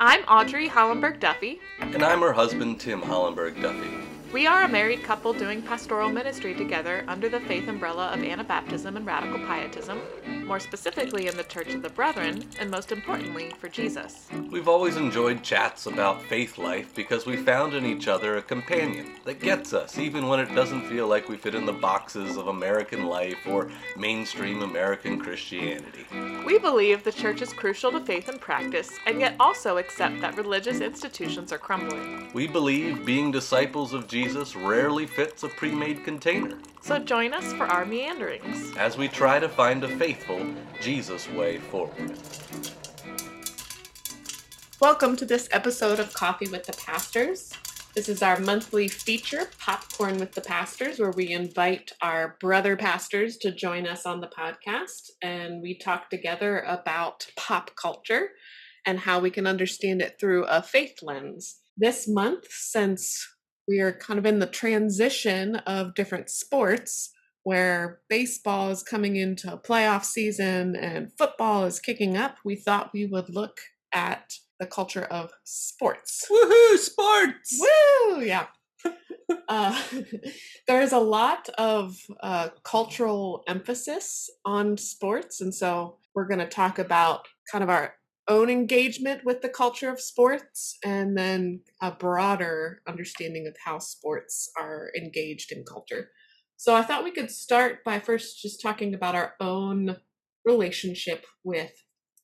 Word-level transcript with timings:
I'm 0.00 0.22
Audrey 0.28 0.68
Hollenberg 0.68 1.18
Duffey. 1.18 1.58
And 1.80 2.04
I'm 2.04 2.20
her 2.20 2.32
husband, 2.32 2.78
Tim 2.78 3.00
Hollenberg 3.00 3.56
Duffey. 3.56 3.97
We 4.30 4.46
are 4.46 4.64
a 4.64 4.68
married 4.68 5.04
couple 5.04 5.32
doing 5.32 5.62
pastoral 5.62 6.10
ministry 6.10 6.54
together 6.54 7.02
under 7.08 7.30
the 7.30 7.40
faith 7.40 7.66
umbrella 7.66 8.08
of 8.08 8.20
Anabaptism 8.20 8.94
and 8.94 9.06
Radical 9.06 9.38
Pietism, 9.38 10.02
more 10.44 10.60
specifically 10.60 11.28
in 11.28 11.36
the 11.38 11.44
Church 11.44 11.72
of 11.72 11.80
the 11.80 11.88
Brethren, 11.88 12.44
and 12.60 12.70
most 12.70 12.92
importantly, 12.92 13.54
for 13.58 13.70
Jesus. 13.70 14.28
We've 14.50 14.68
always 14.68 14.96
enjoyed 14.96 15.42
chats 15.42 15.86
about 15.86 16.22
faith 16.24 16.58
life 16.58 16.94
because 16.94 17.24
we 17.24 17.38
found 17.38 17.72
in 17.72 17.86
each 17.86 18.06
other 18.06 18.36
a 18.36 18.42
companion 18.42 19.14
that 19.24 19.40
gets 19.40 19.72
us, 19.72 19.98
even 19.98 20.28
when 20.28 20.40
it 20.40 20.54
doesn't 20.54 20.86
feel 20.88 21.08
like 21.08 21.30
we 21.30 21.38
fit 21.38 21.54
in 21.54 21.64
the 21.64 21.72
boxes 21.72 22.36
of 22.36 22.48
American 22.48 23.06
life 23.06 23.46
or 23.46 23.70
mainstream 23.96 24.60
American 24.60 25.18
Christianity. 25.18 26.04
We 26.44 26.58
believe 26.58 27.02
the 27.02 27.12
church 27.12 27.40
is 27.40 27.54
crucial 27.54 27.92
to 27.92 28.00
faith 28.00 28.28
and 28.28 28.38
practice, 28.38 28.90
and 29.06 29.20
yet 29.20 29.36
also 29.40 29.78
accept 29.78 30.20
that 30.20 30.36
religious 30.36 30.80
institutions 30.82 31.50
are 31.50 31.58
crumbling. 31.58 32.30
We 32.34 32.46
believe 32.46 33.06
being 33.06 33.30
disciples 33.30 33.94
of 33.94 34.06
Jesus 34.06 34.17
rarely 34.18 35.06
fits 35.06 35.44
a 35.44 35.48
pre 35.48 35.70
made 35.70 36.02
container. 36.02 36.58
So 36.82 36.98
join 36.98 37.32
us 37.32 37.52
for 37.52 37.66
our 37.66 37.86
meanderings 37.86 38.76
as 38.76 38.98
we 38.98 39.06
try 39.06 39.38
to 39.38 39.48
find 39.48 39.84
a 39.84 39.96
faithful 39.96 40.44
Jesus 40.80 41.30
way 41.30 41.58
forward. 41.58 42.18
Welcome 44.80 45.14
to 45.16 45.24
this 45.24 45.48
episode 45.52 46.00
of 46.00 46.12
Coffee 46.14 46.48
with 46.48 46.64
the 46.64 46.72
Pastors. 46.72 47.52
This 47.94 48.08
is 48.08 48.20
our 48.20 48.40
monthly 48.40 48.88
feature, 48.88 49.50
Popcorn 49.60 50.18
with 50.18 50.32
the 50.32 50.40
Pastors, 50.40 50.98
where 50.98 51.12
we 51.12 51.30
invite 51.30 51.92
our 52.02 52.36
brother 52.40 52.76
pastors 52.76 53.36
to 53.38 53.52
join 53.52 53.86
us 53.86 54.04
on 54.04 54.20
the 54.20 54.26
podcast 54.36 55.10
and 55.22 55.62
we 55.62 55.78
talk 55.78 56.10
together 56.10 56.64
about 56.66 57.28
pop 57.36 57.76
culture 57.76 58.30
and 58.84 58.98
how 58.98 59.20
we 59.20 59.30
can 59.30 59.46
understand 59.46 60.02
it 60.02 60.16
through 60.18 60.44
a 60.46 60.60
faith 60.60 60.98
lens. 61.02 61.60
This 61.76 62.08
month, 62.08 62.48
since 62.50 63.24
we 63.68 63.80
are 63.80 63.92
kind 63.92 64.18
of 64.18 64.26
in 64.26 64.38
the 64.38 64.46
transition 64.46 65.56
of 65.56 65.94
different 65.94 66.30
sports 66.30 67.10
where 67.44 68.00
baseball 68.08 68.70
is 68.70 68.82
coming 68.82 69.16
into 69.16 69.52
a 69.52 69.58
playoff 69.58 70.04
season 70.04 70.74
and 70.74 71.12
football 71.16 71.64
is 71.64 71.78
kicking 71.78 72.16
up, 72.16 72.36
we 72.44 72.56
thought 72.56 72.92
we 72.92 73.06
would 73.06 73.28
look 73.28 73.58
at 73.92 74.34
the 74.58 74.66
culture 74.66 75.04
of 75.04 75.30
sports. 75.44 76.24
Woohoo, 76.30 76.76
sports! 76.76 77.58
Woo! 77.60 78.20
Yeah. 78.22 78.46
uh, 79.48 79.82
there's 80.66 80.92
a 80.92 80.98
lot 80.98 81.48
of 81.56 81.96
uh, 82.20 82.48
cultural 82.64 83.44
emphasis 83.48 84.28
on 84.44 84.76
sports, 84.76 85.40
and 85.40 85.54
so 85.54 85.98
we're 86.14 86.26
going 86.26 86.40
to 86.40 86.46
talk 86.46 86.78
about 86.78 87.26
kind 87.50 87.62
of 87.62 87.70
our 87.70 87.94
own 88.28 88.50
engagement 88.50 89.24
with 89.24 89.40
the 89.40 89.48
culture 89.48 89.90
of 89.90 90.00
sports 90.00 90.76
and 90.84 91.16
then 91.16 91.60
a 91.80 91.90
broader 91.90 92.82
understanding 92.86 93.46
of 93.46 93.56
how 93.64 93.78
sports 93.78 94.50
are 94.58 94.90
engaged 94.96 95.50
in 95.50 95.64
culture. 95.64 96.10
So 96.56 96.74
I 96.74 96.82
thought 96.82 97.04
we 97.04 97.10
could 97.10 97.30
start 97.30 97.84
by 97.84 98.00
first 98.00 98.42
just 98.42 98.60
talking 98.60 98.94
about 98.94 99.14
our 99.14 99.34
own 99.40 99.96
relationship 100.44 101.24
with 101.42 101.72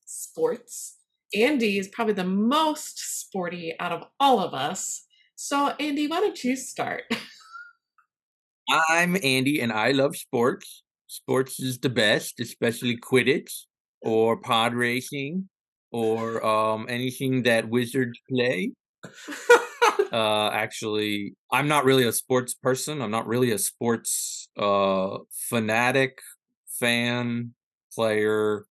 sports. 0.04 0.98
Andy 1.34 1.78
is 1.78 1.88
probably 1.88 2.14
the 2.14 2.24
most 2.24 3.20
sporty 3.20 3.74
out 3.80 3.92
of 3.92 4.04
all 4.20 4.40
of 4.40 4.52
us. 4.52 5.06
So, 5.36 5.72
Andy, 5.80 6.06
why 6.06 6.20
don't 6.20 6.42
you 6.44 6.56
start? 6.56 7.04
I'm 8.88 9.16
Andy 9.22 9.60
and 9.60 9.72
I 9.72 9.92
love 9.92 10.16
sports. 10.16 10.82
Sports 11.06 11.60
is 11.60 11.78
the 11.78 11.90
best, 11.90 12.40
especially 12.40 12.96
Quidditch 12.96 13.50
or 14.00 14.36
pod 14.36 14.74
racing 14.74 15.48
or 15.94 16.44
um, 16.44 16.86
anything 16.88 17.44
that 17.44 17.68
wizards 17.68 18.18
play. 18.28 18.72
uh, 20.12 20.48
actually, 20.48 21.36
I'm 21.52 21.68
not 21.68 21.84
really 21.84 22.04
a 22.04 22.10
sports 22.10 22.52
person. 22.52 23.00
I'm 23.00 23.12
not 23.12 23.28
really 23.28 23.52
a 23.52 23.58
sports 23.58 24.48
uh, 24.58 25.18
fanatic, 25.30 26.18
fan, 26.80 27.54
player. 27.94 28.66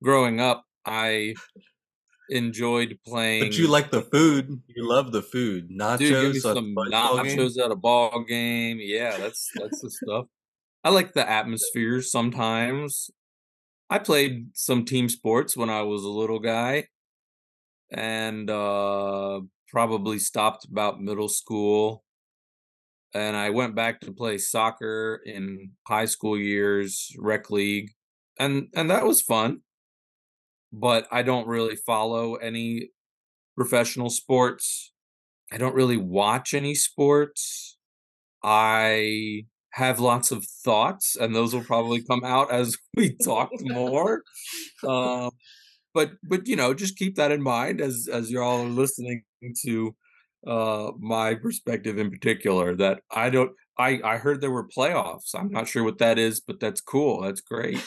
Growing 0.00 0.38
up, 0.38 0.64
I 0.86 1.34
enjoyed 2.30 3.00
playing. 3.04 3.48
But 3.48 3.58
you 3.58 3.66
like 3.66 3.90
the 3.90 4.02
food. 4.02 4.62
You 4.68 4.88
love 4.88 5.10
the 5.10 5.22
food. 5.22 5.70
Nachos. 5.70 5.98
Dude, 5.98 6.10
give 6.10 6.32
me 6.34 6.38
some 6.38 6.74
nachos 6.76 7.58
at 7.58 7.72
a 7.72 7.76
ball 7.76 8.22
game. 8.22 8.78
Yeah, 8.80 9.18
that's 9.18 9.50
that's 9.56 9.80
the 9.80 9.90
stuff. 9.90 10.26
I 10.84 10.90
like 10.90 11.14
the 11.14 11.28
atmosphere 11.28 12.00
sometimes. 12.00 13.10
I 13.94 14.00
played 14.00 14.56
some 14.56 14.84
team 14.84 15.08
sports 15.08 15.56
when 15.56 15.70
I 15.70 15.82
was 15.82 16.02
a 16.02 16.08
little 16.08 16.40
guy 16.40 16.88
and 17.92 18.50
uh, 18.50 19.40
probably 19.68 20.18
stopped 20.18 20.64
about 20.64 21.00
middle 21.00 21.28
school. 21.28 22.02
And 23.14 23.36
I 23.36 23.50
went 23.50 23.76
back 23.76 24.00
to 24.00 24.10
play 24.10 24.38
soccer 24.38 25.20
in 25.24 25.70
high 25.86 26.06
school 26.06 26.36
years, 26.36 27.14
rec 27.20 27.50
league, 27.50 27.92
and 28.36 28.66
and 28.74 28.90
that 28.90 29.06
was 29.06 29.22
fun. 29.22 29.60
But 30.72 31.06
I 31.12 31.22
don't 31.22 31.46
really 31.46 31.76
follow 31.76 32.34
any 32.34 32.88
professional 33.56 34.10
sports. 34.10 34.92
I 35.52 35.56
don't 35.56 35.76
really 35.76 35.98
watch 35.98 36.52
any 36.52 36.74
sports. 36.74 37.78
I 38.42 39.46
have 39.74 39.98
lots 39.98 40.30
of 40.30 40.44
thoughts, 40.44 41.16
and 41.16 41.34
those 41.34 41.52
will 41.52 41.64
probably 41.64 42.00
come 42.00 42.24
out 42.24 42.50
as 42.52 42.76
we 42.96 43.16
talk 43.16 43.50
more. 43.60 44.22
Um, 44.86 45.30
but 45.92 46.12
but 46.22 46.46
you 46.46 46.56
know, 46.56 46.74
just 46.74 46.96
keep 46.96 47.16
that 47.16 47.32
in 47.32 47.42
mind 47.42 47.80
as 47.80 48.08
as 48.10 48.30
you're 48.30 48.42
all 48.42 48.64
listening 48.64 49.24
to 49.64 49.94
uh, 50.46 50.92
my 50.98 51.34
perspective 51.34 51.98
in 51.98 52.10
particular. 52.10 52.76
That 52.76 53.00
I 53.10 53.30
don't. 53.30 53.52
I 53.76 54.00
I 54.04 54.16
heard 54.18 54.40
there 54.40 54.52
were 54.52 54.68
playoffs. 54.68 55.34
I'm 55.34 55.50
not 55.50 55.66
sure 55.66 55.82
what 55.82 55.98
that 55.98 56.18
is, 56.18 56.40
but 56.40 56.60
that's 56.60 56.80
cool. 56.80 57.22
That's 57.22 57.40
great. 57.40 57.84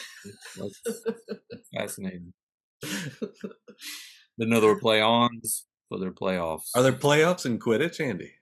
That's, 0.56 0.82
that's 0.84 1.68
fascinating. 1.74 2.34
Didn't 2.82 4.50
know 4.50 4.60
there 4.60 4.74
were 4.74 4.78
play-ons, 4.78 5.64
so 5.90 5.98
there 5.98 6.10
are 6.10 6.12
playoffs. 6.12 6.68
Are 6.74 6.82
there 6.82 6.92
playoffs 6.92 7.46
in 7.46 7.58
Quidditch, 7.58 7.98
Andy? 7.98 8.32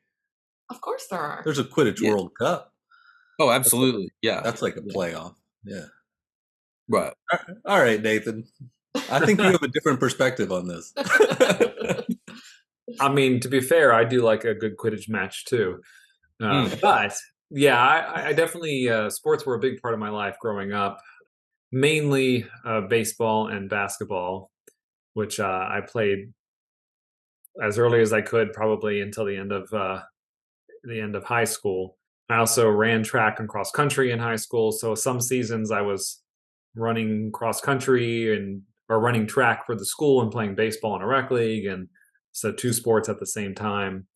Of 0.68 0.80
course 0.80 1.06
there 1.08 1.20
are. 1.20 1.42
There's 1.44 1.60
a 1.60 1.64
Quidditch 1.64 2.00
yeah. 2.00 2.10
World 2.10 2.32
Cup. 2.38 2.72
Oh, 3.38 3.50
absolutely. 3.50 4.10
yeah. 4.22 4.41
That's 4.42 4.62
like 4.62 4.76
a 4.76 4.80
playoff. 4.80 5.34
Yeah. 5.64 5.86
Right. 6.88 7.12
All 7.64 7.80
right, 7.80 8.00
Nathan. 8.00 8.44
I 9.10 9.24
think 9.24 9.41
you 9.41 9.47
have 9.52 9.62
a 9.62 9.69
different 9.69 10.00
perspective 10.00 10.52
on 10.52 10.69
this. 10.69 10.92
I 13.00 13.12
mean, 13.12 13.41
to 13.41 13.48
be 13.48 13.60
fair, 13.60 13.92
I 13.92 14.04
do 14.04 14.22
like 14.22 14.44
a 14.44 14.54
good 14.54 14.76
Quidditch 14.76 15.08
match 15.08 15.44
too. 15.44 15.80
Uh, 16.41 16.66
mm. 16.66 16.80
But 16.80 17.14
yeah, 17.50 17.78
I, 17.78 18.28
I 18.28 18.32
definitely, 18.32 18.88
uh, 18.88 19.10
sports 19.10 19.44
were 19.44 19.54
a 19.54 19.60
big 19.60 19.80
part 19.82 19.94
of 19.94 20.00
my 20.00 20.08
life 20.08 20.36
growing 20.41 20.72
up, 20.72 21.00
mainly 21.72 22.46
uh, 22.64 22.82
baseball 22.82 23.48
and 23.48 23.69
basketball, 23.69 24.50
which 25.14 25.41
uh, 25.41 25.44
I 25.44 25.80
played 25.86 26.32
as 27.62 27.78
early 27.78 28.00
as 28.00 28.12
I 28.12 28.20
could, 28.20 28.52
probably 28.52 29.00
until 29.00 29.25
the 29.25 29.36
end 29.36 29.52
of 29.52 29.72
uh, 29.72 30.00
the 30.84 31.00
end 31.00 31.16
of 31.16 31.25
high 31.25 31.44
school. 31.44 31.95
I 32.28 32.37
also 32.38 32.69
ran 32.69 33.03
track 33.03 33.38
and 33.38 33.48
cross 33.48 33.70
country 33.70 34.10
in 34.10 34.19
high 34.19 34.37
school. 34.37 34.72
So 34.72 34.94
some 34.94 35.20
seasons 35.20 35.70
I 35.70 35.82
was 35.82 36.22
running 36.76 37.32
cross 37.32 37.60
country 37.60 38.37
and 38.37 38.62
or 38.88 39.00
running 39.00 39.26
track 39.26 39.66
for 39.66 39.75
the 39.75 39.84
school 39.84 40.22
and 40.22 40.31
playing 40.31 40.54
baseball 40.54 40.97
in 40.97 41.03
a 41.03 41.06
rec 41.06 41.31
league 41.31 41.66
and 41.66 41.88
so 42.32 42.53
two 42.53 42.72
sports 42.72 43.09
at 43.09 43.19
the 43.19 43.26
same 43.26 43.54
time 43.54 44.06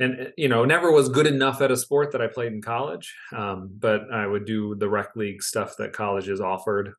and 0.00 0.20
eh, 0.20 0.30
you 0.36 0.48
know 0.48 0.64
never 0.64 0.90
was 0.92 1.08
good 1.08 1.26
enough 1.26 1.60
at 1.60 1.70
a 1.70 1.76
sport 1.76 2.12
that 2.12 2.22
i 2.22 2.26
played 2.26 2.52
in 2.52 2.62
college 2.62 3.14
um, 3.36 3.70
but 3.78 4.10
i 4.12 4.26
would 4.26 4.46
do 4.46 4.74
the 4.76 4.88
rec 4.88 5.14
league 5.16 5.42
stuff 5.42 5.76
that 5.76 5.92
colleges 5.92 6.40
offered 6.40 6.92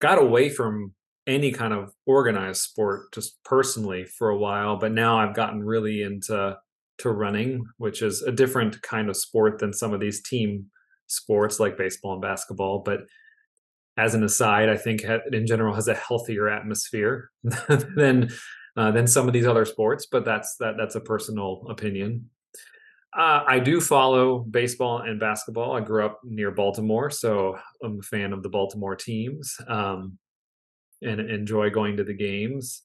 got 0.00 0.20
away 0.20 0.48
from 0.48 0.92
any 1.26 1.50
kind 1.52 1.72
of 1.72 1.92
organized 2.06 2.60
sport 2.60 3.12
just 3.12 3.42
personally 3.44 4.04
for 4.04 4.28
a 4.30 4.38
while 4.38 4.76
but 4.76 4.92
now 4.92 5.18
i've 5.18 5.34
gotten 5.34 5.62
really 5.62 6.02
into 6.02 6.56
to 6.98 7.10
running, 7.10 7.64
which 7.78 8.02
is 8.02 8.22
a 8.22 8.32
different 8.32 8.80
kind 8.82 9.08
of 9.08 9.16
sport 9.16 9.58
than 9.58 9.72
some 9.72 9.92
of 9.92 10.00
these 10.00 10.22
team 10.22 10.66
sports 11.06 11.60
like 11.60 11.76
baseball 11.76 12.14
and 12.14 12.22
basketball. 12.22 12.80
But 12.80 13.00
as 13.96 14.14
an 14.14 14.24
aside, 14.24 14.68
I 14.68 14.76
think 14.76 15.04
in 15.32 15.46
general 15.46 15.74
has 15.74 15.88
a 15.88 15.94
healthier 15.94 16.48
atmosphere 16.48 17.30
than 17.96 18.30
uh, 18.76 18.90
than 18.90 19.06
some 19.06 19.26
of 19.26 19.34
these 19.34 19.46
other 19.46 19.64
sports. 19.64 20.06
But 20.10 20.24
that's 20.24 20.56
that 20.60 20.74
that's 20.78 20.94
a 20.94 21.00
personal 21.00 21.66
opinion. 21.68 22.30
Uh, 23.16 23.44
I 23.46 23.58
do 23.58 23.80
follow 23.80 24.38
baseball 24.38 25.00
and 25.00 25.20
basketball. 25.20 25.76
I 25.76 25.80
grew 25.80 26.06
up 26.06 26.20
near 26.24 26.50
Baltimore, 26.50 27.10
so 27.10 27.58
I'm 27.84 27.98
a 27.98 28.02
fan 28.02 28.32
of 28.32 28.42
the 28.42 28.48
Baltimore 28.48 28.96
teams 28.96 29.54
um, 29.68 30.18
and 31.02 31.20
enjoy 31.20 31.68
going 31.68 31.98
to 31.98 32.04
the 32.04 32.14
games. 32.14 32.82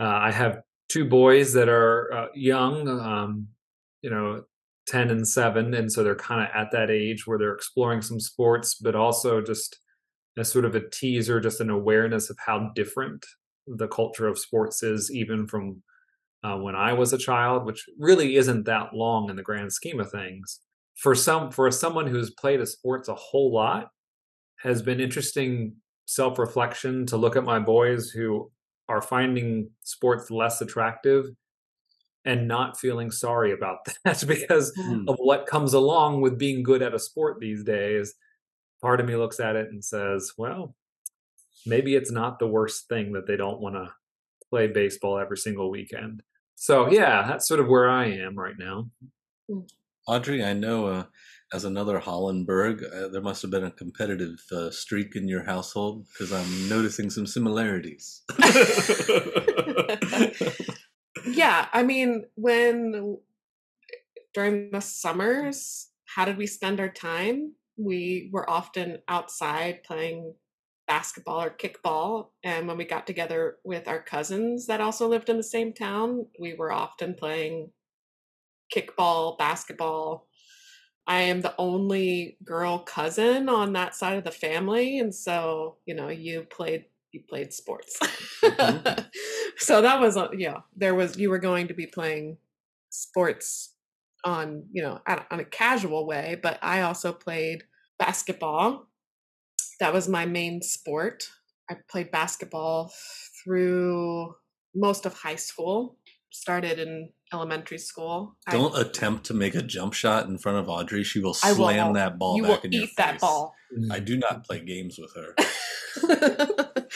Uh, 0.00 0.04
I 0.04 0.30
have 0.30 0.60
two 0.88 1.04
boys 1.04 1.52
that 1.52 1.68
are 1.68 2.12
uh, 2.12 2.26
young, 2.34 2.88
um, 2.88 3.48
you 4.02 4.10
know, 4.10 4.42
10 4.86 5.10
and 5.10 5.28
7 5.28 5.74
and 5.74 5.92
so 5.92 6.02
they're 6.02 6.14
kind 6.14 6.42
of 6.42 6.48
at 6.54 6.70
that 6.72 6.90
age 6.90 7.26
where 7.26 7.36
they're 7.36 7.52
exploring 7.52 8.00
some 8.00 8.18
sports 8.18 8.76
but 8.76 8.94
also 8.94 9.42
just 9.42 9.80
as 10.38 10.50
sort 10.50 10.64
of 10.64 10.74
a 10.74 10.88
teaser 10.88 11.40
just 11.40 11.60
an 11.60 11.68
awareness 11.68 12.30
of 12.30 12.38
how 12.38 12.70
different 12.74 13.26
the 13.66 13.88
culture 13.88 14.26
of 14.26 14.38
sports 14.38 14.82
is 14.82 15.10
even 15.12 15.46
from 15.46 15.82
uh, 16.44 16.56
when 16.56 16.74
I 16.74 16.92
was 16.92 17.12
a 17.12 17.18
child, 17.18 17.64
which 17.64 17.84
really 17.98 18.36
isn't 18.36 18.64
that 18.64 18.94
long 18.94 19.30
in 19.30 19.36
the 19.36 19.42
grand 19.42 19.72
scheme 19.72 20.00
of 20.00 20.10
things. 20.10 20.60
For 20.96 21.14
some, 21.14 21.50
for 21.50 21.70
someone 21.70 22.06
who's 22.06 22.30
played 22.30 22.60
a 22.60 22.66
sports 22.66 23.08
a 23.08 23.14
whole 23.14 23.52
lot, 23.52 23.88
has 24.60 24.82
been 24.82 25.00
interesting 25.00 25.74
self 26.06 26.38
reflection 26.38 27.06
to 27.06 27.16
look 27.16 27.36
at 27.36 27.44
my 27.44 27.58
boys 27.58 28.10
who 28.10 28.50
are 28.88 29.02
finding 29.02 29.70
sports 29.82 30.30
less 30.30 30.60
attractive 30.60 31.26
and 32.24 32.48
not 32.48 32.78
feeling 32.78 33.10
sorry 33.10 33.52
about 33.52 33.78
that 34.04 34.24
because 34.26 34.72
mm. 34.78 35.08
of 35.08 35.16
what 35.18 35.46
comes 35.46 35.72
along 35.74 36.20
with 36.20 36.38
being 36.38 36.62
good 36.62 36.82
at 36.82 36.94
a 36.94 36.98
sport 36.98 37.38
these 37.40 37.64
days. 37.64 38.14
Part 38.80 39.00
of 39.00 39.06
me 39.06 39.16
looks 39.16 39.40
at 39.40 39.56
it 39.56 39.68
and 39.70 39.84
says, 39.84 40.32
well, 40.38 40.74
maybe 41.66 41.94
it's 41.94 42.12
not 42.12 42.38
the 42.38 42.46
worst 42.46 42.88
thing 42.88 43.12
that 43.12 43.26
they 43.26 43.36
don't 43.36 43.60
want 43.60 43.74
to 43.74 43.92
play 44.50 44.68
baseball 44.68 45.18
every 45.18 45.36
single 45.36 45.70
weekend. 45.70 46.22
So, 46.54 46.90
yeah, 46.90 47.26
that's 47.26 47.46
sort 47.46 47.60
of 47.60 47.68
where 47.68 47.88
I 47.88 48.06
am 48.06 48.36
right 48.36 48.54
now. 48.58 48.90
Hmm. 49.48 49.60
Audrey, 50.06 50.42
I 50.42 50.52
know 50.54 50.86
uh, 50.86 51.04
as 51.52 51.64
another 51.64 51.98
Hollenberg, 51.98 52.84
uh, 52.84 53.08
there 53.08 53.22
must 53.22 53.42
have 53.42 53.50
been 53.50 53.64
a 53.64 53.70
competitive 53.70 54.38
uh, 54.52 54.70
streak 54.70 55.16
in 55.16 55.28
your 55.28 55.44
household 55.44 56.06
because 56.08 56.32
I'm 56.32 56.68
noticing 56.68 57.10
some 57.10 57.26
similarities. 57.26 58.22
yeah, 61.26 61.68
I 61.72 61.82
mean, 61.82 62.26
when 62.34 63.16
during 64.34 64.70
the 64.70 64.80
summers, 64.80 65.88
how 66.04 66.24
did 66.26 66.36
we 66.36 66.46
spend 66.46 66.80
our 66.80 66.90
time? 66.90 67.54
We 67.78 68.28
were 68.32 68.48
often 68.48 68.98
outside 69.08 69.84
playing 69.84 70.34
basketball 70.86 71.42
or 71.42 71.50
kickball. 71.50 72.28
And 72.42 72.66
when 72.66 72.76
we 72.76 72.84
got 72.84 73.06
together 73.06 73.56
with 73.64 73.88
our 73.88 74.02
cousins 74.02 74.66
that 74.66 74.80
also 74.80 75.06
lived 75.08 75.28
in 75.28 75.36
the 75.36 75.42
same 75.42 75.72
town, 75.72 76.26
we 76.38 76.54
were 76.54 76.72
often 76.72 77.14
playing 77.14 77.70
kickball, 78.74 79.38
basketball, 79.38 80.26
I 81.08 81.22
am 81.22 81.40
the 81.40 81.54
only 81.56 82.36
girl 82.44 82.80
cousin 82.80 83.48
on 83.48 83.72
that 83.72 83.94
side 83.94 84.18
of 84.18 84.24
the 84.24 84.30
family, 84.30 84.98
and 84.98 85.12
so 85.14 85.76
you 85.86 85.94
know 85.94 86.08
you 86.08 86.42
played 86.42 86.84
you 87.12 87.22
played 87.26 87.52
sports. 87.52 87.98
Mm-hmm. 88.44 89.00
so 89.56 89.80
that 89.80 90.00
was 90.00 90.18
yeah, 90.36 90.58
there 90.76 90.94
was 90.94 91.16
you 91.18 91.30
were 91.30 91.38
going 91.38 91.68
to 91.68 91.74
be 91.74 91.86
playing 91.86 92.36
sports 92.90 93.74
on 94.22 94.64
you 94.70 94.82
know 94.82 95.00
on 95.06 95.40
a 95.40 95.44
casual 95.44 96.06
way, 96.06 96.38
but 96.42 96.58
I 96.60 96.82
also 96.82 97.12
played 97.12 97.64
basketball. 97.98 98.88
That 99.80 99.94
was 99.94 100.08
my 100.08 100.26
main 100.26 100.60
sport. 100.60 101.30
I 101.70 101.76
played 101.88 102.10
basketball 102.10 102.92
through 103.42 104.34
most 104.74 105.06
of 105.06 105.14
high 105.14 105.36
school. 105.36 105.96
Started 106.30 106.78
in 106.78 107.10
elementary 107.32 107.78
school. 107.78 108.36
Don't 108.50 108.74
I, 108.74 108.82
attempt 108.82 109.26
to 109.26 109.34
make 109.34 109.54
a 109.54 109.62
jump 109.62 109.94
shot 109.94 110.26
in 110.26 110.38
front 110.38 110.58
of 110.58 110.68
Audrey. 110.68 111.04
She 111.04 111.20
will 111.20 111.34
slam 111.34 111.88
will. 111.88 111.94
that 111.94 112.18
ball 112.18 112.36
you 112.36 112.42
back 112.44 112.64
in 112.64 112.72
your 112.72 112.86
face. 112.86 112.94
that 112.96 113.20
ball. 113.20 113.54
I 113.90 114.00
do 114.00 114.16
not 114.16 114.44
play 114.44 114.60
games 114.60 114.98
with 114.98 115.14
her. 115.14 115.34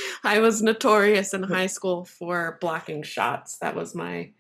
I 0.25 0.39
was 0.39 0.63
notorious 0.63 1.35
in 1.35 1.43
high 1.43 1.67
school 1.67 2.05
for 2.05 2.59
blocking 2.61 3.03
shots. 3.03 3.59
That 3.59 3.75
was 3.75 3.95
my 3.95 4.33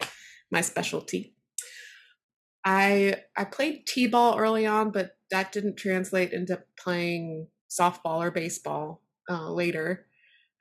my 0.50 0.61
specialty. 0.61 1.35
I 2.65 3.17
I 3.37 3.45
played 3.45 3.87
t-ball 3.87 4.38
early 4.38 4.67
on, 4.67 4.93
but 4.93 5.17
that 5.31 5.53
didn't 5.53 5.77
translate 5.77 6.33
into 6.33 6.62
playing 6.79 7.49
softball 7.71 8.19
or 8.19 8.31
baseball 8.31 9.03
uh, 9.29 9.50
later. 9.50 10.06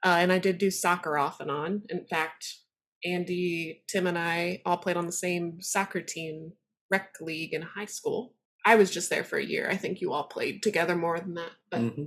Uh, 0.04 0.18
and 0.20 0.32
I 0.32 0.40
did 0.40 0.58
do 0.58 0.72
soccer 0.72 1.18
off 1.18 1.40
and 1.40 1.52
on. 1.52 1.84
In 1.90 2.06
fact, 2.06 2.56
Andy, 3.04 3.84
Tim, 3.88 4.08
and 4.08 4.18
I 4.18 4.62
all 4.66 4.78
played 4.78 4.98
on 4.98 5.06
the 5.06 5.12
same 5.12 5.62
soccer 5.62 6.02
team, 6.02 6.54
rec 6.90 7.16
league 7.22 7.54
in 7.54 7.62
high 7.62 7.86
school. 7.86 8.34
I 8.66 8.76
was 8.76 8.92
just 8.92 9.10
there 9.10 9.24
for 9.24 9.38
a 9.38 9.46
year. 9.46 9.68
I 9.70 9.78
think 9.78 10.02
you 10.02 10.14
all 10.14 10.26
played 10.26 10.62
together 10.62 10.96
more 10.96 11.20
than 11.20 11.34
that. 11.36 11.52
But 11.70 11.82
mm-hmm. 11.82 12.04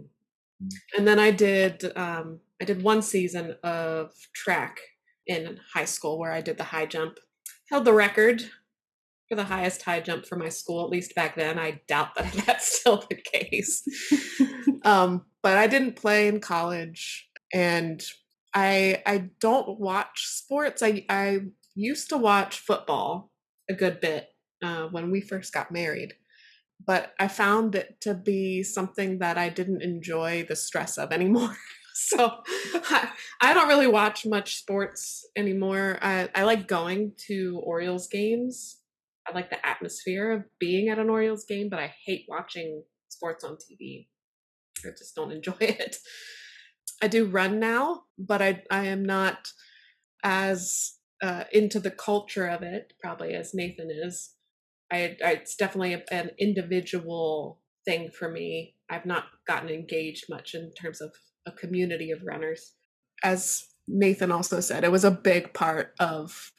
and 0.97 1.07
then 1.07 1.19
I 1.19 1.31
did 1.31 1.85
um, 1.97 2.41
I 2.61 2.65
did 2.65 2.83
one 2.83 3.03
season 3.03 3.57
of 3.63 4.13
track 4.35 4.79
in 5.27 5.59
high 5.73 5.85
school 5.85 6.19
where 6.19 6.33
I 6.33 6.41
did 6.41 6.59
the 6.59 6.65
high 6.65 6.87
jump. 6.87 7.19
Held 7.71 7.85
the 7.85 7.93
record 7.93 8.43
for 9.29 9.37
the 9.37 9.45
highest 9.45 9.83
high 9.83 10.01
jump 10.01 10.27
for 10.27 10.37
my 10.37 10.49
school, 10.49 10.85
at 10.85 10.91
least 10.91 11.15
back 11.15 11.35
then. 11.35 11.59
I 11.59 11.81
doubt 11.89 12.15
that 12.15 12.33
that's 12.47 12.81
still 12.81 13.05
the 13.09 13.17
case. 13.17 13.83
um, 14.85 15.25
but 15.43 15.57
I 15.57 15.67
didn't 15.67 15.97
play 15.97 16.29
in 16.29 16.41
college 16.41 17.29
and 17.53 18.03
I 18.55 19.03
I 19.07 19.31
don't 19.41 19.79
watch 19.81 20.27
sports. 20.27 20.83
I 20.83 21.05
I 21.09 21.41
used 21.75 22.09
to 22.11 22.17
watch 22.17 22.61
football 22.61 23.33
a 23.69 23.75
good 23.75 24.01
bit 24.01 24.29
uh, 24.63 24.87
when 24.87 25.11
we 25.11 25.21
first 25.21 25.53
got 25.53 25.73
married, 25.73 26.15
but 26.85 27.15
I 27.19 27.29
found 27.29 27.75
it 27.75 28.01
to 28.03 28.15
be 28.15 28.63
something 28.63 29.19
that 29.19 29.39
I 29.39 29.49
didn't 29.49 29.83
enjoy 29.83 30.45
the 30.49 30.57
stress 30.57 30.99
of 30.99 31.13
anymore. 31.13 31.57
so 31.95 32.43
I, 32.75 33.09
I, 33.41 33.55
don't 33.55 33.69
really 33.69 33.87
watch 33.87 34.27
much 34.27 34.57
sports 34.57 35.27
anymore. 35.37 35.99
I, 36.03 36.29
I 36.35 36.43
like 36.43 36.67
going 36.67 37.13
to 37.29 37.61
Orioles 37.65 38.09
games. 38.09 38.79
I 39.27 39.33
like 39.33 39.49
the 39.49 39.65
atmosphere 39.65 40.33
of 40.33 40.45
being 40.59 40.89
at 40.89 40.99
an 40.99 41.09
Orioles 41.09 41.45
game, 41.45 41.69
but 41.69 41.79
I 41.79 41.95
hate 42.05 42.27
watching 42.29 42.83
sports 43.09 43.45
on 43.45 43.57
TV. 43.57 44.09
I 44.85 44.91
just 44.91 45.15
don't 45.15 45.33
enjoy 45.33 45.57
it. 45.61 45.97
I 47.03 47.09
do 47.09 47.27
run 47.27 47.59
now, 47.61 48.03
but 48.19 48.41
I 48.41 48.63
I 48.71 48.87
am 48.87 49.05
not 49.05 49.49
as 50.23 50.95
uh, 51.23 51.45
into 51.53 51.81
the 51.81 51.91
culture 51.91 52.47
of 52.47 52.63
it 52.63 52.95
probably 53.01 53.35
as 53.35 53.55
Nathan 53.55 53.91
is. 53.91 54.35
I, 54.93 55.17
I 55.25 55.33
it's 55.33 55.57
definitely 55.57 56.03
an 56.11 56.31
individual 56.39 57.61
thing 57.85 58.11
for 58.11 58.31
me. 58.31 58.75
I've 58.91 59.07
not 59.07 59.25
gotten 59.47 59.71
engaged 59.71 60.27
much 60.29 60.55
in 60.55 60.73
terms 60.73 61.01
of 61.01 61.15
a 61.47 61.53
community 61.53 62.11
of 62.11 62.23
runners. 62.25 62.73
As 63.23 63.69
Nathan 63.87 64.33
also 64.33 64.61
said, 64.61 64.85
it 64.85 64.93
was 64.93 65.05
a 65.05 65.11
big 65.11 65.53
part 65.53 65.95
of 65.99 66.53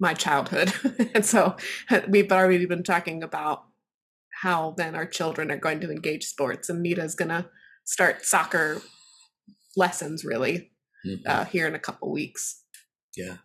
my 0.00 0.14
childhood. 0.14 0.72
and 1.14 1.24
so 1.24 1.56
we've 2.08 2.32
already 2.32 2.66
been 2.66 2.82
talking 2.82 3.22
about 3.22 3.64
how 4.42 4.74
then 4.76 4.94
our 4.94 5.06
children 5.06 5.50
are 5.50 5.56
going 5.56 5.80
to 5.80 5.90
engage 5.90 6.24
sports. 6.24 6.68
And 6.68 6.82
Nita's 6.82 7.14
going 7.14 7.30
to 7.30 7.48
start 7.84 8.24
soccer 8.24 8.82
lessons 9.78 10.24
really 10.24 10.70
mm-hmm. 11.06 11.22
uh, 11.26 11.44
here 11.46 11.66
in 11.66 11.74
a 11.74 11.78
couple 11.78 12.10
weeks. 12.10 12.64
Yeah, 13.16 13.36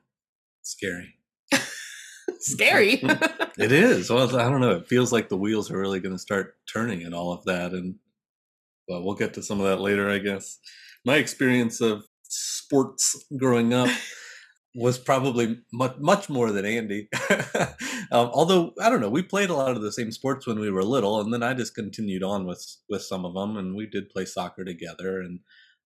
scary. 0.61 1.15
scary. 2.39 2.93
it 3.57 3.71
is. 3.71 4.09
Well, 4.09 4.35
I 4.37 4.49
don't 4.49 4.61
know. 4.61 4.77
It 4.77 4.87
feels 4.87 5.11
like 5.11 5.29
the 5.29 5.37
wheels 5.37 5.71
are 5.71 5.79
really 5.79 5.99
going 5.99 6.15
to 6.15 6.19
start 6.19 6.55
turning 6.71 7.01
in 7.01 7.13
all 7.13 7.31
of 7.31 7.45
that, 7.45 7.71
and 7.71 7.95
well, 8.87 9.03
we'll 9.03 9.15
get 9.15 9.33
to 9.35 9.43
some 9.43 9.61
of 9.61 9.67
that 9.67 9.81
later, 9.81 10.09
I 10.09 10.17
guess. 10.17 10.59
My 11.05 11.17
experience 11.17 11.81
of 11.81 12.03
sports 12.23 13.25
growing 13.37 13.73
up 13.73 13.89
was 14.75 14.97
probably 14.97 15.59
much 15.71 15.95
much 15.99 16.29
more 16.29 16.51
than 16.51 16.65
Andy. 16.65 17.09
um, 18.11 18.29
although 18.33 18.73
I 18.81 18.89
don't 18.89 19.01
know, 19.01 19.09
we 19.09 19.23
played 19.23 19.49
a 19.49 19.55
lot 19.55 19.75
of 19.75 19.81
the 19.81 19.91
same 19.91 20.11
sports 20.11 20.47
when 20.47 20.59
we 20.59 20.71
were 20.71 20.83
little, 20.83 21.21
and 21.21 21.33
then 21.33 21.43
I 21.43 21.53
just 21.53 21.75
continued 21.75 22.23
on 22.23 22.45
with 22.45 22.77
with 22.89 23.03
some 23.03 23.25
of 23.25 23.33
them, 23.33 23.57
and 23.57 23.75
we 23.75 23.85
did 23.85 24.09
play 24.09 24.25
soccer 24.25 24.65
together, 24.65 25.21
and 25.21 25.39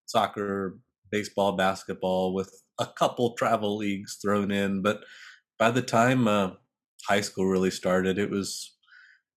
soccer, 0.07 0.79
baseball, 1.11 1.53
basketball, 1.53 2.33
with 2.33 2.51
a 2.79 2.85
couple 2.85 3.33
travel 3.33 3.77
leagues 3.77 4.17
thrown 4.21 4.51
in. 4.51 4.81
But 4.81 5.01
by 5.59 5.71
the 5.71 5.81
time 5.81 6.27
uh, 6.27 6.51
high 7.07 7.21
school 7.21 7.45
really 7.45 7.71
started, 7.71 8.17
it 8.17 8.29
was 8.29 8.75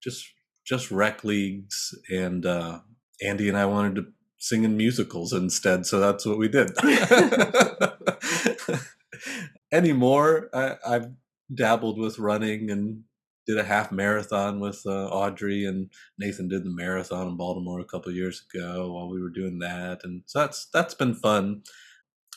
just 0.03 0.27
just 0.67 0.91
rec 0.91 1.25
leagues, 1.25 1.95
and 2.11 2.47
uh, 2.47 2.81
Andy 3.23 3.49
and 3.49 3.59
I 3.59 3.67
wanted 3.67 3.97
to 3.97 4.07
sing 4.39 4.65
in 4.65 4.77
musicals 4.77 5.33
instead, 5.33 5.85
so 5.87 5.99
that's 6.00 6.25
what 6.25 6.39
we 6.39 6.49
did. 6.49 6.71
Anymore, 9.73 10.49
I, 10.53 10.77
I've 10.87 11.09
dabbled 11.53 11.99
with 11.99 12.19
running 12.19 12.71
and 12.71 13.03
did 13.47 13.59
a 13.59 13.64
half 13.64 13.90
marathon 13.90 14.61
with 14.61 14.82
uh, 14.87 15.06
Audrey 15.09 15.64
and 15.64 15.90
Nathan 16.18 16.49
did 16.49 16.64
the 16.64 16.70
marathon 16.70 17.28
in 17.28 17.37
Baltimore 17.37 17.80
a 17.80 17.85
couple 17.85 18.12
years 18.12 18.42
ago 18.52 18.92
while 18.92 19.09
we 19.09 19.20
were 19.20 19.30
doing 19.30 19.59
that, 19.61 20.00
and 20.04 20.23
so 20.26 20.40
that's 20.40 20.66
that's 20.73 20.94
been 20.94 21.14
fun. 21.14 21.62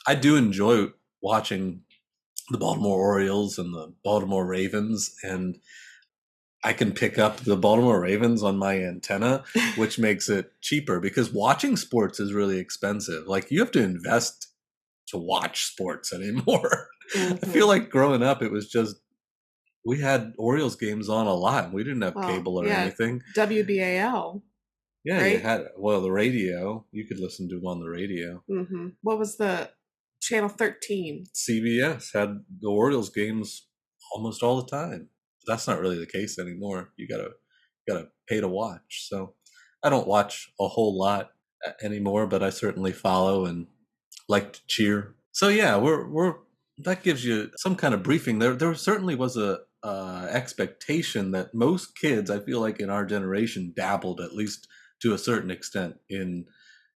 I 0.08 0.16
do 0.16 0.36
enjoy 0.36 0.88
watching 1.22 1.82
the 2.50 2.58
Baltimore 2.58 3.00
Orioles 3.00 3.58
and 3.58 3.74
the 3.74 3.94
Baltimore 4.04 4.46
Ravens, 4.46 5.16
and 5.24 5.58
I 6.64 6.74
can 6.74 6.94
pick 6.94 7.18
up 7.18 7.38
the 7.38 7.58
Baltimore 7.58 8.00
Ravens 8.00 8.44
on 8.44 8.58
my 8.58 8.80
antenna, 8.80 9.44
which 9.76 10.00
makes 10.00 10.30
it 10.30 10.52
cheaper 10.62 11.00
because 11.00 11.32
watching 11.32 11.78
sports 11.78 12.20
is 12.20 12.34
really 12.34 12.60
expensive. 12.60 13.28
Like 13.28 13.52
you 13.52 13.60
have 13.60 13.72
to 13.72 13.84
invest 13.84 14.48
to 15.08 15.18
watch 15.18 15.66
sports 15.66 16.14
anymore. 16.14 16.88
Mm-hmm. 17.16 17.34
I 17.34 17.38
feel 17.38 17.68
mm-hmm. 17.68 17.82
like 17.82 17.90
growing 17.90 18.24
up, 18.24 18.42
it 18.42 18.52
was 18.52 18.70
just 18.70 18.96
we 19.86 20.00
had 20.00 20.34
Orioles 20.38 20.76
games 20.76 21.10
on 21.10 21.28
a 21.28 21.34
lot. 21.34 21.74
We 21.74 21.84
didn't 21.84 22.02
have 22.02 22.16
well, 22.16 22.30
cable 22.30 22.58
or 22.58 22.68
yeah, 22.68 22.82
anything. 22.82 23.22
WBAL. 23.36 24.42
Yeah, 25.04 25.22
right? 25.22 25.34
you 25.34 25.40
had 25.40 25.68
well 25.78 26.02
the 26.02 26.12
radio. 26.12 26.86
You 26.92 27.06
could 27.06 27.20
listen 27.20 27.50
to 27.50 27.56
them 27.56 27.68
on 27.68 27.80
the 27.80 27.90
radio. 27.90 28.44
Mm-hmm. 28.50 28.90
What 29.02 29.20
was 29.20 29.36
the 29.38 29.72
channel 30.22 30.50
thirteen? 30.50 31.26
CBS 31.34 32.14
had 32.14 32.40
the 32.62 32.70
Orioles 32.70 33.10
games 33.10 33.68
almost 34.14 34.42
all 34.42 34.62
the 34.62 34.70
time. 34.70 35.10
That's 35.46 35.68
not 35.68 35.82
really 35.82 35.98
the 35.98 36.06
case 36.06 36.40
anymore. 36.40 36.92
You 36.96 37.08
gotta 37.08 37.32
you 37.86 37.94
gotta 37.94 38.08
pay 38.30 38.40
to 38.40 38.48
watch. 38.48 39.08
So 39.10 39.34
I 39.84 39.90
don't 39.90 40.08
watch 40.08 40.50
a 40.60 40.70
whole 40.70 40.98
lot 40.98 41.32
uh, 41.68 41.72
anymore, 41.82 42.26
but 42.26 42.42
I 42.42 42.50
certainly 42.50 42.94
follow 42.94 43.46
and 43.46 43.68
like 44.30 44.54
to 44.54 44.62
cheer. 44.68 45.16
So 45.34 45.50
yeah, 45.50 45.76
we're 45.76 46.08
we're 46.08 46.36
that 46.78 47.04
gives 47.04 47.26
you 47.26 47.52
some 47.58 47.76
kind 47.76 47.94
of 47.94 48.04
briefing. 48.04 48.40
There 48.40 48.56
there 48.56 48.74
certainly 48.76 49.16
was 49.16 49.36
a 49.36 49.60
uh, 49.84 50.28
expectation 50.30 51.32
that 51.32 51.54
most 51.54 51.98
kids, 51.98 52.30
I 52.32 52.40
feel 52.40 52.60
like 52.60 52.80
in 52.80 52.90
our 52.90 53.06
generation, 53.06 53.74
dabbled 53.76 54.22
at 54.22 54.34
least 54.34 54.68
to 55.02 55.14
a 55.14 55.18
certain 55.18 55.52
extent 55.52 55.96
in 56.10 56.46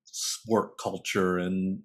sport 0.06 0.78
culture 0.78 1.38
and 1.38 1.82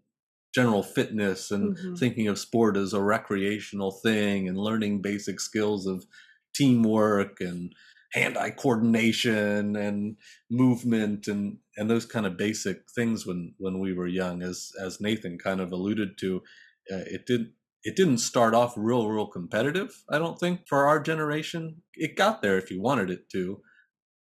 general 0.55 0.83
fitness 0.83 1.51
and 1.51 1.77
mm-hmm. 1.77 1.95
thinking 1.95 2.29
of 2.29 2.39
sport 2.39 2.77
as 2.77 2.93
a 2.93 3.01
recreational 3.01 3.91
thing 3.91 4.49
and 4.49 4.59
learning 4.59 5.03
basic 5.03 5.41
skills 5.41 5.87
of 5.87 6.05
teamwork 6.55 7.41
and 7.41 7.73
hand-eye 8.13 8.51
coordination 8.51 9.75
and 9.75 10.17
movement 10.51 11.27
and 11.27 11.57
and 11.79 11.89
those 11.89 12.05
kind 12.05 12.27
of 12.27 12.37
basic 12.37 12.83
things 12.95 13.27
when 13.27 13.55
when 13.59 13.79
we 13.79 13.95
were 13.95 14.07
young 14.07 14.43
as 14.43 14.73
as 14.79 15.01
Nathan 15.01 15.39
kind 15.39 15.61
of 15.61 15.73
alluded 15.73 16.19
to 16.19 16.43
uh, 16.93 17.05
it 17.07 17.27
did 17.27 17.53
it 17.85 17.97
didn't 17.97 18.19
start 18.19 18.55
off 18.55 18.75
real 18.77 19.09
real 19.09 19.27
competitive 19.27 20.05
I 20.09 20.19
don't 20.19 20.39
think 20.39 20.69
for 20.69 20.87
our 20.87 21.01
generation. 21.01 21.83
It 21.95 22.17
got 22.17 22.43
there 22.43 22.59
if 22.59 22.71
you 22.71 22.81
wanted 22.81 23.11
it 23.11 23.29
to. 23.31 23.61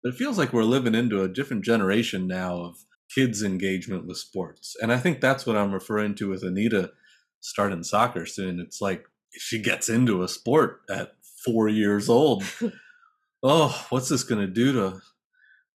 But 0.04 0.14
it 0.14 0.18
feels 0.18 0.38
like 0.38 0.52
we're 0.52 0.64
living 0.64 0.96
into 0.96 1.22
a 1.22 1.28
different 1.28 1.64
generation 1.64 2.26
now 2.28 2.58
of 2.58 2.78
kids 3.14 3.44
engagement 3.44 4.08
with 4.08 4.18
sports. 4.18 4.76
And 4.82 4.92
I 4.92 4.98
think 4.98 5.22
that's 5.22 5.46
what 5.46 5.58
I'm 5.58 5.74
referring 5.74 6.16
to 6.16 6.30
with 6.30 6.44
Anita 6.44 6.92
starting 7.40 7.84
soccer 7.84 8.26
soon. 8.26 8.60
It's 8.60 8.82
like 8.82 9.06
if 9.32 9.42
she 9.44 9.62
gets 9.62 9.90
into 9.90 10.24
a 10.24 10.28
sport 10.28 10.82
at 10.90 11.14
4 11.46 11.70
years 11.70 12.10
old 12.10 12.44
oh, 13.44 13.86
what's 13.90 14.10
this 14.10 14.24
going 14.24 14.42
to 14.42 14.48
do 14.48 14.74
to 14.74 15.02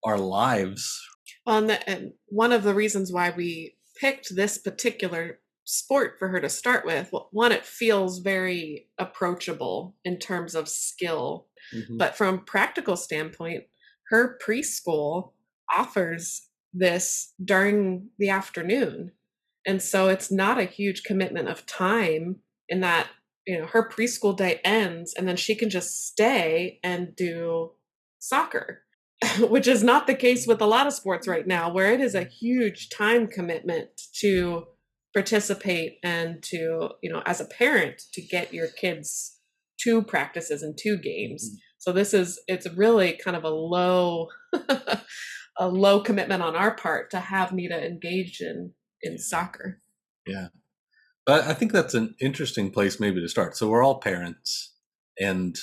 our 0.04 0.18
lives? 0.18 1.00
Well, 1.44 1.58
and, 1.58 1.70
the, 1.70 1.88
and 1.88 2.12
one 2.26 2.52
of 2.52 2.62
the 2.62 2.74
reasons 2.74 3.12
why 3.12 3.30
we 3.30 3.76
picked 4.00 4.34
this 4.34 4.58
particular 4.58 5.40
sport 5.66 6.16
for 6.18 6.28
her 6.28 6.40
to 6.40 6.48
start 6.48 6.86
with, 6.86 7.12
one, 7.32 7.52
it 7.52 7.66
feels 7.66 8.20
very 8.20 8.88
approachable 8.98 9.94
in 10.04 10.18
terms 10.18 10.54
of 10.54 10.68
skill, 10.68 11.46
mm-hmm. 11.74 11.98
but 11.98 12.16
from 12.16 12.44
practical 12.44 12.96
standpoint, 12.96 13.64
her 14.08 14.38
preschool 14.44 15.32
offers 15.74 16.48
this 16.72 17.32
during 17.44 18.08
the 18.18 18.30
afternoon. 18.30 19.12
And 19.66 19.82
so 19.82 20.08
it's 20.08 20.30
not 20.30 20.58
a 20.58 20.64
huge 20.64 21.02
commitment 21.02 21.48
of 21.48 21.66
time 21.66 22.36
in 22.68 22.80
that 22.80 23.08
you 23.46 23.58
know 23.58 23.66
her 23.66 23.88
preschool 23.88 24.36
day 24.36 24.60
ends 24.64 25.14
and 25.14 25.26
then 25.26 25.36
she 25.36 25.54
can 25.54 25.70
just 25.70 26.06
stay 26.06 26.80
and 26.82 27.14
do 27.14 27.70
soccer 28.18 28.82
which 29.38 29.66
is 29.66 29.82
not 29.82 30.06
the 30.06 30.14
case 30.14 30.46
with 30.46 30.60
a 30.60 30.66
lot 30.66 30.86
of 30.86 30.92
sports 30.92 31.28
right 31.28 31.46
now 31.46 31.72
where 31.72 31.92
it 31.92 32.00
is 32.00 32.14
a 32.14 32.24
huge 32.24 32.90
time 32.90 33.26
commitment 33.26 33.88
to 34.12 34.66
participate 35.16 35.98
and 36.02 36.42
to 36.42 36.90
you 37.02 37.10
know 37.10 37.22
as 37.24 37.40
a 37.40 37.46
parent 37.46 38.02
to 38.12 38.20
get 38.20 38.52
your 38.52 38.68
kids 38.68 39.38
to 39.80 40.02
practices 40.02 40.62
and 40.62 40.76
to 40.76 40.98
games 40.98 41.48
mm-hmm. 41.48 41.56
so 41.78 41.90
this 41.90 42.12
is 42.12 42.38
it's 42.46 42.68
really 42.76 43.18
kind 43.24 43.36
of 43.36 43.42
a 43.42 43.48
low 43.48 44.28
a 45.58 45.68
low 45.68 46.00
commitment 46.00 46.42
on 46.42 46.54
our 46.54 46.74
part 46.74 47.10
to 47.10 47.18
have 47.18 47.52
nita 47.52 47.82
engaged 47.82 48.42
in 48.42 48.72
in 49.00 49.16
soccer 49.16 49.80
yeah 50.26 50.48
but 51.26 51.42
I 51.44 51.54
think 51.54 51.72
that's 51.72 51.94
an 51.94 52.14
interesting 52.20 52.70
place 52.70 53.00
maybe 53.00 53.20
to 53.20 53.28
start. 53.28 53.56
So 53.56 53.68
we're 53.68 53.82
all 53.82 53.98
parents, 53.98 54.74
and 55.20 55.56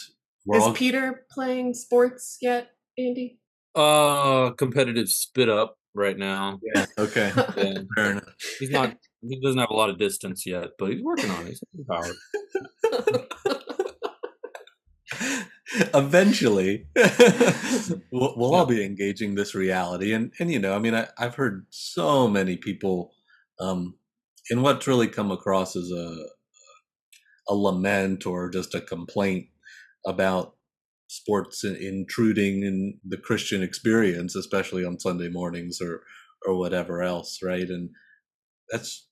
we're 0.46 0.58
is 0.58 0.64
all... 0.64 0.74
Peter 0.74 1.26
playing 1.32 1.74
sports 1.74 2.38
yet, 2.42 2.72
Andy? 2.98 3.40
Uh, 3.74 4.52
competitive 4.52 5.08
spit 5.08 5.48
up 5.48 5.78
right 5.96 6.18
now. 6.18 6.60
Yeah. 6.76 6.86
Okay. 7.00 7.32
yeah. 7.58 7.80
Fair 7.96 8.12
enough. 8.12 8.36
He's 8.60 8.70
not. 8.72 8.98
He 9.28 9.40
doesn't 9.40 9.60
have 9.60 9.70
a 9.70 9.76
lot 9.76 9.90
of 9.90 9.98
distance 9.98 10.46
yet, 10.46 10.72
but 10.78 10.92
he's 10.92 11.02
working 11.02 11.30
on 11.30 11.48
it. 11.48 11.60
He's. 11.72 12.14
Eventually, 15.96 16.88
we'll, 18.12 18.36
we'll 18.38 18.52
yeah. 18.52 18.58
all 18.58 18.66
be 18.66 18.84
engaging 18.86 19.34
this 19.34 19.56
reality, 19.56 20.14
and 20.14 20.32
and 20.40 20.52
you 20.52 20.60
know, 20.60 20.76
I 20.76 20.80
mean, 20.80 20.94
I, 20.94 21.08
I've 21.18 21.36
heard 21.36 21.66
so 21.72 22.28
many 22.28 22.58
people 22.58 23.12
um, 23.60 23.96
and 24.50 24.62
what's 24.62 24.88
really 24.88 25.08
come 25.08 25.32
across 25.32 25.76
as 25.76 25.90
a 25.92 26.26
a 27.50 27.56
lament 27.56 28.26
or 28.26 28.50
just 28.50 28.74
a 28.74 28.82
complaint 28.82 29.48
about 30.06 30.56
sports 31.08 31.64
intruding 31.64 32.64
in 32.64 33.00
the 33.06 33.18
Christian 33.18 33.62
experience, 33.62 34.36
especially 34.36 34.86
on 34.86 35.00
Sunday 35.00 35.30
mornings 35.30 35.80
or 35.82 36.02
or 36.46 36.58
whatever 36.58 37.02
else, 37.02 37.40
right? 37.42 37.70
And 37.70 37.92
that's 38.70 39.08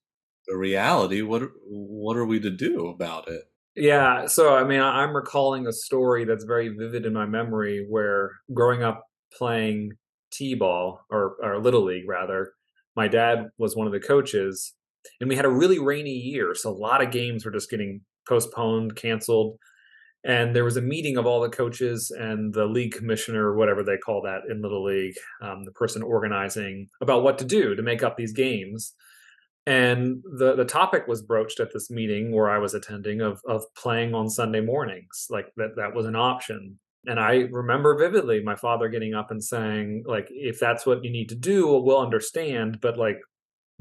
reality. 0.58 1.22
What 1.22 1.43
what 1.65 2.17
are 2.17 2.25
we 2.25 2.39
to 2.39 2.50
do 2.50 2.88
about 2.88 3.27
it? 3.27 3.43
Yeah, 3.75 4.25
so 4.25 4.55
I 4.55 4.63
mean, 4.63 4.81
I'm 4.81 5.15
recalling 5.15 5.67
a 5.67 5.74
story 5.74 6.25
that's 6.25 6.43
very 6.43 6.70
vivid 6.70 7.05
in 7.05 7.13
my 7.13 7.25
memory 7.25 7.86
where 7.89 8.31
growing 8.53 8.84
up 8.84 9.03
playing 9.38 9.91
t-ball 10.31 11.05
or 11.10 11.36
or 11.41 11.62
little 11.62 11.84
league 11.84 12.08
rather, 12.08 12.53
my 12.96 13.08
dad 13.08 13.50
was 13.58 13.75
one 13.75 13.88
of 13.88 13.93
the 13.93 14.00
coaches 14.00 14.74
and 15.20 15.29
we 15.29 15.36
had 15.36 15.46
a 15.46 15.50
really 15.50 15.79
rainy 15.79 16.12
year, 16.12 16.53
so 16.55 16.70
a 16.70 16.72
lot 16.72 17.03
of 17.03 17.12
games 17.12 17.46
were 17.46 17.51
just 17.51 17.70
getting 17.70 18.01
postponed, 18.27 18.96
canceled. 18.96 19.58
And 20.24 20.55
there 20.55 20.63
was 20.63 20.77
a 20.77 20.81
meeting 20.81 21.17
of 21.17 21.25
all 21.25 21.41
the 21.41 21.50
coaches 21.50 22.12
and 22.15 22.53
the 22.53 22.65
league 22.65 22.93
commissioner, 22.93 23.55
whatever 23.55 23.84
they 23.84 23.98
call 23.98 24.22
that 24.22 24.41
in 24.50 24.62
Little 24.62 24.84
League, 24.84 25.15
um, 25.41 25.63
the 25.63 25.72
person 25.72 26.03
organizing 26.03 26.89
about 27.01 27.24
what 27.24 27.39
to 27.39 27.46
do 27.46 27.75
to 27.75 27.81
make 27.81 28.03
up 28.03 28.17
these 28.17 28.34
games. 28.34 28.93
And 29.68 30.24
the 30.38 30.56
the 30.56 30.65
topic 30.65 31.08
was 31.08 31.22
broached 31.22 31.60
at 31.60 31.72
this 31.72 31.91
meeting 31.91 32.32
where 32.32 32.50
I 32.50 32.58
was 32.58 32.74
attending 32.74 33.22
of 33.22 33.41
of 33.48 33.63
playing 33.75 34.15
on 34.15 34.30
Sunday 34.30 34.62
mornings, 34.62 35.27
like 35.30 35.48
that 35.58 35.75
that 35.77 35.94
was 35.94 36.06
an 36.06 36.15
option. 36.15 36.80
And 37.08 37.20
I 37.20 37.48
remember 37.51 37.98
vividly 37.98 38.44
my 38.44 38.56
father 38.56 38.88
getting 38.88 39.15
up 39.15 39.32
and 39.32 39.44
saying, 39.44 40.03
like, 40.06 40.27
if 40.30 40.60
that's 40.60 40.86
what 40.86 41.03
you 41.03 41.12
need 41.12 41.30
to 41.30 41.36
do, 41.36 41.68
we'll 41.68 42.00
understand, 42.00 42.80
but 42.80 42.98
like 42.98 43.18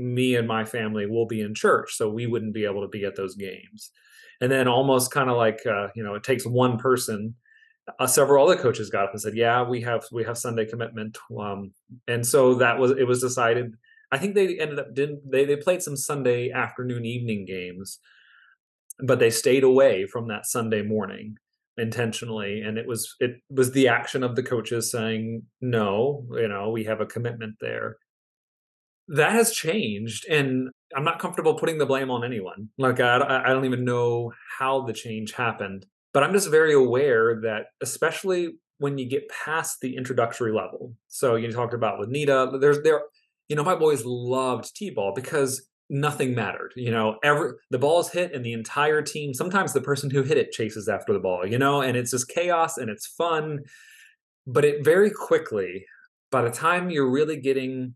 me 0.01 0.37
and 0.37 0.49
my 0.49 0.65
family 0.65 1.07
will 1.07 1.27
be 1.27 1.43
in 1.43 1.55
church 1.55 1.95
so 1.95 2.09
we 2.09 2.27
wouldn't 2.27 2.55
be 2.55 2.65
able 2.65 2.81
to 2.81 2.89
be 2.89 3.05
at 3.05 3.17
those 3.17 3.35
games 3.35 3.91
and 4.41 4.51
then 4.51 4.67
almost 4.67 5.11
kind 5.11 5.29
of 5.29 5.37
like 5.37 5.61
uh, 5.67 5.89
you 5.95 6.03
know 6.03 6.15
it 6.15 6.25
takes 6.25 6.47
one 6.47 6.79
person 6.79 7.35
uh, 7.99 8.07
several 8.07 8.45
other 8.47 8.61
coaches 8.61 8.89
got 8.89 9.05
up 9.05 9.13
and 9.13 9.21
said 9.21 9.35
yeah 9.37 9.63
we 9.63 9.81
have 9.81 10.05
we 10.11 10.25
have 10.25 10.39
sunday 10.39 10.65
commitment 10.65 11.19
um, 11.39 11.71
and 12.09 12.27
so 12.27 12.55
that 12.55 12.79
was 12.79 12.93
it 12.93 13.07
was 13.07 13.21
decided 13.21 13.75
i 14.13 14.19
think 14.19 14.35
they 14.35 14.59
ended 14.59 14.79
up 14.79 14.95
didn't 14.95 15.21
they 15.31 15.45
they 15.45 15.57
played 15.57 15.83
some 15.83 15.97
sunday 15.97 16.51
afternoon 16.51 17.05
evening 17.05 17.45
games 17.45 17.99
but 19.03 19.19
they 19.19 19.31
stayed 19.31 19.65
away 19.65 20.07
from 20.07 20.29
that 20.29 20.47
sunday 20.47 20.83
morning 20.83 21.37
intentionally 21.77 22.61
and 22.61 22.79
it 22.79 22.87
was 22.87 23.17
it 23.21 23.41
was 23.49 23.73
the 23.73 23.89
action 23.89 24.23
of 24.23 24.37
the 24.37 24.43
coaches 24.43 24.91
saying 24.91 25.43
no 25.61 26.27
you 26.33 26.49
know 26.49 26.71
we 26.71 26.85
have 26.85 27.01
a 27.01 27.07
commitment 27.07 27.57
there. 27.61 27.97
That 29.09 29.33
has 29.33 29.53
changed 29.53 30.27
and 30.29 30.69
i'm 30.95 31.05
not 31.05 31.19
comfortable 31.19 31.55
putting 31.55 31.79
the 31.79 31.87
blame 31.87 32.11
on 32.11 32.25
anyone. 32.25 32.69
Like 32.79 33.01
I, 33.01 33.43
I 33.45 33.49
don't 33.49 33.65
even 33.65 33.85
know 33.85 34.33
how 34.59 34.83
the 34.83 34.93
change 34.93 35.33
happened 35.33 35.87
but 36.13 36.23
i'm 36.23 36.33
just 36.33 36.51
very 36.51 36.75
aware 36.75 37.41
that 37.43 37.67
especially 37.81 38.51
when 38.79 38.99
you 38.99 39.09
get 39.09 39.29
past 39.29 39.79
the 39.81 39.97
introductory 39.97 40.53
level 40.53 40.95
so 41.09 41.37
you 41.37 41.51
talked 41.53 41.75
about 41.75 41.99
with 41.99 42.09
nita 42.09 42.59
there's 42.61 42.83
there 42.83 43.03
you 43.51 43.57
know 43.57 43.63
my 43.63 43.75
boys 43.75 44.05
loved 44.07 44.75
t-ball 44.75 45.13
because 45.15 45.69
nothing 45.91 46.35
mattered 46.35 46.73
you 46.77 46.91
know 46.91 47.19
every 47.23 47.51
the 47.71 47.79
ball 47.79 48.01
is 48.01 48.09
hit 48.09 48.33
and 48.33 48.45
the 48.45 48.53
entire 48.53 49.03
team 49.03 49.35
sometimes 49.35 49.73
the 49.73 49.81
person 49.81 50.09
who 50.09 50.23
hit 50.23 50.39
it 50.39 50.53
chases 50.53 50.89
after 50.89 51.13
the 51.13 51.19
ball 51.19 51.45
you 51.45 51.59
know 51.59 51.83
and 51.83 51.97
it's 51.97 52.13
just 52.13 52.29
chaos 52.29 52.79
and 52.79 52.89
it's 52.89 53.07
fun 53.07 53.59
but 54.47 54.65
it 54.65 54.85
very 54.85 55.11
quickly 55.11 55.85
by 56.31 56.41
the 56.41 56.51
time 56.51 56.89
you're 56.89 57.11
really 57.11 57.37
getting 57.37 57.93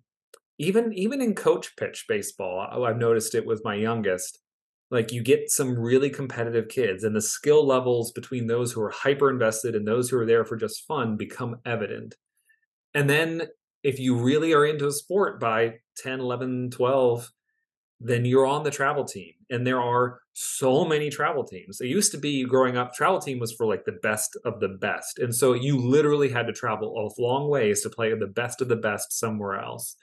even 0.58 0.92
even 0.92 1.23
in 1.23 1.34
coach 1.34 1.76
pitch 1.76 2.04
baseball 2.08 2.84
i've 2.84 2.99
noticed 2.99 3.34
it 3.34 3.46
with 3.46 3.62
my 3.64 3.75
youngest 3.75 4.40
like 4.90 5.12
you 5.12 5.23
get 5.23 5.50
some 5.50 5.78
really 5.78 6.11
competitive 6.11 6.68
kids 6.68 7.04
and 7.04 7.16
the 7.16 7.20
skill 7.20 7.66
levels 7.66 8.12
between 8.12 8.46
those 8.46 8.70
who 8.73 8.80
are 8.82 8.90
hyper 8.90 9.30
invested 9.30 9.75
and 9.75 9.87
those 9.87 10.08
who 10.08 10.18
are 10.18 10.26
there 10.26 10.44
for 10.44 10.56
just 10.56 10.87
fun 10.87 11.16
become 11.16 11.56
evident. 11.64 12.14
And 12.94 13.11
then 13.11 13.49
if 13.85 14.00
you 14.00 14.17
really 14.17 14.53
are 14.53 14.67
into 14.67 14.87
a 14.87 14.93
sport 14.93 15.38
by 15.38 15.75
10 15.99 16.21
11 16.21 16.71
12 16.71 17.31
then 18.00 18.25
you're 18.25 18.47
on 18.47 18.64
the 18.64 18.71
travel 18.71 19.05
team 19.05 19.33
and 19.50 19.67
there 19.67 19.81
are 19.81 20.19
so 20.33 20.85
many 20.85 21.11
travel 21.11 21.45
teams 21.45 21.81
it 21.81 21.87
used 21.87 22.11
to 22.11 22.19
be 22.19 22.45
growing 22.45 22.76
up 22.76 22.93
travel 22.93 23.21
team 23.21 23.38
was 23.38 23.53
for 23.53 23.67
like 23.67 23.85
the 23.85 23.99
best 24.03 24.37
of 24.45 24.59
the 24.59 24.69
best 24.69 25.19
and 25.21 25.35
so 25.35 25.53
you 25.53 25.79
literally 25.79 26.29
had 26.29 26.47
to 26.47 26.53
travel 26.53 26.93
a 26.99 27.23
long 27.23 27.49
ways 27.49 27.83
to 27.83 27.91
play 27.91 28.12
the 28.14 28.26
best 28.26 28.61
of 28.61 28.69
the 28.69 28.76
best 28.76 29.12
somewhere 29.12 29.61
else 29.61 29.97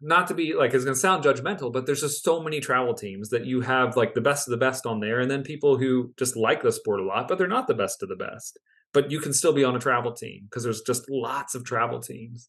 not 0.00 0.28
to 0.28 0.34
be 0.34 0.54
like 0.54 0.72
it's 0.72 0.84
going 0.84 0.94
to 0.94 1.00
sound 1.00 1.24
judgmental, 1.24 1.72
but 1.72 1.86
there's 1.86 2.00
just 2.00 2.22
so 2.22 2.40
many 2.40 2.60
travel 2.60 2.94
teams 2.94 3.30
that 3.30 3.44
you 3.44 3.60
have 3.60 3.96
like 3.96 4.14
the 4.14 4.20
best 4.20 4.46
of 4.46 4.52
the 4.52 4.56
best 4.56 4.86
on 4.86 5.00
there, 5.00 5.20
and 5.20 5.30
then 5.30 5.42
people 5.42 5.76
who 5.76 6.12
just 6.16 6.36
like 6.36 6.62
the 6.62 6.72
sport 6.72 7.00
a 7.00 7.04
lot, 7.04 7.26
but 7.26 7.38
they're 7.38 7.48
not 7.48 7.66
the 7.66 7.74
best 7.74 8.02
of 8.02 8.08
the 8.08 8.16
best. 8.16 8.58
But 8.92 9.10
you 9.10 9.20
can 9.20 9.32
still 9.32 9.52
be 9.52 9.64
on 9.64 9.76
a 9.76 9.80
travel 9.80 10.12
team 10.12 10.44
because 10.44 10.64
there's 10.64 10.82
just 10.82 11.08
lots 11.08 11.54
of 11.54 11.64
travel 11.64 12.00
teams. 12.00 12.48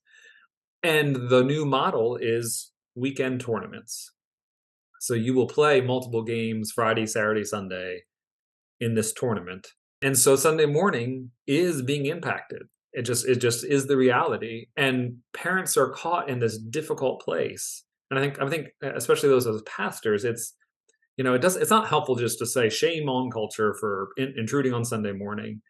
And 0.83 1.29
the 1.29 1.43
new 1.43 1.65
model 1.65 2.17
is 2.17 2.71
weekend 2.95 3.41
tournaments. 3.41 4.11
So 4.99 5.13
you 5.13 5.33
will 5.33 5.47
play 5.47 5.81
multiple 5.81 6.23
games 6.23 6.71
Friday, 6.71 7.05
Saturday, 7.05 7.43
Sunday 7.43 8.01
in 8.79 8.93
this 8.93 9.13
tournament. 9.13 9.67
And 10.01 10.17
so 10.17 10.35
Sunday 10.35 10.65
morning 10.65 11.31
is 11.47 11.81
being 11.81 12.07
impacted 12.07 12.63
it 12.93 13.03
just 13.03 13.25
it 13.27 13.37
just 13.37 13.63
is 13.63 13.87
the 13.87 13.97
reality 13.97 14.67
and 14.75 15.17
parents 15.33 15.77
are 15.77 15.89
caught 15.89 16.29
in 16.29 16.39
this 16.39 16.57
difficult 16.57 17.21
place 17.21 17.83
and 18.09 18.19
i 18.19 18.21
think 18.21 18.41
i 18.41 18.47
think 18.49 18.67
especially 18.95 19.29
those 19.29 19.47
as 19.47 19.61
pastors 19.63 20.25
it's 20.25 20.55
you 21.17 21.23
know 21.23 21.33
it 21.33 21.41
does 21.41 21.55
it's 21.55 21.69
not 21.69 21.87
helpful 21.87 22.15
just 22.15 22.39
to 22.39 22.45
say 22.45 22.69
shame 22.69 23.09
on 23.09 23.29
culture 23.31 23.75
for 23.79 24.09
in, 24.17 24.33
intruding 24.37 24.73
on 24.73 24.83
sunday 24.83 25.11
morning 25.11 25.61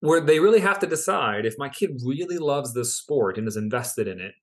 where 0.00 0.20
they 0.20 0.40
really 0.40 0.60
have 0.60 0.78
to 0.78 0.86
decide 0.86 1.44
if 1.44 1.58
my 1.58 1.68
kid 1.68 2.00
really 2.04 2.38
loves 2.38 2.72
this 2.72 2.96
sport 2.96 3.38
and 3.38 3.46
is 3.46 3.56
invested 3.56 4.08
in 4.08 4.20
it 4.20 4.34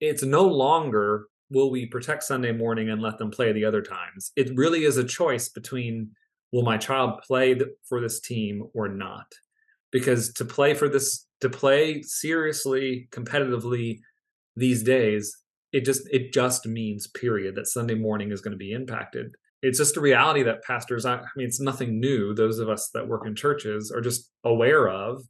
it's 0.00 0.22
no 0.22 0.44
longer 0.44 1.28
will 1.50 1.70
we 1.70 1.86
protect 1.86 2.24
sunday 2.24 2.52
morning 2.52 2.90
and 2.90 3.00
let 3.00 3.18
them 3.18 3.30
play 3.30 3.52
the 3.52 3.64
other 3.64 3.82
times. 3.82 4.32
It 4.36 4.56
really 4.56 4.84
is 4.84 4.96
a 4.96 5.04
choice 5.04 5.48
between 5.48 6.10
will 6.50 6.62
my 6.62 6.76
child 6.76 7.20
play 7.22 7.58
for 7.88 8.00
this 8.00 8.20
team 8.20 8.64
or 8.74 8.88
not? 8.88 9.26
Because 9.90 10.32
to 10.34 10.44
play 10.44 10.74
for 10.74 10.88
this 10.88 11.26
to 11.40 11.48
play 11.48 12.02
seriously 12.02 13.08
competitively 13.10 13.98
these 14.56 14.82
days 14.82 15.36
it 15.72 15.84
just 15.84 16.02
it 16.12 16.32
just 16.32 16.66
means 16.66 17.06
period 17.06 17.54
that 17.54 17.66
sunday 17.66 17.94
morning 17.94 18.30
is 18.30 18.42
going 18.42 18.52
to 18.52 18.58
be 18.58 18.72
impacted 18.72 19.34
it's 19.62 19.78
just 19.78 19.96
a 19.96 20.00
reality 20.00 20.42
that 20.42 20.62
pastors 20.64 21.06
i 21.06 21.16
mean 21.36 21.46
it's 21.46 21.60
nothing 21.60 22.00
new. 22.00 22.34
Those 22.34 22.58
of 22.58 22.68
us 22.68 22.90
that 22.94 23.08
work 23.08 23.26
in 23.26 23.34
churches 23.34 23.90
are 23.90 24.00
just 24.00 24.30
aware 24.44 24.88
of 24.88 25.22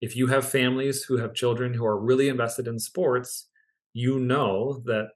if 0.00 0.16
you 0.16 0.28
have 0.28 0.48
families 0.48 1.04
who 1.04 1.18
have 1.18 1.34
children 1.34 1.74
who 1.74 1.84
are 1.84 2.00
really 2.00 2.28
invested 2.28 2.66
in 2.66 2.78
sports 2.78 3.48
you 3.92 4.18
know 4.18 4.82
that 4.84 5.08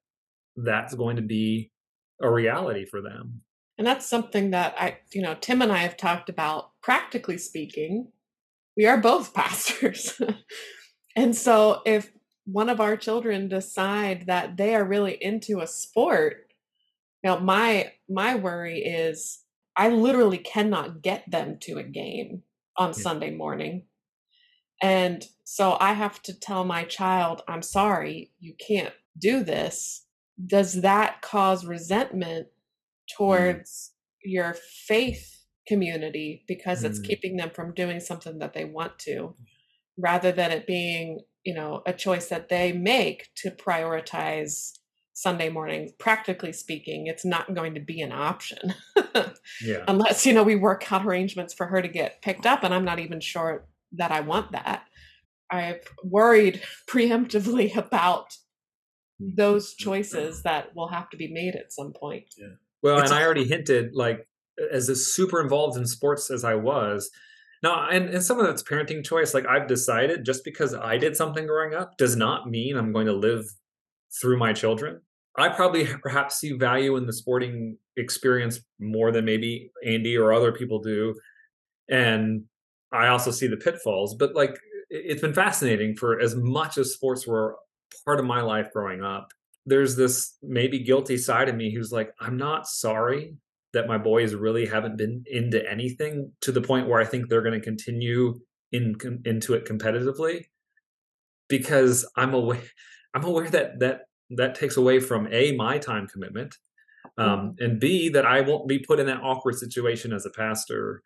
that's 0.57 0.95
going 0.95 1.17
to 1.17 1.23
be 1.23 1.71
a 2.21 2.31
reality 2.31 2.85
for 2.85 3.01
them. 3.01 3.43
And 3.79 3.87
that's 3.87 4.07
something 4.07 4.51
that 4.51 4.75
i 4.79 4.99
you 5.13 5.23
know 5.23 5.35
tim 5.41 5.63
and 5.63 5.73
i 5.73 5.79
have 5.79 5.97
talked 5.97 6.29
about 6.29 6.71
practically 6.83 7.39
speaking. 7.39 8.09
We 8.77 8.87
are 8.87 8.99
both 8.99 9.35
pastors. 9.35 10.21
and 11.17 11.35
so 11.37 11.83
if 11.87 12.11
one 12.47 12.69
of 12.69 12.81
our 12.81 12.97
children 12.97 13.49
decide 13.49 14.27
that 14.27 14.57
they 14.57 14.75
are 14.75 14.85
really 14.85 15.17
into 15.23 15.61
a 15.61 15.67
sport, 15.67 16.44
now 17.25 17.39
my 17.39 17.93
my 18.09 18.37
worry 18.37 18.81
is 18.81 19.41
I 19.77 19.89
literally 19.89 20.39
cannot 20.39 21.03
get 21.03 21.29
them 21.29 21.59
to 21.63 21.79
a 21.79 21.83
game 21.83 22.43
on 22.77 22.91
yeah. 22.91 23.03
Sunday 23.03 23.31
morning. 23.31 23.87
And 24.83 25.25
so 25.45 25.77
I 25.81 25.95
have 25.95 26.23
to 26.23 26.39
tell 26.39 26.65
my 26.65 26.85
child, 26.85 27.43
I'm 27.49 27.63
sorry, 27.63 28.33
you 28.39 28.55
can't 28.55 28.93
do 29.19 29.43
this. 29.43 30.07
Does 30.47 30.83
that 30.83 31.23
cause 31.23 31.65
resentment 31.65 32.49
mm. 32.49 33.17
towards 33.17 33.93
mm. 34.27 34.31
your 34.31 34.57
faith 34.87 35.45
community 35.67 36.45
because 36.47 36.83
mm. 36.83 36.87
it's 36.87 36.99
keeping 36.99 37.37
them 37.37 37.51
from 37.51 37.75
doing 37.75 38.01
something 38.01 38.39
that 38.39 38.53
they 38.53 38.65
want 38.65 38.99
to 38.99 39.35
rather 39.99 40.33
than 40.33 40.51
it 40.51 40.67
being 40.67 41.21
you 41.45 41.55
know 41.55 41.83
a 41.87 41.93
choice 41.93 42.29
that 42.29 42.49
they 42.49 42.73
make 42.73 43.29
to 43.37 43.51
prioritize 43.51 44.73
sunday 45.15 45.49
mornings 45.49 45.93
practically 45.99 46.53
speaking 46.53 47.07
it's 47.07 47.25
not 47.25 47.55
going 47.55 47.75
to 47.75 47.81
be 47.81 48.01
an 48.01 48.13
option 48.13 48.75
yeah. 49.63 49.85
unless 49.89 50.27
you 50.27 50.33
know 50.33 50.43
we 50.43 50.57
work 50.57 50.91
out 50.93 51.07
arrangements 51.07 51.55
for 51.55 51.67
her 51.67 51.81
to 51.81 51.89
get 51.89 52.21
picked 52.21 52.47
up 52.47 52.63
and 52.63 52.75
i'm 52.75 52.85
not 52.85 52.99
even 52.99 53.21
sure 53.21 53.67
that 53.93 54.11
i 54.11 54.21
want 54.21 54.53
that 54.53 54.85
i've 55.51 55.81
worried 56.03 56.61
preemptively 56.89 57.75
about 57.77 58.37
mm. 59.23 59.35
those 59.37 59.75
choices 59.75 60.43
that 60.43 60.75
will 60.75 60.89
have 60.89 61.09
to 61.09 61.17
be 61.17 61.33
made 61.33 61.55
at 61.55 61.73
some 61.73 61.93
point 61.93 62.27
yeah 62.37 62.49
well 62.83 62.99
it's 62.99 63.11
and 63.11 63.19
i 63.19 63.25
already 63.25 63.45
hinted 63.45 63.95
like 63.95 64.27
as 64.71 64.89
super 65.07 65.41
involved 65.41 65.77
in 65.77 65.87
sports 65.87 66.31
as 66.31 66.45
I 66.45 66.55
was. 66.55 67.11
Now, 67.63 67.89
and, 67.89 68.11
and 68.11 68.23
some 68.23 68.39
of 68.39 68.47
that's 68.47 68.63
parenting 68.63 69.05
choice. 69.05 69.33
Like 69.35 69.47
I've 69.47 69.67
decided 69.67 70.25
just 70.25 70.45
because 70.45 70.75
I 70.75 70.99
did 70.99 71.17
something 71.17 71.47
growing 71.47 71.75
up 71.75 71.97
does 71.97 72.17
not 72.17 72.49
mean 72.49 72.77
I'm 72.77 72.93
going 72.93 73.07
to 73.07 73.13
live 73.13 73.47
through 74.21 74.39
my 74.39 74.53
children. 74.53 75.01
I 75.37 75.49
probably 75.49 75.87
perhaps 76.03 76.37
see 76.37 76.53
value 76.53 76.97
in 76.97 77.07
the 77.07 77.13
sporting 77.13 77.77
experience 77.97 78.61
more 78.79 79.11
than 79.11 79.25
maybe 79.25 79.71
Andy 79.85 80.17
or 80.17 80.33
other 80.33 80.53
people 80.53 80.81
do. 80.81 81.15
And 81.89 82.45
I 82.93 83.09
also 83.09 83.31
see 83.31 83.47
the 83.47 83.57
pitfalls, 83.57 84.15
but 84.15 84.35
like 84.35 84.57
it's 84.91 85.21
been 85.21 85.35
fascinating 85.35 85.97
for 85.97 86.21
as 86.21 86.37
much 86.37 86.79
as 86.79 86.93
sports 86.93 87.27
were 87.27 87.57
part 88.05 88.21
of 88.21 88.27
my 88.27 88.41
life 88.41 88.71
growing 88.73 89.03
up. 89.03 89.33
There's 89.67 89.97
this 89.97 90.37
maybe 90.43 90.79
guilty 90.79 91.17
side 91.17 91.49
of 91.49 91.57
me 91.57 91.75
who's 91.75 91.91
like, 91.91 92.13
I'm 92.21 92.37
not 92.37 92.69
sorry 92.69 93.37
that 93.73 93.89
my 93.89 93.99
boys 93.99 94.35
really 94.35 94.67
haven't 94.67 94.97
been 94.97 95.25
into 95.27 95.69
anything 95.69 96.31
to 96.43 96.53
the 96.53 96.61
point 96.61 96.89
where 96.89 97.01
I 97.01 97.05
think 97.05 97.29
they're 97.29 97.43
going 97.43 97.59
to 97.59 97.65
continue 97.65 98.41
in 98.71 98.97
into 99.25 99.55
it 99.55 99.67
competitively 99.67 100.45
because 101.49 102.07
I'm 102.17 102.35
aware 102.35 102.63
I'm 103.15 103.25
aware 103.25 103.51
that 103.51 103.81
that 103.81 104.03
that 104.31 104.55
takes 104.55 104.77
away 104.77 105.01
from 105.01 105.29
a 105.33 105.53
my 105.53 105.79
time 105.79 106.07
commitment 106.07 106.57
um, 107.19 107.29
mm-hmm. 107.29 107.65
and 107.65 107.81
b 107.81 108.09
that 108.09 108.27
I 108.27 108.41
won't 108.41 108.69
be 108.69 108.79
put 108.79 109.01
in 109.01 109.07
that 109.07 109.23
awkward 109.23 109.57
situation 109.57 110.13
as 110.13 110.27
a 110.27 110.31
pastor 110.31 111.03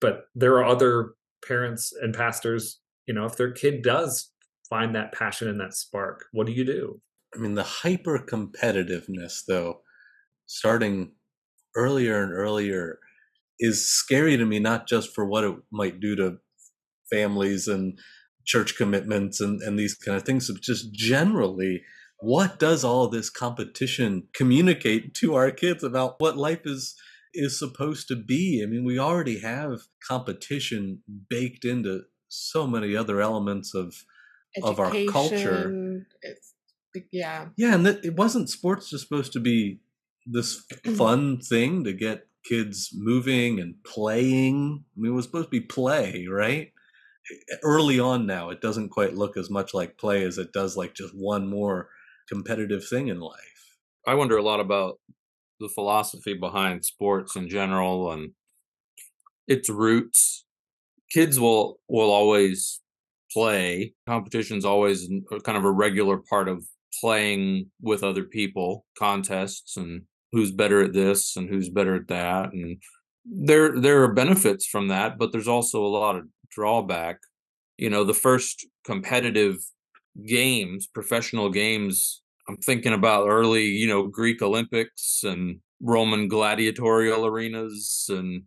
but 0.00 0.24
there 0.34 0.54
are 0.54 0.64
other 0.64 1.14
parents 1.46 1.92
and 2.00 2.14
pastors 2.14 2.80
you 3.06 3.14
know 3.14 3.24
if 3.24 3.36
their 3.36 3.52
kid 3.52 3.82
does 3.82 4.30
find 4.68 4.94
that 4.94 5.12
passion 5.12 5.48
and 5.48 5.60
that 5.60 5.74
spark 5.74 6.26
what 6.32 6.46
do 6.46 6.52
you 6.52 6.64
do 6.64 7.00
I 7.34 7.38
mean 7.38 7.54
the 7.54 7.62
hyper 7.62 8.18
competitiveness 8.18 9.44
though 9.46 9.80
starting 10.46 11.12
earlier 11.76 12.22
and 12.22 12.32
earlier 12.32 12.98
is 13.60 13.88
scary 13.88 14.36
to 14.36 14.44
me, 14.44 14.58
not 14.58 14.88
just 14.88 15.14
for 15.14 15.24
what 15.24 15.44
it 15.44 15.54
might 15.70 16.00
do 16.00 16.16
to 16.16 16.38
families 17.12 17.68
and 17.68 17.98
church 18.50 18.76
commitments 18.76 19.40
and, 19.40 19.62
and 19.62 19.78
these 19.78 19.94
kind 19.94 20.16
of 20.16 20.24
things, 20.24 20.50
but 20.50 20.60
just 20.60 20.92
generally, 20.92 21.82
what 22.18 22.58
does 22.58 22.82
all 22.82 23.06
this 23.08 23.30
competition 23.30 24.24
communicate 24.34 25.14
to 25.14 25.36
our 25.36 25.52
kids 25.52 25.84
about 25.84 26.16
what 26.18 26.36
life 26.36 26.62
is 26.64 26.96
is 27.32 27.56
supposed 27.56 28.08
to 28.08 28.16
be? 28.16 28.60
I 28.62 28.66
mean, 28.66 28.84
we 28.84 28.98
already 28.98 29.38
have 29.38 29.82
competition 30.06 31.02
baked 31.28 31.64
into 31.64 32.02
so 32.28 32.66
many 32.66 32.96
other 32.96 33.20
elements 33.20 33.72
of 33.72 33.94
Education, 34.56 34.72
of 34.72 34.80
our 34.80 35.12
culture. 35.12 36.06
yeah. 37.12 37.46
Yeah, 37.56 37.74
and 37.74 37.86
that, 37.86 38.04
it 38.04 38.16
wasn't 38.16 38.50
sports 38.50 38.90
just 38.90 39.08
supposed 39.08 39.32
to 39.34 39.40
be 39.40 39.78
this 40.26 40.64
fun 40.96 41.38
thing 41.48 41.84
to 41.84 41.92
get 41.92 42.26
kids 42.44 42.90
moving 42.92 43.60
and 43.60 43.76
playing. 43.84 44.84
I 44.96 45.00
mean, 45.00 45.12
it 45.12 45.14
was 45.14 45.26
supposed 45.26 45.46
to 45.46 45.50
be 45.50 45.60
play, 45.60 46.26
right? 46.28 46.72
Early 47.62 48.00
on 48.00 48.26
now, 48.26 48.50
it 48.50 48.60
doesn't 48.60 48.90
quite 48.90 49.14
look 49.14 49.36
as 49.36 49.50
much 49.50 49.74
like 49.74 49.98
play 49.98 50.24
as 50.24 50.38
it 50.38 50.52
does 50.52 50.76
like 50.76 50.94
just 50.94 51.14
one 51.14 51.48
more 51.48 51.88
competitive 52.28 52.86
thing 52.86 53.08
in 53.08 53.20
life. 53.20 53.76
I 54.06 54.14
wonder 54.14 54.36
a 54.36 54.42
lot 54.42 54.60
about 54.60 54.98
the 55.58 55.68
philosophy 55.68 56.34
behind 56.34 56.84
sports 56.84 57.36
in 57.36 57.48
general 57.48 58.10
and 58.12 58.32
its 59.46 59.68
roots. 59.68 60.44
Kids 61.10 61.38
will 61.38 61.80
will 61.88 62.10
always 62.10 62.80
play. 63.32 63.94
Competition's 64.06 64.64
always 64.64 65.08
uh, 65.32 65.40
kind 65.40 65.58
of 65.58 65.64
a 65.64 65.70
regular 65.70 66.18
part 66.18 66.48
of 66.48 66.64
playing 67.00 67.70
with 67.80 68.02
other 68.02 68.24
people, 68.24 68.86
contests 68.98 69.76
and 69.76 70.02
who's 70.32 70.50
better 70.50 70.82
at 70.82 70.92
this 70.92 71.36
and 71.36 71.48
who's 71.48 71.68
better 71.68 71.94
at 71.94 72.08
that 72.08 72.52
and 72.52 72.80
there 73.24 73.78
there 73.78 74.02
are 74.02 74.12
benefits 74.12 74.66
from 74.66 74.88
that 74.88 75.18
but 75.18 75.32
there's 75.32 75.48
also 75.48 75.84
a 75.84 75.88
lot 75.88 76.16
of 76.16 76.24
drawback 76.50 77.18
you 77.78 77.90
know 77.90 78.04
the 78.04 78.14
first 78.14 78.66
competitive 78.84 79.56
games 80.26 80.86
professional 80.86 81.50
games 81.50 82.22
i'm 82.48 82.56
thinking 82.56 82.92
about 82.92 83.28
early 83.28 83.64
you 83.64 83.86
know 83.86 84.06
greek 84.06 84.42
olympics 84.42 85.22
and 85.24 85.60
roman 85.80 86.28
gladiatorial 86.28 87.24
arenas 87.24 88.06
and 88.08 88.42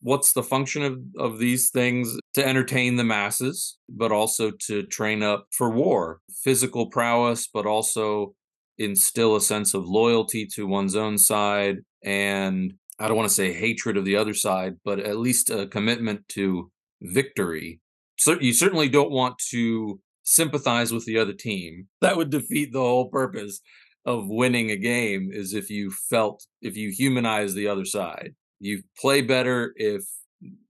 what's 0.00 0.32
the 0.32 0.42
function 0.42 0.82
of, 0.82 0.98
of 1.18 1.38
these 1.38 1.70
things? 1.70 2.16
To 2.34 2.46
entertain 2.46 2.96
the 2.96 3.04
masses 3.04 3.78
but 3.88 4.12
also 4.12 4.52
to 4.66 4.84
train 4.84 5.22
up 5.22 5.46
for 5.50 5.70
war. 5.70 6.20
Physical 6.44 6.86
prowess 6.86 7.48
but 7.52 7.66
also 7.66 8.34
instill 8.78 9.34
a 9.34 9.40
sense 9.40 9.74
of 9.74 9.88
loyalty 9.88 10.46
to 10.54 10.66
one's 10.66 10.94
own 10.94 11.18
side 11.18 11.78
and 12.04 12.74
I 13.00 13.06
don't 13.06 13.16
want 13.16 13.28
to 13.28 13.34
say 13.34 13.52
hatred 13.52 13.96
of 13.96 14.04
the 14.04 14.16
other 14.16 14.34
side, 14.34 14.74
but 14.84 14.98
at 14.98 15.18
least 15.18 15.50
a 15.50 15.66
commitment 15.66 16.28
to 16.30 16.70
victory. 17.02 17.80
So 18.18 18.38
you 18.40 18.52
certainly 18.52 18.88
don't 18.88 19.10
want 19.10 19.38
to 19.50 20.00
sympathize 20.24 20.92
with 20.92 21.04
the 21.06 21.18
other 21.18 21.32
team. 21.32 21.88
That 22.00 22.16
would 22.16 22.30
defeat 22.30 22.72
the 22.72 22.80
whole 22.80 23.08
purpose. 23.08 23.60
of 24.08 24.26
winning 24.26 24.70
a 24.70 24.76
game 24.76 25.28
is 25.30 25.52
if 25.52 25.68
you 25.68 25.90
felt 25.90 26.46
if 26.62 26.76
you 26.76 26.90
humanize 26.90 27.52
the 27.52 27.68
other 27.68 27.84
side. 27.84 28.34
You 28.58 28.82
play 28.98 29.20
better 29.20 29.74
if 29.76 30.02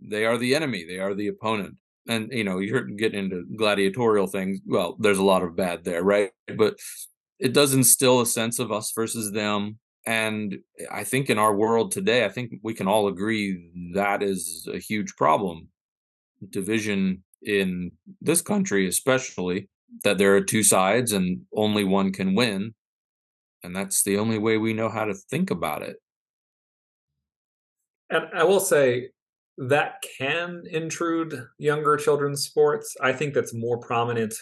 they 0.00 0.26
are 0.26 0.36
the 0.36 0.54
enemy, 0.56 0.84
they 0.84 0.98
are 0.98 1.14
the 1.14 1.28
opponent. 1.28 1.76
And 2.08 2.32
you 2.32 2.42
know, 2.42 2.58
you're 2.58 2.82
getting 2.82 3.20
into 3.20 3.44
gladiatorial 3.56 4.26
things. 4.26 4.58
Well, 4.66 4.96
there's 4.98 5.18
a 5.18 5.24
lot 5.24 5.44
of 5.44 5.56
bad 5.56 5.84
there, 5.84 6.02
right? 6.02 6.30
But 6.56 6.78
it 7.38 7.52
does 7.52 7.74
instill 7.74 8.20
a 8.20 8.26
sense 8.26 8.58
of 8.58 8.72
us 8.72 8.92
versus 8.94 9.30
them. 9.30 9.78
And 10.04 10.56
I 10.90 11.04
think 11.04 11.30
in 11.30 11.38
our 11.38 11.54
world 11.54 11.92
today, 11.92 12.24
I 12.24 12.30
think 12.30 12.52
we 12.62 12.74
can 12.74 12.88
all 12.88 13.08
agree 13.08 13.70
that 13.94 14.22
is 14.22 14.66
a 14.72 14.78
huge 14.78 15.14
problem. 15.16 15.68
Division 16.50 17.22
in 17.42 17.92
this 18.20 18.40
country, 18.40 18.86
especially, 18.88 19.68
that 20.04 20.18
there 20.18 20.34
are 20.34 20.40
two 20.40 20.62
sides 20.62 21.12
and 21.12 21.42
only 21.54 21.84
one 21.84 22.12
can 22.12 22.34
win. 22.34 22.74
And 23.62 23.74
that's 23.74 24.02
the 24.02 24.18
only 24.18 24.38
way 24.38 24.56
we 24.56 24.72
know 24.72 24.88
how 24.88 25.04
to 25.04 25.14
think 25.14 25.50
about 25.50 25.82
it. 25.82 25.96
And 28.10 28.26
I 28.34 28.44
will 28.44 28.60
say 28.60 29.10
that 29.58 30.02
can 30.18 30.62
intrude 30.70 31.46
younger 31.58 31.96
children's 31.96 32.44
sports. 32.44 32.96
I 33.00 33.12
think 33.12 33.34
that's 33.34 33.52
more 33.52 33.78
prominent 33.78 34.34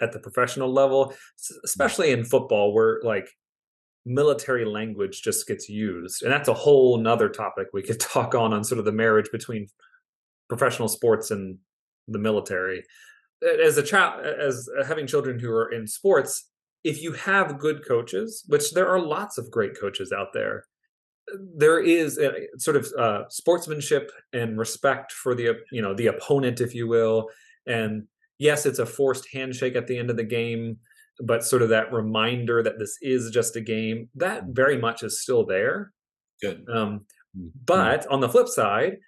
at 0.00 0.12
the 0.12 0.20
professional 0.20 0.72
level, 0.72 1.14
especially 1.64 2.12
in 2.12 2.24
football, 2.24 2.72
where 2.72 3.00
like 3.02 3.28
military 4.06 4.64
language 4.64 5.22
just 5.22 5.46
gets 5.46 5.68
used. 5.68 6.22
And 6.22 6.32
that's 6.32 6.48
a 6.48 6.54
whole 6.54 6.98
nother 6.98 7.28
topic 7.28 7.68
we 7.72 7.82
could 7.82 8.00
talk 8.00 8.34
on 8.34 8.52
on 8.52 8.64
sort 8.64 8.78
of 8.78 8.84
the 8.84 8.92
marriage 8.92 9.30
between 9.30 9.66
professional 10.48 10.88
sports 10.88 11.30
and 11.30 11.58
the 12.06 12.18
military. 12.18 12.82
As 13.64 13.76
a 13.76 13.82
child, 13.82 14.24
as 14.24 14.68
having 14.86 15.06
children 15.06 15.38
who 15.38 15.50
are 15.50 15.70
in 15.70 15.86
sports, 15.86 16.48
if 16.84 17.02
you 17.02 17.12
have 17.12 17.58
good 17.58 17.86
coaches, 17.86 18.44
which 18.48 18.72
there 18.72 18.88
are 18.88 19.00
lots 19.00 19.38
of 19.38 19.50
great 19.50 19.78
coaches 19.78 20.12
out 20.12 20.28
there, 20.32 20.64
there 21.56 21.80
is 21.80 22.18
a, 22.18 22.46
sort 22.56 22.76
of 22.76 22.86
uh, 22.98 23.28
sportsmanship 23.28 24.10
and 24.32 24.58
respect 24.58 25.12
for 25.12 25.34
the 25.34 25.58
you 25.70 25.82
know 25.82 25.94
the 25.94 26.06
opponent, 26.06 26.60
if 26.60 26.74
you 26.74 26.88
will, 26.88 27.28
and 27.66 28.04
yes, 28.38 28.66
it's 28.66 28.78
a 28.78 28.86
forced 28.86 29.28
handshake 29.32 29.76
at 29.76 29.86
the 29.86 29.98
end 29.98 30.10
of 30.10 30.16
the 30.16 30.24
game, 30.24 30.78
but 31.20 31.44
sort 31.44 31.62
of 31.62 31.68
that 31.68 31.92
reminder 31.92 32.62
that 32.62 32.78
this 32.78 32.96
is 33.02 33.30
just 33.30 33.56
a 33.56 33.60
game 33.60 34.08
that 34.14 34.44
very 34.48 34.78
much 34.78 35.02
is 35.02 35.20
still 35.20 35.44
there. 35.44 35.92
Good. 36.40 36.64
Um, 36.72 37.00
mm-hmm. 37.36 37.48
But 37.64 38.06
on 38.06 38.20
the 38.20 38.28
flip 38.28 38.48
side, 38.48 38.98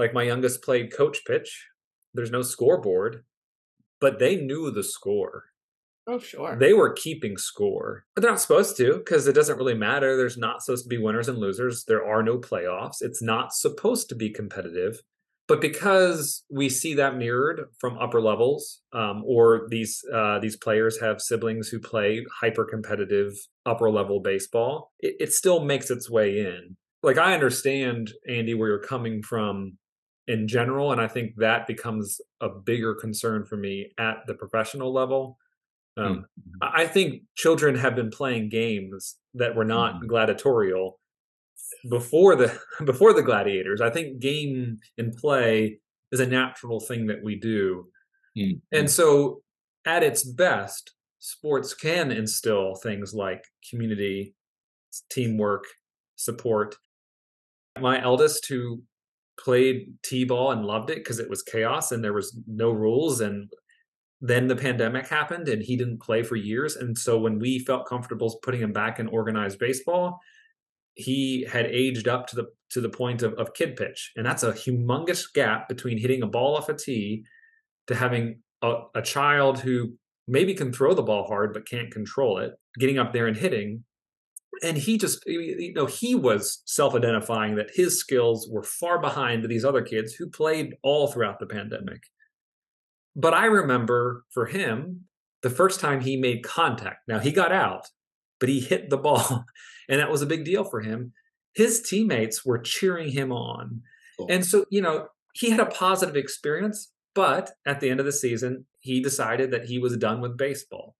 like 0.00 0.14
my 0.14 0.22
youngest 0.24 0.62
played 0.62 0.92
coach 0.92 1.20
pitch, 1.26 1.68
there's 2.14 2.30
no 2.30 2.42
scoreboard, 2.42 3.24
but 4.00 4.18
they 4.18 4.36
knew 4.36 4.70
the 4.70 4.82
score. 4.82 5.44
Oh, 6.06 6.18
sure. 6.18 6.56
They 6.58 6.72
were 6.72 6.92
keeping 6.92 7.36
score, 7.36 8.04
but 8.14 8.22
they're 8.22 8.30
not 8.30 8.40
supposed 8.40 8.76
to 8.78 8.98
because 8.98 9.28
it 9.28 9.34
doesn't 9.34 9.58
really 9.58 9.74
matter. 9.74 10.16
There's 10.16 10.38
not 10.38 10.62
supposed 10.62 10.84
to 10.84 10.88
be 10.88 10.98
winners 10.98 11.28
and 11.28 11.38
losers. 11.38 11.84
There 11.84 12.04
are 12.04 12.22
no 12.22 12.38
playoffs. 12.38 12.96
It's 13.00 13.22
not 13.22 13.52
supposed 13.52 14.08
to 14.08 14.16
be 14.16 14.30
competitive. 14.30 15.00
But 15.46 15.60
because 15.60 16.44
we 16.48 16.68
see 16.68 16.94
that 16.94 17.16
mirrored 17.16 17.62
from 17.78 17.98
upper 17.98 18.20
levels, 18.20 18.82
um, 18.92 19.24
or 19.26 19.66
these 19.68 20.00
uh, 20.12 20.38
these 20.38 20.56
players 20.56 21.00
have 21.00 21.20
siblings 21.20 21.68
who 21.68 21.80
play 21.80 22.24
hyper 22.40 22.64
competitive 22.64 23.32
upper 23.66 23.90
level 23.90 24.20
baseball, 24.20 24.92
it, 25.00 25.16
it 25.18 25.32
still 25.32 25.64
makes 25.64 25.90
its 25.90 26.08
way 26.08 26.38
in. 26.38 26.76
Like 27.02 27.18
I 27.18 27.34
understand, 27.34 28.12
Andy, 28.28 28.54
where 28.54 28.68
you're 28.68 28.78
coming 28.78 29.22
from 29.22 29.76
in 30.30 30.46
general, 30.46 30.92
and 30.92 31.00
I 31.00 31.08
think 31.08 31.34
that 31.38 31.66
becomes 31.66 32.20
a 32.40 32.48
bigger 32.48 32.94
concern 32.94 33.44
for 33.44 33.56
me 33.56 33.90
at 33.98 34.18
the 34.28 34.34
professional 34.34 34.92
level. 34.92 35.36
Um, 35.96 36.06
mm-hmm. 36.06 36.58
I 36.62 36.86
think 36.86 37.22
children 37.34 37.74
have 37.74 37.96
been 37.96 38.10
playing 38.10 38.48
games 38.48 39.16
that 39.34 39.56
were 39.56 39.64
not 39.64 39.96
mm-hmm. 39.96 40.06
gladiatorial 40.06 41.00
before 41.88 42.36
the 42.36 42.56
before 42.84 43.12
the 43.12 43.24
gladiators. 43.24 43.80
I 43.80 43.90
think 43.90 44.20
game 44.20 44.78
and 44.96 45.16
play 45.16 45.80
is 46.12 46.20
a 46.20 46.26
natural 46.26 46.78
thing 46.78 47.08
that 47.08 47.24
we 47.24 47.34
do. 47.34 47.88
Mm-hmm. 48.38 48.58
And 48.70 48.88
so 48.88 49.42
at 49.84 50.04
its 50.04 50.22
best, 50.22 50.94
sports 51.18 51.74
can 51.74 52.12
instill 52.12 52.76
things 52.76 53.12
like 53.12 53.42
community, 53.68 54.36
teamwork, 55.10 55.64
support. 56.14 56.76
My 57.80 58.00
eldest 58.00 58.46
who 58.46 58.82
played 59.42 59.92
t-ball 60.02 60.52
and 60.52 60.64
loved 60.64 60.90
it 60.90 60.98
because 60.98 61.18
it 61.18 61.30
was 61.30 61.42
chaos 61.42 61.92
and 61.92 62.04
there 62.04 62.12
was 62.12 62.38
no 62.46 62.70
rules 62.70 63.20
and 63.20 63.50
then 64.20 64.48
the 64.48 64.56
pandemic 64.56 65.08
happened 65.08 65.48
and 65.48 65.62
he 65.62 65.76
didn't 65.76 66.02
play 66.02 66.22
for 66.22 66.36
years 66.36 66.76
and 66.76 66.96
so 66.96 67.18
when 67.18 67.38
we 67.38 67.58
felt 67.58 67.88
comfortable 67.88 68.38
putting 68.42 68.60
him 68.60 68.72
back 68.72 68.98
in 69.00 69.08
organized 69.08 69.58
baseball 69.58 70.20
he 70.94 71.46
had 71.50 71.66
aged 71.66 72.08
up 72.08 72.26
to 72.28 72.36
the 72.36 72.46
to 72.70 72.80
the 72.80 72.88
point 72.88 73.22
of, 73.22 73.34
of 73.34 73.54
kid 73.54 73.76
pitch, 73.76 74.12
and 74.16 74.24
that's 74.24 74.42
a 74.42 74.52
humongous 74.52 75.32
gap 75.32 75.68
between 75.68 75.98
hitting 75.98 76.22
a 76.22 76.26
ball 76.26 76.56
off 76.56 76.68
a 76.68 76.74
tee 76.74 77.24
to 77.88 77.94
having 77.94 78.40
a, 78.62 78.82
a 78.94 79.02
child 79.02 79.58
who 79.58 79.92
maybe 80.28 80.54
can 80.54 80.72
throw 80.72 80.94
the 80.94 81.02
ball 81.02 81.26
hard 81.26 81.52
but 81.52 81.68
can't 81.68 81.90
control 81.90 82.38
it, 82.38 82.52
getting 82.78 82.98
up 82.98 83.12
there 83.12 83.26
and 83.26 83.36
hitting. 83.36 83.84
And 84.62 84.76
he 84.76 84.98
just, 84.98 85.24
you 85.26 85.72
know, 85.74 85.86
he 85.86 86.14
was 86.14 86.62
self-identifying 86.66 87.54
that 87.56 87.70
his 87.72 87.98
skills 87.98 88.48
were 88.50 88.62
far 88.62 89.00
behind 89.00 89.44
these 89.44 89.64
other 89.64 89.82
kids 89.82 90.14
who 90.14 90.28
played 90.28 90.74
all 90.82 91.06
throughout 91.06 91.38
the 91.38 91.46
pandemic. 91.46 92.02
But 93.16 93.34
I 93.34 93.46
remember 93.46 94.24
for 94.30 94.46
him, 94.46 95.06
the 95.42 95.50
first 95.50 95.80
time 95.80 96.00
he 96.00 96.16
made 96.16 96.42
contact. 96.42 97.08
Now 97.08 97.18
he 97.18 97.32
got 97.32 97.52
out, 97.52 97.86
but 98.38 98.48
he 98.48 98.60
hit 98.60 98.90
the 98.90 98.98
ball, 98.98 99.44
and 99.88 100.00
that 100.00 100.10
was 100.10 100.22
a 100.22 100.26
big 100.26 100.44
deal 100.44 100.64
for 100.64 100.80
him. 100.80 101.12
His 101.54 101.82
teammates 101.82 102.44
were 102.44 102.58
cheering 102.58 103.10
him 103.10 103.32
on. 103.32 103.82
Cool. 104.18 104.26
And 104.30 104.44
so, 104.44 104.66
you 104.70 104.80
know, 104.80 105.08
he 105.34 105.50
had 105.50 105.60
a 105.60 105.66
positive 105.66 106.16
experience, 106.16 106.92
but 107.14 107.52
at 107.66 107.80
the 107.80 107.90
end 107.90 108.00
of 108.00 108.06
the 108.06 108.12
season, 108.12 108.66
he 108.80 109.00
decided 109.00 109.50
that 109.50 109.64
he 109.64 109.78
was 109.78 109.96
done 109.96 110.20
with 110.20 110.36
baseball. 110.36 110.96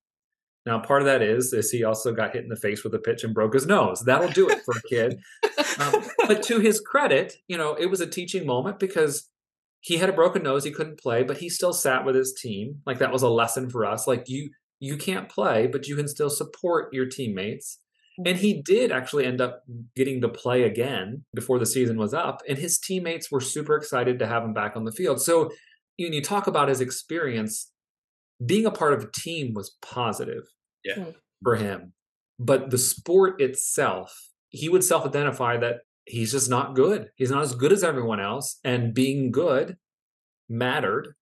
Now, 0.66 0.78
part 0.78 1.02
of 1.02 1.06
that 1.06 1.22
is 1.22 1.52
is 1.52 1.70
he 1.70 1.84
also 1.84 2.12
got 2.12 2.34
hit 2.34 2.42
in 2.42 2.48
the 2.48 2.56
face 2.56 2.84
with 2.84 2.94
a 2.94 2.98
pitch 2.98 3.24
and 3.24 3.34
broke 3.34 3.54
his 3.54 3.66
nose. 3.66 4.02
That'll 4.04 4.28
do 4.28 4.48
it 4.48 4.62
for 4.64 4.74
a 4.76 4.88
kid. 4.88 5.20
um, 5.78 6.04
but 6.28 6.42
to 6.44 6.60
his 6.60 6.80
credit, 6.80 7.36
you 7.48 7.56
know, 7.56 7.74
it 7.74 7.86
was 7.86 8.00
a 8.00 8.06
teaching 8.06 8.46
moment 8.46 8.78
because 8.78 9.28
he 9.80 9.96
had 9.96 10.10
a 10.10 10.14
broken 10.14 10.42
nose, 10.42 10.64
he 10.64 10.70
couldn't 10.70 11.00
play, 11.00 11.22
but 11.22 11.38
he 11.38 11.48
still 11.48 11.72
sat 11.72 12.04
with 12.04 12.14
his 12.14 12.34
team. 12.34 12.82
Like 12.86 12.98
that 12.98 13.12
was 13.12 13.22
a 13.22 13.28
lesson 13.28 13.70
for 13.70 13.86
us. 13.86 14.06
Like 14.06 14.28
you 14.28 14.50
you 14.80 14.96
can't 14.96 15.28
play, 15.28 15.66
but 15.66 15.88
you 15.88 15.96
can 15.96 16.08
still 16.08 16.30
support 16.30 16.92
your 16.92 17.06
teammates. 17.06 17.78
And 18.26 18.36
he 18.36 18.60
did 18.60 18.92
actually 18.92 19.24
end 19.24 19.40
up 19.40 19.62
getting 19.96 20.20
to 20.20 20.28
play 20.28 20.64
again 20.64 21.24
before 21.34 21.58
the 21.58 21.66
season 21.66 21.96
was 21.96 22.12
up. 22.12 22.42
And 22.48 22.58
his 22.58 22.78
teammates 22.78 23.30
were 23.30 23.40
super 23.40 23.76
excited 23.76 24.18
to 24.18 24.26
have 24.26 24.42
him 24.42 24.52
back 24.52 24.76
on 24.76 24.84
the 24.84 24.92
field. 24.92 25.22
So 25.22 25.50
when 25.98 26.12
you 26.12 26.22
talk 26.22 26.46
about 26.46 26.68
his 26.68 26.80
experience, 26.80 27.70
being 28.44 28.66
a 28.66 28.70
part 28.70 28.92
of 28.92 29.05
a 29.05 29.11
team 29.11 29.55
was 29.55 29.76
positive 29.83 30.44
yeah. 30.85 30.94
Hmm. 30.94 31.11
for 31.42 31.57
him. 31.57 31.92
But 32.38 32.70
the 32.70 32.79
sport 32.79 33.40
itself, 33.40 34.31
he 34.48 34.68
would 34.68 34.85
self 34.85 35.05
identify 35.05 35.59
that 35.59 35.81
he's 36.07 36.33
just 36.33 36.48
not 36.48 36.74
good. 36.74 37.11
He's 37.16 37.31
not 37.31 37.42
as 37.42 37.55
good 37.55 37.72
as 37.72 37.85
everyone 37.85 38.20
else. 38.20 38.59
And 38.64 38.94
being 38.94 39.31
good 39.31 39.76
mattered 40.48 41.14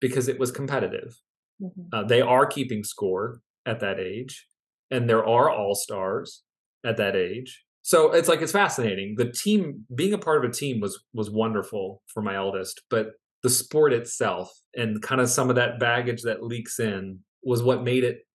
because 0.00 0.28
it 0.28 0.38
was 0.38 0.50
competitive. 0.50 1.16
Mm-hmm. 1.62 1.82
Uh, 1.92 2.04
they 2.04 2.20
are 2.20 2.46
keeping 2.46 2.84
score 2.84 3.40
at 3.64 3.80
that 3.80 3.98
age, 3.98 4.46
and 4.90 5.08
there 5.08 5.24
are 5.24 5.48
all 5.48 5.74
stars 5.74 6.42
at 6.84 6.96
that 6.96 7.16
age. 7.16 7.64
So 7.82 8.12
it's 8.12 8.28
like 8.28 8.42
it's 8.42 8.52
fascinating. 8.52 9.14
The 9.16 9.30
team 9.30 9.84
being 9.94 10.12
a 10.12 10.18
part 10.18 10.44
of 10.44 10.50
a 10.50 10.52
team 10.52 10.80
was 10.80 11.04
was 11.12 11.30
wonderful 11.30 12.02
for 12.06 12.22
my 12.22 12.34
eldest, 12.34 12.82
but 12.90 13.12
the 13.44 13.50
sport 13.50 13.92
itself 13.92 14.50
and 14.74 15.02
kind 15.02 15.20
of 15.20 15.28
some 15.28 15.50
of 15.50 15.56
that 15.56 15.78
baggage 15.78 16.22
that 16.22 16.42
leaks 16.42 16.80
in 16.80 17.20
was 17.44 17.62
what 17.62 17.84
made 17.84 18.02
it 18.02 18.26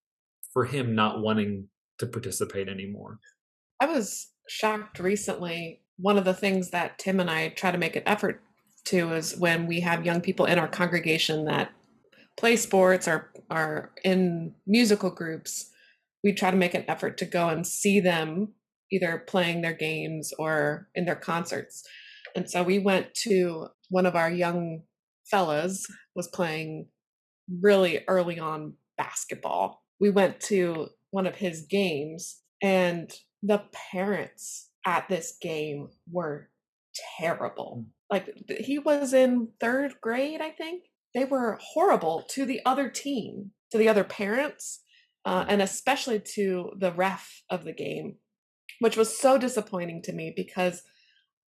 for 0.53 0.65
him 0.65 0.93
not 0.93 1.19
wanting 1.19 1.67
to 1.97 2.05
participate 2.05 2.69
anymore. 2.69 3.17
I 3.79 3.87
was 3.87 4.27
shocked 4.47 4.99
recently. 4.99 5.81
One 5.97 6.19
of 6.19 6.25
the 6.25 6.33
things 6.33 6.69
that 6.69 6.99
Tim 6.99 7.19
and 7.19 7.29
I 7.29 7.49
try 7.49 7.71
to 7.71 7.77
make 7.77 7.95
an 7.95 8.03
effort 8.05 8.41
to 8.85 9.13
is 9.13 9.35
when 9.35 9.65
we 9.65 9.79
have 9.79 10.05
young 10.05 10.21
people 10.21 10.45
in 10.45 10.59
our 10.59 10.67
congregation 10.67 11.45
that 11.45 11.71
play 12.37 12.55
sports 12.55 13.07
or 13.07 13.31
are 13.49 13.91
in 14.03 14.53
musical 14.67 15.09
groups, 15.09 15.71
we 16.23 16.33
try 16.33 16.51
to 16.51 16.57
make 16.57 16.75
an 16.75 16.85
effort 16.87 17.17
to 17.17 17.25
go 17.25 17.49
and 17.49 17.65
see 17.65 17.99
them 17.99 18.49
either 18.91 19.23
playing 19.27 19.61
their 19.61 19.73
games 19.73 20.33
or 20.37 20.87
in 20.93 21.05
their 21.05 21.15
concerts. 21.15 21.83
And 22.35 22.47
so 22.47 22.61
we 22.61 22.77
went 22.77 23.15
to 23.23 23.69
one 23.89 24.05
of 24.05 24.15
our 24.15 24.29
young 24.29 24.83
fellas 25.29 25.85
was 26.15 26.27
playing 26.27 26.87
really 27.61 28.03
early 28.07 28.39
on 28.39 28.73
basketball. 28.97 29.83
We 29.99 30.09
went 30.09 30.39
to 30.41 30.89
one 31.11 31.27
of 31.27 31.35
his 31.35 31.65
games 31.69 32.41
and 32.61 33.11
the 33.41 33.63
parents 33.91 34.69
at 34.85 35.07
this 35.09 35.37
game 35.41 35.89
were 36.11 36.49
terrible. 37.19 37.85
Like 38.11 38.35
he 38.59 38.79
was 38.79 39.13
in 39.13 39.49
3rd 39.61 39.99
grade, 40.01 40.41
I 40.41 40.49
think 40.51 40.83
they 41.13 41.25
were 41.25 41.59
horrible 41.61 42.23
to 42.31 42.45
the 42.45 42.61
other 42.65 42.89
team, 42.89 43.51
to 43.71 43.77
the 43.77 43.89
other 43.89 44.03
parents. 44.03 44.81
uh, 45.25 45.45
and 45.47 45.61
especially 45.61 46.19
to 46.19 46.71
the 46.77 46.91
ref 46.91 47.43
of 47.49 47.63
the 47.65 47.73
game, 47.73 48.15
which 48.79 48.97
was 48.97 49.17
so 49.17 49.37
disappointing 49.37 50.01
to 50.03 50.13
me 50.13 50.33
because 50.35 50.81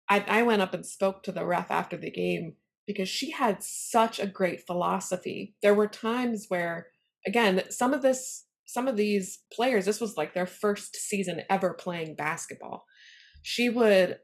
I, 0.09 0.25
I 0.27 0.43
went 0.43 0.63
up 0.63 0.75
and 0.75 0.85
spoke 0.85 1.23
to 1.23 1.33
the 1.33 1.47
ref 1.47 1.71
after 1.71 1.97
the 1.97 2.11
game 2.11 2.55
because 2.91 3.09
she 3.09 3.31
had 3.31 3.63
such 3.63 4.19
a 4.19 4.27
great 4.27 4.67
philosophy. 4.67 5.55
There 5.63 5.75
were 5.75 5.87
times 5.87 6.47
where, 6.49 6.89
again, 7.25 7.63
some 7.71 7.95
of 7.95 8.03
this, 8.03 8.47
some 8.67 8.89
of 8.89 8.97
these 8.97 9.39
players, 9.53 9.85
this 9.85 10.01
was 10.01 10.17
like 10.17 10.35
their 10.35 10.47
first 10.47 10.97
season 10.97 11.43
ever 11.49 11.73
playing 11.73 12.17
basketball. 12.17 12.85
She 13.43 13.69
would 13.69 14.19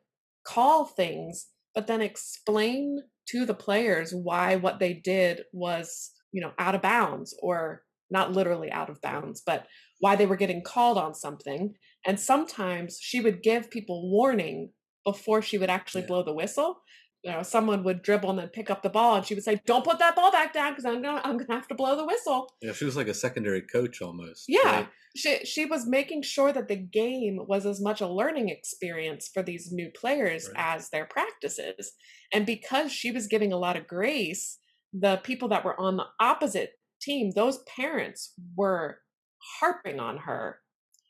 call 0.45 0.85
things, 0.85 1.47
but 1.77 1.87
then 1.87 2.01
explain 2.01 3.03
to 3.29 3.47
the 3.47 3.55
players 3.55 4.13
why 4.13 4.57
what 4.57 4.81
they 4.81 4.95
did 4.95 5.43
was, 5.53 6.11
you 6.33 6.41
know, 6.41 6.53
out 6.59 6.75
of 6.75 6.83
bounds 6.83 7.37
or 7.41 7.83
not 8.11 8.33
literally 8.33 8.71
out 8.73 8.91
of 8.91 9.01
bounds, 9.01 9.43
but 9.47 9.67
why 10.01 10.17
they 10.17 10.27
were 10.27 10.37
getting 10.37 10.63
called 10.65 10.99
on 10.99 11.15
something. 11.15 11.75
And 12.05 12.19
sometimes 12.19 12.99
she 13.01 13.21
would 13.21 13.43
give 13.43 13.71
people 13.71 14.11
warning 14.11 14.73
before 15.05 15.41
she 15.41 15.57
would 15.57 15.71
actually 15.71 16.03
yeah. 16.03 16.09
blow 16.09 16.25
the 16.25 16.35
whistle 16.35 16.81
you 17.27 17.33
know, 17.33 17.43
someone 17.43 17.83
would 17.83 18.03
dribble 18.03 18.31
and 18.31 18.39
then 18.39 18.49
pick 18.49 18.71
up 18.71 18.85
the 18.85 18.89
ball, 18.89 19.17
and 19.17 19.27
she 19.27 19.35
would 19.35 19.43
say, 19.43 19.61
"Don't 19.67 19.85
put 19.85 19.99
that 19.99 20.15
ball 20.15 20.31
back 20.31 20.53
down 20.53 20.73
because 20.73 20.85
I'm 20.85 21.03
gonna 21.03 21.21
I'm 21.25 21.37
gonna 21.37 21.55
have 21.55 21.67
to 21.69 21.75
blow 21.75 21.97
the 21.97 22.07
whistle." 22.07 22.55
Yeah, 22.62 22.73
she 22.73 22.85
was 22.85 22.97
like 22.97 23.09
a 23.09 23.15
secondary 23.15 23.62
coach 23.62 24.01
almost. 24.01 24.45
Yeah, 24.47 24.61
right? 24.65 24.89
she 25.17 25.45
she 25.45 25.65
was 25.65 25.89
making 25.89 26.23
sure 26.23 26.53
that 26.53 26.69
the 26.69 26.77
game 26.77 27.41
was 27.49 27.67
as 27.67 27.81
much 27.81 28.01
a 28.01 28.07
learning 28.07 28.49
experience 28.49 29.29
for 29.35 29.43
these 29.43 29.73
new 29.73 29.91
players 29.91 30.49
right. 30.55 30.77
as 30.77 30.91
their 30.91 31.05
practices, 31.05 31.95
and 32.33 32.47
because 32.47 32.93
she 32.93 33.11
was 33.11 33.27
giving 33.27 33.53
a 33.53 33.59
lot 33.59 33.77
of 33.77 33.89
grace, 33.89 34.59
the 34.93 35.17
people 35.25 35.49
that 35.49 35.65
were 35.65 35.79
on 35.81 35.97
the 35.97 36.07
opposite 36.21 36.75
team, 37.03 37.33
those 37.35 37.59
parents 37.65 38.35
were 38.57 38.99
harping 39.59 39.99
on 39.99 40.19
her 40.19 40.61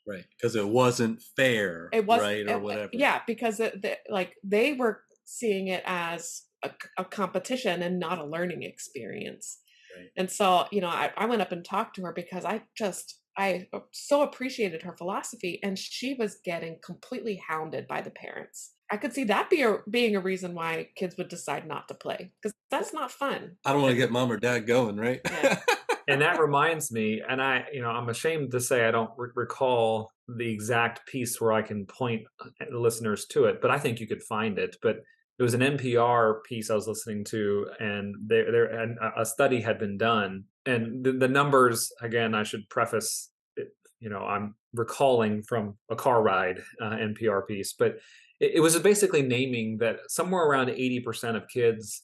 right 0.07 0.25
because 0.37 0.55
it 0.55 0.67
wasn't 0.67 1.21
fair 1.37 1.89
it 1.93 2.07
was 2.07 2.21
right 2.21 2.49
or 2.49 2.59
whatever 2.59 2.91
yeah 2.93 3.21
because 3.27 3.61
it, 3.61 3.81
the, 3.83 3.97
like 4.11 4.35
they 4.45 4.73
were 4.73 5.01
seeing 5.27 5.69
it 5.69 5.83
as 5.85 6.43
a, 6.63 6.71
a 6.97 7.05
competition 7.05 7.83
and 7.83 7.99
not 7.99 8.19
a 8.19 8.25
learning 8.25 8.63
experience. 8.63 9.59
Right. 9.97 10.09
And 10.17 10.31
so, 10.31 10.67
you 10.71 10.81
know, 10.81 10.89
I, 10.89 11.11
I 11.17 11.27
went 11.27 11.43
up 11.43 11.53
and 11.53 11.65
talked 11.65 11.97
to 11.97 12.03
her 12.03 12.13
because 12.13 12.45
I 12.45 12.63
just, 12.77 13.21
I 13.37 13.67
so 13.93 14.23
appreciated 14.23 14.83
her 14.83 14.97
philosophy 14.97 15.61
and 15.63 15.79
she 15.79 16.15
was 16.15 16.39
getting 16.45 16.79
completely 16.83 17.43
hounded 17.47 17.87
by 17.87 18.01
the 18.01 18.11
parents. 18.11 18.73
I 18.91 18.97
could 18.97 19.13
see 19.13 19.25
that 19.25 19.51
be 19.51 19.63
a, 19.63 19.79
being 19.91 20.15
a 20.15 20.21
reason 20.21 20.55
why 20.55 20.89
kids 20.97 21.17
would 21.19 21.29
decide 21.29 21.67
not 21.67 21.89
to 21.89 21.95
play 21.95 22.31
because 22.41 22.55
that's 22.71 22.95
not 22.95 23.11
fun. 23.11 23.57
I 23.65 23.73
don't 23.73 23.83
want 23.83 23.93
to 23.93 23.97
get 23.97 24.13
mom 24.13 24.31
or 24.31 24.39
dad 24.39 24.67
going, 24.67 24.97
right? 24.97 25.21
Yeah. 25.25 25.59
and 26.09 26.21
that 26.23 26.39
reminds 26.39 26.93
me, 26.93 27.21
and 27.29 27.43
I, 27.43 27.65
you 27.73 27.83
know, 27.83 27.89
I'm 27.89 28.09
ashamed 28.09 28.53
to 28.53 28.61
say 28.61 28.87
I 28.87 28.93
don't 28.93 29.11
re- 29.17 29.31
recall 29.35 30.13
the 30.29 30.49
exact 30.49 31.07
piece 31.07 31.41
where 31.41 31.53
I 31.53 31.63
can 31.63 31.85
point 31.85 32.23
uh, 32.41 32.49
listeners 32.77 33.27
to 33.27 33.47
it, 33.47 33.61
but 33.61 33.73
I 33.73 33.79
think 33.79 33.99
you 33.99 34.07
could 34.07 34.23
find 34.23 34.59
it. 34.59 34.77
But 34.81 35.01
it 35.39 35.43
was 35.43 35.55
an 35.55 35.61
NPR 35.61 36.43
piece 36.45 36.71
I 36.71 36.75
was 36.75 36.89
listening 36.89 37.25
to, 37.25 37.67
and 37.79 38.15
there 38.27 38.51
there 38.51 38.65
and 38.65 38.99
a 39.17 39.27
study 39.27 39.61
had 39.61 39.79
been 39.79 39.99
done, 39.99 40.45
and 40.65 41.05
the, 41.05 41.13
the 41.13 41.29
numbers 41.29 41.93
again 42.01 42.35
I 42.35 42.43
should 42.43 42.69
preface, 42.71 43.31
it, 43.57 43.69
you 44.01 44.09
know, 44.09 44.21
I'm 44.21 44.55
recalling 44.73 45.43
from 45.43 45.77
a 45.91 45.97
car 45.97 46.23
ride 46.23 46.61
uh, 46.81 46.91
NPR 46.91 47.47
piece, 47.47 47.75
but 47.79 47.97
it, 48.41 48.53
it, 48.57 48.61
was 48.61 48.79
basically 48.79 49.23
naming 49.23 49.79
that 49.79 49.99
somewhere 50.09 50.45
around 50.45 50.69
80% 50.69 51.37
of 51.37 51.49
kids, 51.49 52.03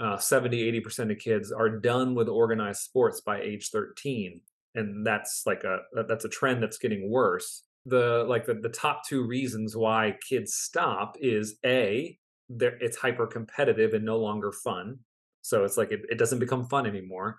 uh, 0.00 0.16
70 0.16 0.80
80% 0.80 1.12
of 1.12 1.18
kids 1.18 1.50
are 1.50 1.78
done 1.80 2.14
with 2.14 2.28
organized 2.28 2.80
sports 2.80 3.20
by 3.20 3.40
age 3.40 3.70
13, 3.70 4.40
and 4.76 5.04
that's 5.04 5.42
like 5.46 5.64
a 5.64 5.78
that's 6.06 6.24
a 6.24 6.28
trend 6.28 6.62
that's 6.62 6.78
getting 6.78 7.10
worse. 7.10 7.64
The 7.86 8.24
like 8.28 8.46
the, 8.46 8.54
the 8.54 8.68
top 8.68 9.02
two 9.04 9.26
reasons 9.26 9.76
why 9.76 10.14
kids 10.28 10.54
stop 10.54 11.16
is 11.20 11.56
a 11.66 12.16
there 12.48 12.76
it's 12.80 12.96
hyper 12.96 13.26
competitive 13.26 13.94
and 13.94 14.04
no 14.04 14.18
longer 14.18 14.52
fun. 14.52 14.98
So 15.42 15.64
it's 15.64 15.76
like 15.76 15.92
it, 15.92 16.02
it 16.10 16.18
doesn't 16.18 16.38
become 16.38 16.66
fun 16.66 16.86
anymore. 16.86 17.38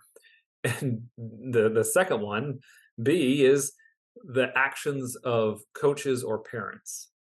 And 0.82 1.04
the 1.18 1.70
the 1.70 1.86
second 1.86 2.22
one 2.22 2.60
b 3.02 3.46
is 3.46 3.72
the 4.26 4.52
actions 4.58 5.16
of 5.24 5.62
coaches 5.74 6.22
or 6.22 6.40
parents. 6.40 7.12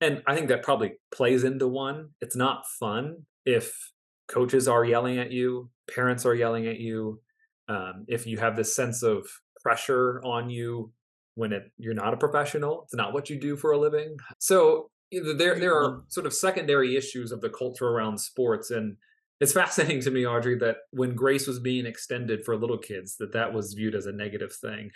And 0.00 0.22
i 0.26 0.36
think 0.36 0.48
that 0.48 0.62
probably 0.62 0.92
plays 1.12 1.42
into 1.44 1.66
one. 1.66 2.10
It's 2.20 2.36
not 2.36 2.66
fun 2.78 3.26
if 3.44 3.92
coaches 4.28 4.68
are 4.68 4.84
yelling 4.84 5.18
at 5.18 5.32
you 5.32 5.70
parents 5.92 6.24
are 6.24 6.34
yelling 6.34 6.66
at 6.66 6.78
you 6.78 7.20
um, 7.68 8.04
if 8.08 8.26
you 8.26 8.38
have 8.38 8.56
this 8.56 8.74
sense 8.74 9.02
of 9.02 9.26
pressure 9.62 10.20
on 10.24 10.48
you 10.50 10.92
when 11.34 11.52
it, 11.52 11.70
you're 11.78 11.94
not 11.94 12.14
a 12.14 12.16
professional 12.16 12.82
it's 12.84 12.94
not 12.94 13.12
what 13.12 13.28
you 13.28 13.38
do 13.38 13.56
for 13.56 13.72
a 13.72 13.78
living. 13.78 14.16
So 14.38 14.90
there 15.20 15.58
there 15.58 15.76
are 15.76 15.90
mm-hmm. 15.90 16.08
sort 16.08 16.26
of 16.26 16.32
secondary 16.34 16.96
issues 16.96 17.32
of 17.32 17.40
the 17.40 17.50
culture 17.50 17.88
around 17.88 18.18
sports 18.18 18.70
and 18.70 18.96
it's 19.40 19.52
fascinating 19.52 20.00
to 20.00 20.10
me 20.10 20.26
audrey 20.26 20.56
that 20.58 20.76
when 20.90 21.14
grace 21.14 21.46
was 21.46 21.58
being 21.58 21.86
extended 21.86 22.44
for 22.44 22.56
little 22.56 22.78
kids 22.78 23.16
that 23.18 23.32
that 23.32 23.52
was 23.52 23.74
viewed 23.74 23.94
as 23.94 24.06
a 24.06 24.12
negative 24.12 24.52
thing. 24.54 24.90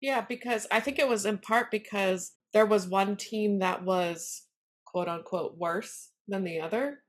Yeah 0.00 0.20
because 0.20 0.66
i 0.70 0.80
think 0.80 0.98
it 0.98 1.08
was 1.08 1.26
in 1.26 1.38
part 1.38 1.70
because 1.70 2.32
there 2.52 2.66
was 2.66 2.86
one 2.86 3.16
team 3.16 3.58
that 3.58 3.84
was 3.84 4.42
quote 4.86 5.08
unquote 5.08 5.56
worse 5.58 6.10
than 6.28 6.44
the 6.44 6.60
other 6.60 7.00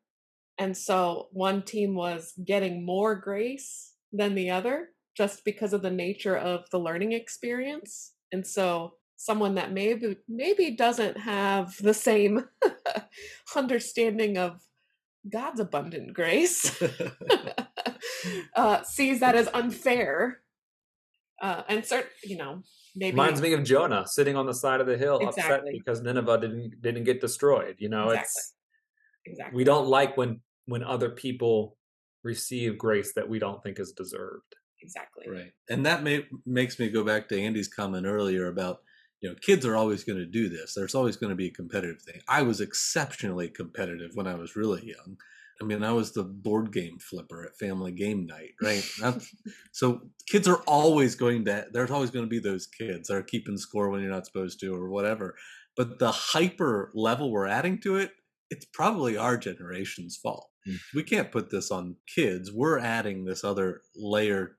and 0.57 0.75
so 0.75 1.27
one 1.31 1.61
team 1.61 1.95
was 1.95 2.33
getting 2.43 2.85
more 2.85 3.15
grace 3.15 3.93
than 4.11 4.35
the 4.35 4.49
other 4.49 4.87
just 5.15 5.45
because 5.45 5.73
of 5.73 5.81
the 5.81 5.91
nature 5.91 6.35
of 6.35 6.69
the 6.71 6.79
learning 6.79 7.11
experience 7.11 8.13
and 8.31 8.45
so 8.45 8.93
someone 9.19 9.55
that 9.55 9.73
maybe 9.73 10.15
maybe 10.29 10.71
doesn't 10.71 11.17
have 11.17 11.75
the 11.81 11.93
same 11.93 12.45
understanding 13.55 14.37
of 14.37 14.61
God's 15.29 15.59
abundant 15.59 16.13
grace 16.13 16.81
uh, 18.55 18.81
sees 18.83 19.19
that 19.19 19.35
as 19.35 19.49
unfair. 19.53 20.39
Uh, 21.41 21.63
and 21.69 21.83
cert, 21.83 22.05
you 22.23 22.37
know, 22.37 22.63
maybe 22.95 23.11
reminds 23.11 23.41
me 23.41 23.53
of 23.53 23.63
Jonah 23.63 24.05
sitting 24.07 24.35
on 24.35 24.45
the 24.45 24.53
side 24.53 24.81
of 24.81 24.87
the 24.87 24.97
hill, 24.97 25.19
exactly. 25.19 25.43
upset 25.43 25.63
because 25.71 26.01
Nineveh 26.01 26.39
didn't 26.39 26.81
didn't 26.81 27.03
get 27.03 27.21
destroyed. 27.21 27.75
You 27.77 27.89
know, 27.89 28.09
exactly. 28.09 28.21
it's 28.23 28.53
exactly 29.25 29.57
we 29.57 29.63
don't 29.65 29.87
like 29.87 30.17
when 30.17 30.41
when 30.65 30.83
other 30.83 31.09
people 31.09 31.77
receive 32.23 32.77
grace 32.77 33.13
that 33.15 33.27
we 33.27 33.39
don't 33.39 33.61
think 33.63 33.79
is 33.79 33.93
deserved. 33.93 34.55
Exactly. 34.81 35.29
Right, 35.29 35.51
and 35.69 35.85
that 35.85 36.03
may, 36.03 36.25
makes 36.45 36.77
me 36.77 36.89
go 36.89 37.03
back 37.05 37.29
to 37.29 37.39
Andy's 37.39 37.69
comment 37.69 38.05
earlier 38.05 38.47
about 38.47 38.79
you 39.21 39.29
know, 39.29 39.35
kids 39.35 39.65
are 39.65 39.75
always 39.75 40.03
going 40.03 40.17
to 40.17 40.25
do 40.25 40.49
this. 40.49 40.73
There's 40.73 40.95
always 40.95 41.17
going 41.17 41.31
to 41.31 41.35
be 41.35 41.47
a 41.47 41.51
competitive 41.51 42.01
thing. 42.01 42.21
I 42.27 42.41
was 42.41 42.61
exceptionally 42.61 43.49
competitive 43.49 44.11
when 44.13 44.27
I 44.27 44.35
was 44.35 44.55
really 44.55 44.85
young. 44.85 45.17
I 45.61 45.65
mean, 45.65 45.83
I 45.83 45.91
was 45.91 46.13
the 46.13 46.23
board 46.23 46.71
game 46.71 46.99
flipper 46.99 47.43
at 47.43 47.57
family 47.57 47.91
game 47.91 48.25
night, 48.25 48.51
right? 48.61 48.87
so 49.73 50.01
kids 50.25 50.47
are 50.47 50.61
always 50.65 51.15
going 51.15 51.43
to, 51.45 51.67
there's 51.71 51.91
always 51.91 52.11
going 52.11 52.23
to 52.23 52.29
be 52.29 52.39
those 52.39 52.65
kids 52.65 53.09
that 53.09 53.15
are 53.15 53.23
keeping 53.23 53.57
score 53.57 53.89
when 53.89 54.01
you're 54.01 54.11
not 54.11 54.25
supposed 54.25 54.61
to 54.61 54.73
or 54.73 54.89
whatever. 54.89 55.35
But 55.75 55.99
the 55.99 56.11
hyper 56.11 56.91
level 56.95 57.31
we're 57.31 57.47
adding 57.47 57.79
to 57.81 57.97
it, 57.97 58.11
it's 58.49 58.65
probably 58.65 59.17
our 59.17 59.37
generation's 59.37 60.15
fault. 60.15 60.49
Mm. 60.67 60.77
We 60.95 61.03
can't 61.03 61.31
put 61.31 61.49
this 61.49 61.71
on 61.71 61.97
kids. 62.07 62.51
We're 62.53 62.79
adding 62.79 63.25
this 63.25 63.43
other 63.43 63.81
layer 63.95 64.55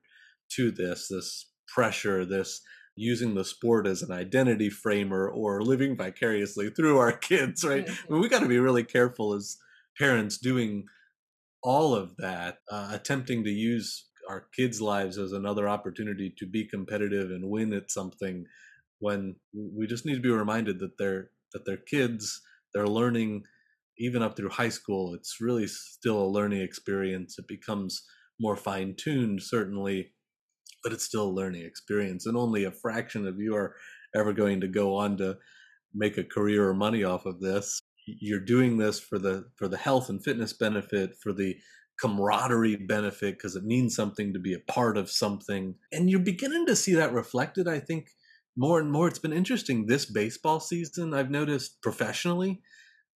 to 0.53 0.71
this, 0.71 1.07
this 1.07 1.49
pressure, 1.67 2.25
this 2.25 2.61
using 3.01 3.33
the 3.33 3.43
sport 3.43 3.87
as 3.87 4.03
an 4.03 4.11
identity 4.11 4.69
framer 4.69 5.27
or 5.27 5.61
living 5.61 5.97
vicariously 5.97 6.69
through 6.69 6.99
our 6.99 7.11
kids, 7.29 7.63
right? 7.63 7.85
Mm-hmm. 7.85 8.05
I 8.07 8.13
mean, 8.13 8.21
we 8.21 8.29
got 8.29 8.41
to 8.41 8.47
be 8.47 8.59
really 8.59 8.83
careful 8.83 9.33
as 9.33 9.57
parents 9.99 10.37
doing 10.37 10.85
all 11.63 11.95
of 11.95 12.15
that, 12.17 12.59
uh, 12.71 12.89
attempting 12.91 13.43
to 13.43 13.49
use 13.49 14.05
our 14.29 14.45
kids' 14.55 14.79
lives 14.79 15.17
as 15.17 15.31
another 15.31 15.67
opportunity 15.67 16.33
to 16.37 16.45
be 16.45 16.67
competitive 16.67 17.31
and 17.31 17.49
win 17.49 17.73
at 17.73 17.91
something 17.91 18.45
when 18.99 19.35
we 19.53 19.87
just 19.87 20.05
need 20.05 20.15
to 20.15 20.21
be 20.21 20.29
reminded 20.29 20.79
that 20.79 20.97
they're 20.97 21.31
that 21.53 21.65
they're 21.65 21.77
kids, 21.77 22.41
they're 22.73 22.87
learning 22.87 23.43
even 23.97 24.21
up 24.21 24.37
through 24.37 24.49
high 24.49 24.69
school. 24.69 25.13
It's 25.13 25.41
really 25.41 25.67
still 25.67 26.21
a 26.23 26.33
learning 26.33 26.61
experience. 26.61 27.37
It 27.37 27.47
becomes 27.47 28.03
more 28.39 28.55
fine 28.55 28.95
tuned, 28.95 29.41
certainly, 29.43 30.13
but 30.83 30.93
it's 30.93 31.05
still 31.05 31.29
a 31.29 31.31
learning 31.31 31.63
experience 31.63 32.25
and 32.25 32.37
only 32.37 32.63
a 32.63 32.71
fraction 32.71 33.27
of 33.27 33.39
you 33.39 33.55
are 33.55 33.75
ever 34.15 34.33
going 34.33 34.61
to 34.61 34.67
go 34.67 34.95
on 34.95 35.17
to 35.17 35.37
make 35.93 36.17
a 36.17 36.23
career 36.23 36.67
or 36.67 36.73
money 36.73 37.03
off 37.03 37.25
of 37.25 37.39
this. 37.39 37.81
You're 38.05 38.39
doing 38.39 38.77
this 38.77 38.99
for 38.99 39.19
the 39.19 39.45
for 39.55 39.67
the 39.67 39.77
health 39.77 40.09
and 40.09 40.23
fitness 40.23 40.53
benefit 40.53 41.15
for 41.21 41.33
the 41.33 41.57
camaraderie 41.99 42.77
benefit 42.77 43.37
because 43.37 43.55
it 43.55 43.63
means 43.63 43.95
something 43.95 44.33
to 44.33 44.39
be 44.39 44.53
a 44.53 44.71
part 44.71 44.97
of 44.97 45.11
something. 45.11 45.75
And 45.91 46.09
you're 46.09 46.19
beginning 46.19 46.65
to 46.65 46.75
see 46.75 46.95
that 46.95 47.13
reflected 47.13 47.67
i 47.67 47.79
think 47.79 48.09
more 48.57 48.79
and 48.79 48.91
more. 48.91 49.07
It's 49.07 49.19
been 49.19 49.33
interesting 49.33 49.85
this 49.85 50.05
baseball 50.05 50.59
season 50.59 51.13
i've 51.13 51.29
noticed 51.29 51.81
professionally 51.81 52.61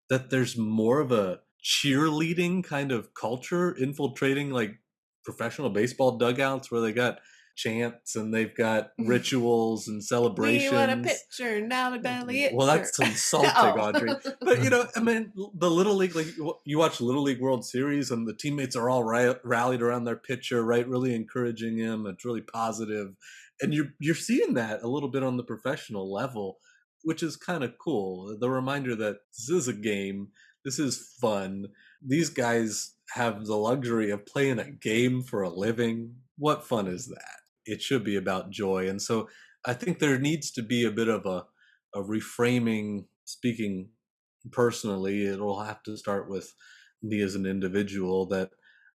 that 0.09 0.29
there's 0.29 0.57
more 0.57 0.99
of 0.99 1.11
a 1.11 1.39
cheerleading 1.63 2.63
kind 2.63 2.91
of 2.91 3.13
culture 3.15 3.75
infiltrating 3.75 4.51
like 4.51 4.75
professional 5.23 5.71
baseball 5.71 6.17
dugouts 6.17 6.69
where 6.69 6.81
they 6.81 6.93
got 6.93 7.17
chants 7.55 8.15
and 8.15 8.33
they've 8.33 8.55
got 8.55 8.85
mm-hmm. 8.99 9.07
rituals 9.07 9.87
and 9.87 10.03
celebrations. 10.03 10.71
We 10.71 10.77
want 10.77 10.91
a 10.91 10.97
picture 10.97 11.65
now, 11.65 11.89
the 11.89 11.99
belly. 11.99 12.49
Well, 12.53 12.67
that's 12.67 12.97
insulting, 12.99 13.51
oh. 13.55 13.79
Audrey. 13.79 14.13
But 14.41 14.63
you 14.63 14.69
know, 14.71 14.85
I 14.95 14.99
mean, 14.99 15.31
the 15.55 15.71
little 15.71 15.95
league, 15.95 16.15
like 16.15 16.27
you 16.65 16.77
watch 16.77 17.01
Little 17.01 17.23
League 17.23 17.41
World 17.41 17.65
Series, 17.65 18.11
and 18.11 18.27
the 18.27 18.35
teammates 18.35 18.75
are 18.75 18.89
all 18.89 19.03
rallied 19.03 19.81
around 19.81 20.05
their 20.05 20.15
pitcher, 20.15 20.63
right? 20.63 20.87
Really 20.87 21.15
encouraging 21.15 21.77
him. 21.77 22.05
It's 22.05 22.25
really 22.25 22.41
positive, 22.41 23.15
and 23.61 23.73
you're 23.73 23.93
you're 23.99 24.15
seeing 24.15 24.53
that 24.55 24.83
a 24.83 24.87
little 24.87 25.09
bit 25.09 25.23
on 25.23 25.37
the 25.37 25.43
professional 25.43 26.11
level, 26.11 26.57
which 27.03 27.23
is 27.23 27.37
kind 27.37 27.63
of 27.63 27.77
cool. 27.79 28.37
The 28.39 28.49
reminder 28.49 28.95
that 28.95 29.17
this 29.31 29.49
is 29.49 29.67
a 29.67 29.73
game. 29.73 30.29
This 30.63 30.79
is 30.79 31.13
fun. 31.21 31.67
These 32.01 32.31
guys 32.31 32.95
have 33.13 33.45
the 33.45 33.55
luxury 33.55 34.09
of 34.09 34.25
playing 34.25 34.59
a 34.59 34.71
game 34.71 35.21
for 35.21 35.43
a 35.43 35.49
living. 35.49 36.15
What 36.37 36.67
fun 36.67 36.87
is 36.87 37.07
that? 37.07 37.44
It 37.65 37.81
should 37.81 38.03
be 38.03 38.15
about 38.15 38.51
joy. 38.51 38.87
And 38.89 39.01
so 39.01 39.29
I 39.65 39.73
think 39.73 39.99
there 39.99 40.19
needs 40.19 40.51
to 40.51 40.63
be 40.63 40.85
a 40.85 40.91
bit 40.91 41.07
of 41.07 41.25
a, 41.25 41.45
a 41.93 42.01
reframing, 42.01 43.05
speaking 43.25 43.89
personally, 44.51 45.25
it'll 45.25 45.61
have 45.63 45.81
to 45.83 45.97
start 45.97 46.29
with 46.29 46.53
me 47.01 47.21
as 47.21 47.35
an 47.35 47.45
individual 47.45 48.27
that 48.27 48.51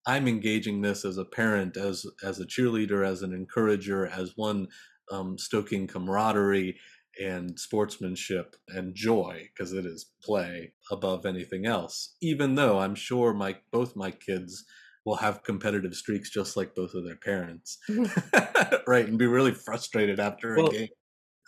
I'm 0.07 0.27
engaging 0.27 0.81
this 0.81 1.05
as 1.05 1.17
a 1.17 1.25
parent, 1.25 1.77
as 1.77 2.05
as 2.23 2.39
a 2.39 2.45
cheerleader, 2.45 3.05
as 3.05 3.21
an 3.21 3.33
encourager, 3.33 4.07
as 4.07 4.33
one 4.35 4.67
um, 5.11 5.37
stoking 5.37 5.87
camaraderie, 5.87 6.77
and 7.19 7.59
sportsmanship 7.59 8.55
and 8.69 8.95
joy 8.95 9.49
because 9.53 9.73
it 9.73 9.85
is 9.85 10.11
play 10.23 10.73
above 10.91 11.25
anything 11.25 11.65
else 11.65 12.15
even 12.21 12.55
though 12.55 12.79
i'm 12.79 12.95
sure 12.95 13.33
my 13.33 13.57
both 13.71 13.95
my 13.95 14.11
kids 14.11 14.63
will 15.05 15.15
have 15.15 15.43
competitive 15.43 15.93
streaks 15.95 16.29
just 16.29 16.55
like 16.55 16.75
both 16.75 16.93
of 16.93 17.05
their 17.05 17.17
parents. 17.17 17.77
Mhm. 17.89 18.83
Right 18.87 19.07
and 19.07 19.17
be 19.17 19.27
really 19.27 19.53
frustrated 19.53 20.19
after 20.19 20.55
well, 20.55 20.67
a 20.67 20.71
game. 20.71 20.89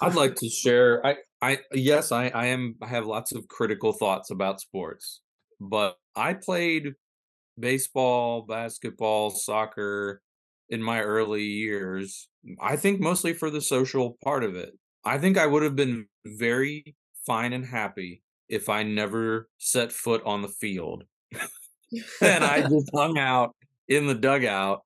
I'd 0.01 0.15
like 0.15 0.35
to 0.35 0.49
share 0.49 1.05
i 1.05 1.17
i 1.41 1.59
yes 1.71 2.11
i 2.11 2.27
i 2.29 2.47
am 2.47 2.75
i 2.81 2.87
have 2.87 3.05
lots 3.05 3.31
of 3.31 3.47
critical 3.47 3.93
thoughts 3.93 4.29
about 4.31 4.59
sports 4.59 5.21
but 5.59 5.97
i 6.15 6.33
played 6.33 6.93
baseball 7.59 8.41
basketball 8.41 9.29
soccer 9.29 10.21
in 10.69 10.81
my 10.81 11.01
early 11.01 11.43
years 11.43 12.27
i 12.61 12.75
think 12.75 12.99
mostly 12.99 13.33
for 13.33 13.49
the 13.49 13.61
social 13.61 14.17
part 14.23 14.43
of 14.43 14.55
it. 14.55 14.73
I 15.05 15.17
think 15.17 15.37
I 15.37 15.47
would 15.47 15.63
have 15.63 15.75
been 15.75 16.07
very 16.25 16.95
fine 17.25 17.53
and 17.53 17.65
happy 17.65 18.23
if 18.47 18.69
I 18.69 18.83
never 18.83 19.49
set 19.57 19.91
foot 19.91 20.21
on 20.25 20.41
the 20.41 20.47
field. 20.47 21.03
and 22.21 22.43
I 22.43 22.62
just 22.69 22.89
hung 22.93 23.17
out 23.17 23.56
in 23.88 24.08
the 24.08 24.15
dugout 24.15 24.84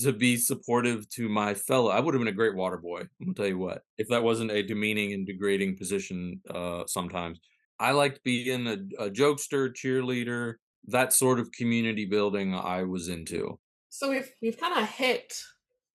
to 0.00 0.12
be 0.12 0.36
supportive 0.36 1.08
to 1.10 1.28
my 1.28 1.54
fellow. 1.54 1.90
I 1.90 2.00
would 2.00 2.14
have 2.14 2.20
been 2.20 2.28
a 2.28 2.32
great 2.32 2.54
water 2.54 2.76
boy. 2.76 3.00
I'm 3.00 3.26
gonna 3.26 3.34
tell 3.34 3.46
you 3.46 3.58
what. 3.58 3.82
If 3.96 4.08
that 4.08 4.22
wasn't 4.22 4.50
a 4.50 4.62
demeaning 4.62 5.12
and 5.12 5.26
degrading 5.26 5.76
position, 5.76 6.40
uh, 6.50 6.84
sometimes 6.86 7.40
I 7.80 7.92
liked 7.92 8.22
being 8.24 8.66
a, 8.66 9.04
a 9.04 9.10
jokester, 9.10 9.72
cheerleader, 9.72 10.54
that 10.86 11.12
sort 11.12 11.38
of 11.38 11.52
community 11.52 12.04
building. 12.04 12.54
I 12.54 12.82
was 12.84 13.08
into. 13.08 13.58
So 13.88 14.10
we've 14.10 14.30
we've 14.42 14.58
kind 14.58 14.78
of 14.78 14.88
hit 14.88 15.32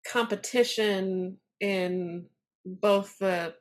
competition 0.06 1.38
in 1.60 2.26
both 2.66 3.18
the 3.18 3.54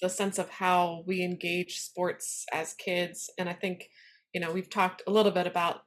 the 0.00 0.08
sense 0.08 0.38
of 0.38 0.50
how 0.50 1.04
we 1.06 1.22
engage 1.22 1.78
sports 1.78 2.44
as 2.52 2.74
kids 2.74 3.30
and 3.38 3.48
i 3.48 3.52
think 3.52 3.88
you 4.32 4.40
know 4.40 4.52
we've 4.52 4.70
talked 4.70 5.02
a 5.06 5.10
little 5.10 5.32
bit 5.32 5.46
about 5.46 5.82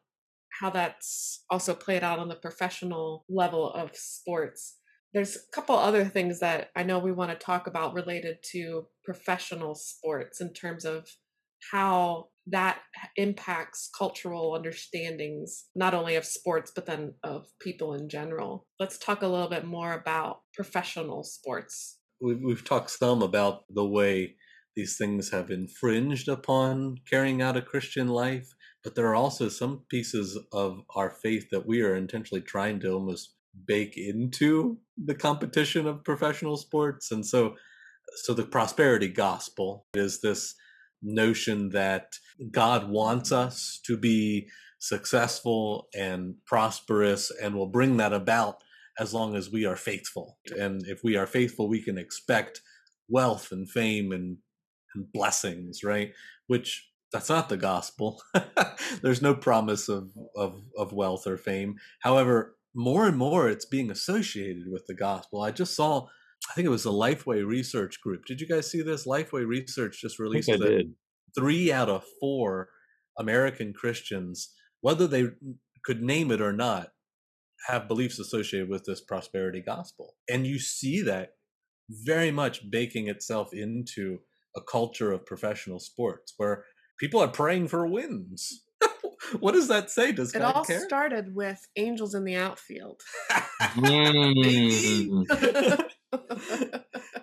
how 0.60 0.70
that's 0.70 1.44
also 1.50 1.74
played 1.74 2.04
out 2.04 2.20
on 2.20 2.30
the 2.30 2.36
professional 2.36 3.26
level 3.30 3.72
of 3.72 3.92
sports. 3.96 4.78
There's 5.14 5.36
a 5.36 5.52
couple 5.54 5.76
other 5.76 6.06
things 6.06 6.40
that 6.42 6.70
i 6.76 6.84
know 6.84 7.00
we 7.00 7.12
want 7.12 7.32
to 7.32 7.46
talk 7.46 7.66
about 7.66 7.94
related 7.94 8.38
to 8.52 8.88
professional 9.04 9.74
sports 9.74 10.42
in 10.42 10.54
terms 10.54 10.86
of 10.86 11.08
how 11.72 12.28
that 12.48 12.80
impacts 13.18 13.90
cultural 13.98 14.54
understandings 14.54 15.66
not 15.76 15.94
only 15.94 16.16
of 16.16 16.26
sports 16.26 16.72
but 16.74 16.86
then 16.86 17.14
of 17.24 17.48
people 17.60 17.94
in 17.94 18.10
general. 18.10 18.66
Let's 18.80 18.98
talk 18.98 19.22
a 19.22 19.28
little 19.28 19.50
bit 19.50 19.66
more 19.66 19.94
about 19.94 20.42
professional 20.54 21.24
sports. 21.24 22.00
We've, 22.22 22.42
we've 22.42 22.64
talked 22.64 22.90
some 22.92 23.22
about 23.22 23.64
the 23.70 23.86
way 23.86 24.36
these 24.78 24.96
things 24.96 25.32
have 25.32 25.50
infringed 25.50 26.28
upon 26.28 26.98
carrying 27.10 27.42
out 27.42 27.58
a 27.58 27.64
Christian 27.64 28.08
life, 28.08 28.54
but 28.84 28.94
there 28.94 29.08
are 29.08 29.16
also 29.16 29.50
some 29.50 29.86
pieces 29.90 30.38
of 30.54 30.82
our 30.96 31.10
faith 31.10 31.50
that 31.50 31.66
we 31.66 31.82
are 31.82 31.96
intentionally 31.96 32.44
trying 32.44 32.80
to 32.82 32.92
almost 32.92 33.34
bake 33.66 33.98
into 33.98 34.78
the 34.96 35.16
competition 35.16 35.88
of 35.88 36.04
professional 36.04 36.58
sports. 36.58 37.12
And 37.12 37.26
so, 37.26 37.56
so 38.18 38.36
the 38.36 38.44
prosperity 38.44 39.08
gospel 39.08 39.88
is 39.96 40.22
this 40.22 40.54
notion 41.02 41.70
that 41.70 42.14
God 42.52 42.88
wants 42.88 43.32
us 43.32 43.80
to 43.88 43.98
be 43.98 44.48
successful 44.78 45.88
and 45.98 46.36
prosperous 46.46 47.32
and 47.42 47.56
will 47.56 47.72
bring 47.72 47.98
that 47.98 48.14
about 48.14 48.58
as 49.00 49.12
long 49.12 49.36
as 49.36 49.52
we 49.52 49.66
are 49.66 49.76
faithful. 49.76 50.38
And 50.56 50.86
if 50.86 51.00
we 51.04 51.18
are 51.18 51.26
faithful, 51.26 51.68
we 51.68 51.82
can 51.82 51.98
expect 51.98 52.62
wealth 53.10 53.52
and 53.52 53.68
fame 53.68 54.12
and, 54.12 54.38
blessings, 55.14 55.84
right? 55.84 56.14
Which 56.48 56.90
that's 57.12 57.30
not 57.30 57.50
the 57.50 57.58
gospel. 57.58 58.22
There's 59.02 59.22
no 59.22 59.34
promise 59.34 59.90
of, 59.90 60.12
of, 60.36 60.62
of 60.78 60.94
wealth 60.94 61.26
or 61.26 61.38
fame. 61.38 61.76
However, 62.02 62.56
more 62.76 63.08
and 63.08 63.18
more 63.18 63.50
it's 63.50 63.66
being 63.66 63.90
associated 63.90 64.70
with 64.72 64.86
the 64.88 64.94
gospel. 64.94 65.42
I 65.42 65.52
just 65.52 65.76
saw, 65.76 66.08
I 66.50 66.54
think 66.54 66.66
it 66.66 66.70
was 66.72 66.84
the 66.84 66.92
Lifeway 66.92 67.46
Research 67.46 68.02
Group. 68.02 68.26
Did 68.26 68.42
you 68.42 68.48
guys 68.48 68.70
see 68.70 68.82
this? 68.82 69.08
Lifeway 69.08 69.48
Research 69.48 70.00
just 70.02 70.20
released 70.20 70.48
that 70.48 70.94
three 71.38 71.72
out 71.72 71.90
of 71.90 72.04
four 72.20 72.70
American 73.18 73.74
Christians, 73.74 74.54
whether 74.82 75.08
they 75.08 75.28
could 75.84 76.02
name 76.02 76.32
it 76.32 76.42
or 76.42 76.54
not, 76.54 76.90
have 77.68 77.88
beliefs 77.88 78.20
associated 78.20 78.70
with 78.70 78.84
this 78.86 79.02
prosperity 79.02 79.62
gospel. 79.62 80.16
And 80.30 80.46
you 80.46 80.60
see 80.60 81.02
that 81.02 81.32
very 81.90 82.32
much 82.32 82.70
baking 82.70 83.08
itself 83.08 83.54
into 83.54 84.20
a 84.58 84.62
culture 84.62 85.12
of 85.12 85.26
professional 85.26 85.80
sports 85.80 86.34
where 86.36 86.66
people 87.00 87.22
are 87.22 87.30
praying 87.30 87.70
for 87.70 87.88
wins. 87.88 88.64
what 89.40 89.54
does 89.54 89.68
that 89.68 89.90
say? 89.90 90.12
Does 90.12 90.34
it 90.34 90.40
God 90.40 90.56
all 90.56 90.66
care? 90.66 90.82
started 90.82 91.36
with 91.36 91.60
angels 91.76 92.16
in 92.16 92.24
the 92.24 92.36
outfield? 92.36 93.02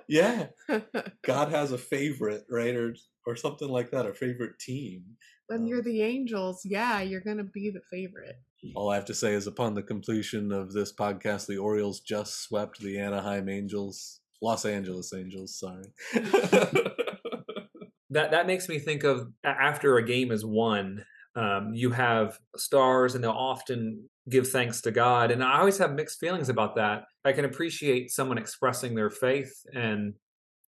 yeah, 0.08 0.46
God 1.24 1.50
has 1.50 1.72
a 1.72 1.78
favorite, 1.78 2.44
right, 2.50 2.74
or 2.74 2.94
or 3.26 3.36
something 3.36 3.68
like 3.68 3.90
that, 3.90 4.06
a 4.06 4.14
favorite 4.14 4.58
team. 4.58 5.04
When 5.46 5.60
um, 5.60 5.66
you're 5.66 5.82
the 5.82 6.02
Angels, 6.02 6.62
yeah, 6.64 7.00
you're 7.00 7.20
gonna 7.20 7.44
be 7.44 7.70
the 7.70 7.82
favorite. 7.90 8.36
All 8.74 8.90
I 8.90 8.94
have 8.94 9.04
to 9.06 9.14
say 9.14 9.34
is, 9.34 9.46
upon 9.46 9.74
the 9.74 9.82
completion 9.82 10.52
of 10.52 10.72
this 10.72 10.92
podcast, 10.92 11.46
the 11.46 11.58
Orioles 11.58 12.00
just 12.00 12.42
swept 12.42 12.80
the 12.80 12.98
Anaheim 12.98 13.48
Angels, 13.48 14.20
Los 14.40 14.64
Angeles 14.64 15.12
Angels. 15.12 15.58
Sorry. 15.58 15.92
That 18.14 18.30
that 18.30 18.46
makes 18.46 18.68
me 18.68 18.78
think 18.78 19.04
of 19.04 19.28
after 19.44 19.96
a 19.96 20.06
game 20.06 20.32
is 20.32 20.44
won, 20.44 21.04
um, 21.36 21.72
you 21.74 21.90
have 21.90 22.38
stars, 22.56 23.14
and 23.14 23.22
they'll 23.22 23.30
often 23.30 24.08
give 24.28 24.48
thanks 24.48 24.80
to 24.82 24.90
God. 24.90 25.30
And 25.30 25.42
I 25.42 25.58
always 25.58 25.78
have 25.78 25.94
mixed 25.94 26.18
feelings 26.18 26.48
about 26.48 26.76
that. 26.76 27.04
I 27.24 27.32
can 27.32 27.44
appreciate 27.44 28.10
someone 28.10 28.38
expressing 28.38 28.94
their 28.94 29.10
faith, 29.10 29.52
and 29.74 30.14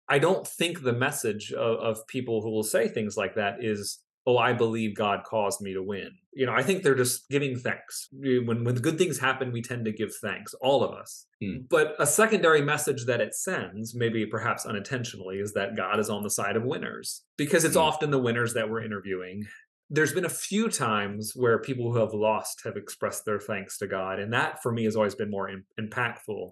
I 0.07 0.19
don't 0.19 0.47
think 0.47 0.81
the 0.81 0.93
message 0.93 1.51
of, 1.51 1.79
of 1.79 2.07
people 2.07 2.41
who 2.41 2.51
will 2.51 2.63
say 2.63 2.87
things 2.87 3.17
like 3.17 3.35
that 3.35 3.63
is 3.63 3.99
oh, 4.25 4.37
I 4.37 4.53
believe 4.53 4.95
God 4.95 5.23
caused 5.23 5.61
me 5.61 5.73
to 5.73 5.83
win. 5.83 6.09
You 6.33 6.45
know, 6.45 6.53
I 6.53 6.63
think 6.63 6.83
they're 6.83 6.95
just 6.95 7.29
giving 7.29 7.55
thanks. 7.57 8.09
When 8.11 8.63
when 8.63 8.75
good 8.75 8.97
things 8.97 9.19
happen, 9.19 9.51
we 9.51 9.61
tend 9.61 9.85
to 9.85 9.91
give 9.91 10.13
thanks, 10.15 10.53
all 10.55 10.83
of 10.83 10.93
us. 10.93 11.27
Hmm. 11.41 11.59
But 11.69 11.95
a 11.99 12.07
secondary 12.07 12.61
message 12.61 13.05
that 13.05 13.21
it 13.21 13.35
sends, 13.35 13.95
maybe 13.95 14.25
perhaps 14.25 14.65
unintentionally, 14.65 15.37
is 15.37 15.53
that 15.53 15.77
God 15.77 15.99
is 15.99 16.09
on 16.09 16.23
the 16.23 16.29
side 16.29 16.55
of 16.55 16.63
winners 16.63 17.23
because 17.37 17.63
it's 17.63 17.75
hmm. 17.75 17.81
often 17.81 18.11
the 18.11 18.19
winners 18.19 18.53
that 18.53 18.69
we're 18.69 18.83
interviewing. 18.83 19.45
There's 19.89 20.13
been 20.13 20.25
a 20.25 20.29
few 20.29 20.69
times 20.69 21.33
where 21.35 21.59
people 21.59 21.93
who 21.93 21.99
have 21.99 22.13
lost 22.13 22.61
have 22.65 22.75
expressed 22.75 23.23
their 23.23 23.39
thanks 23.39 23.77
to 23.77 23.87
God, 23.87 24.19
and 24.19 24.33
that 24.33 24.61
for 24.63 24.71
me 24.71 24.83
has 24.85 24.95
always 24.95 25.15
been 25.15 25.29
more 25.29 25.47
in, 25.47 25.63
impactful. 25.79 26.51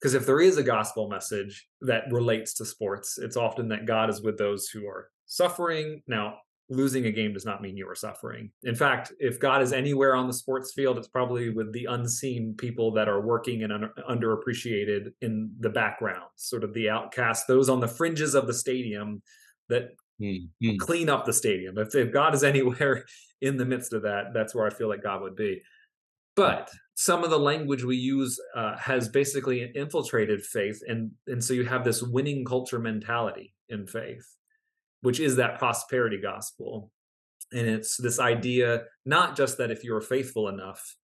Because 0.00 0.14
if 0.14 0.26
there 0.26 0.40
is 0.40 0.58
a 0.58 0.62
gospel 0.62 1.08
message 1.08 1.68
that 1.80 2.04
relates 2.10 2.54
to 2.54 2.64
sports, 2.64 3.18
it's 3.18 3.36
often 3.36 3.68
that 3.68 3.86
God 3.86 4.10
is 4.10 4.22
with 4.22 4.38
those 4.38 4.68
who 4.68 4.86
are 4.86 5.08
suffering. 5.26 6.02
Now, 6.08 6.38
losing 6.72 7.06
a 7.06 7.12
game 7.12 7.32
does 7.32 7.44
not 7.44 7.60
mean 7.60 7.76
you 7.76 7.88
are 7.88 7.94
suffering. 7.94 8.50
In 8.64 8.74
fact, 8.74 9.12
if 9.18 9.38
God 9.38 9.62
is 9.62 9.72
anywhere 9.72 10.14
on 10.14 10.26
the 10.26 10.32
sports 10.32 10.72
field, 10.72 10.98
it's 10.98 11.08
probably 11.08 11.50
with 11.50 11.72
the 11.72 11.86
unseen 11.86 12.54
people 12.56 12.92
that 12.92 13.08
are 13.08 13.20
working 13.20 13.62
and 13.62 13.72
un- 13.72 13.90
underappreciated 14.08 15.12
in 15.20 15.50
the 15.60 15.70
background, 15.70 16.30
sort 16.36 16.64
of 16.64 16.72
the 16.72 16.88
outcasts, 16.88 17.46
those 17.46 17.68
on 17.68 17.80
the 17.80 17.88
fringes 17.88 18.34
of 18.34 18.46
the 18.46 18.54
stadium 18.54 19.22
that 19.68 19.90
mm-hmm. 20.20 20.76
clean 20.78 21.08
up 21.08 21.24
the 21.24 21.32
stadium. 21.32 21.78
If, 21.78 21.94
if 21.94 22.12
God 22.12 22.34
is 22.34 22.44
anywhere 22.52 23.04
in 23.40 23.56
the 23.56 23.66
midst 23.66 23.92
of 23.92 24.02
that, 24.02 24.32
that's 24.32 24.54
where 24.54 24.66
I 24.66 24.70
feel 24.70 24.88
like 24.88 25.02
God 25.02 25.22
would 25.22 25.36
be. 25.36 25.62
But 26.34 26.70
some 26.94 27.24
of 27.24 27.30
the 27.30 27.38
language 27.38 27.84
we 27.84 27.96
use 27.96 28.40
uh, 28.56 28.76
has 28.78 29.08
basically 29.08 29.70
infiltrated 29.74 30.42
faith 30.42 30.80
and 30.86 31.10
and 31.26 31.42
so 31.42 31.52
you 31.54 31.64
have 31.64 31.84
this 31.84 32.02
winning 32.02 32.44
culture 32.44 32.78
mentality 32.78 33.54
in 33.68 33.86
faith 33.86 34.26
which 35.02 35.20
is 35.20 35.36
that 35.36 35.58
prosperity 35.58 36.18
gospel. 36.20 36.90
And 37.52 37.68
it's 37.68 37.96
this 37.98 38.18
idea 38.18 38.84
not 39.04 39.36
just 39.36 39.58
that 39.58 39.70
if 39.70 39.84
you're 39.84 40.00
faithful 40.00 40.48
enough 40.48 40.96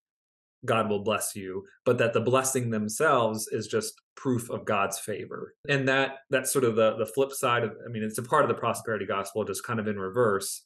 god 0.65 0.89
will 0.91 1.05
bless 1.05 1.37
you 1.37 1.65
but 1.85 1.99
that 1.99 2.13
the 2.13 2.21
blessing 2.21 2.71
themselves 2.71 3.47
is 3.53 3.69
just 3.69 3.95
proof 4.17 4.51
of 4.51 4.65
god's 4.65 4.99
favor. 4.99 5.55
And 5.69 5.87
that 5.89 6.17
that's 6.31 6.53
sort 6.53 6.65
of 6.65 6.75
the 6.75 6.97
the 6.97 7.07
flip 7.07 7.33
side 7.33 7.65
of 7.65 7.73
i 7.87 7.91
mean 7.91 8.03
it's 8.03 8.19
a 8.19 8.23
part 8.23 8.45
of 8.45 8.49
the 8.49 8.55
prosperity 8.55 9.07
gospel 9.07 9.45
just 9.45 9.65
kind 9.65 9.79
of 9.79 9.87
in 9.87 9.99
reverse. 9.99 10.65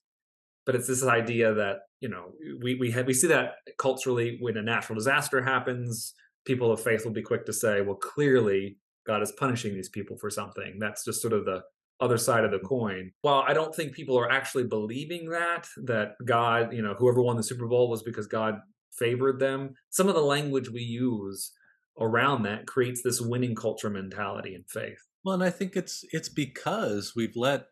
But 0.64 0.76
it's 0.76 0.86
this 0.86 1.04
idea 1.04 1.52
that 1.54 1.78
you 2.00 2.08
know 2.08 2.32
we 2.62 2.76
we 2.76 2.94
we 3.02 3.12
see 3.12 3.26
that 3.28 3.54
culturally 3.78 4.38
when 4.40 4.56
a 4.56 4.62
natural 4.62 4.94
disaster 4.94 5.42
happens 5.42 6.14
people 6.44 6.72
of 6.72 6.80
faith 6.80 7.04
will 7.04 7.12
be 7.12 7.22
quick 7.22 7.44
to 7.46 7.52
say 7.52 7.82
well 7.82 7.96
clearly 7.96 8.76
god 9.06 9.22
is 9.22 9.32
punishing 9.32 9.74
these 9.74 9.88
people 9.88 10.16
for 10.16 10.30
something. 10.30 10.78
That's 10.78 11.04
just 11.04 11.20
sort 11.20 11.34
of 11.34 11.44
the 11.44 11.62
other 12.02 12.18
side 12.18 12.44
of 12.44 12.50
the 12.50 12.58
coin 12.58 13.10
while 13.22 13.44
i 13.46 13.54
don't 13.54 13.74
think 13.74 13.92
people 13.92 14.18
are 14.18 14.30
actually 14.30 14.64
believing 14.64 15.28
that 15.30 15.66
that 15.84 16.12
god 16.24 16.72
you 16.72 16.82
know 16.82 16.94
whoever 16.98 17.22
won 17.22 17.36
the 17.36 17.42
super 17.42 17.66
bowl 17.66 17.88
was 17.88 18.02
because 18.02 18.26
god 18.26 18.56
favored 18.92 19.40
them 19.40 19.74
some 19.90 20.08
of 20.08 20.14
the 20.14 20.20
language 20.20 20.68
we 20.68 20.82
use 20.82 21.52
around 22.00 22.42
that 22.42 22.66
creates 22.66 23.02
this 23.02 23.20
winning 23.20 23.54
culture 23.54 23.88
mentality 23.90 24.54
in 24.54 24.64
faith 24.64 24.98
well 25.24 25.34
and 25.34 25.44
i 25.44 25.50
think 25.50 25.76
it's 25.76 26.04
it's 26.12 26.28
because 26.28 27.12
we've 27.16 27.36
let 27.36 27.66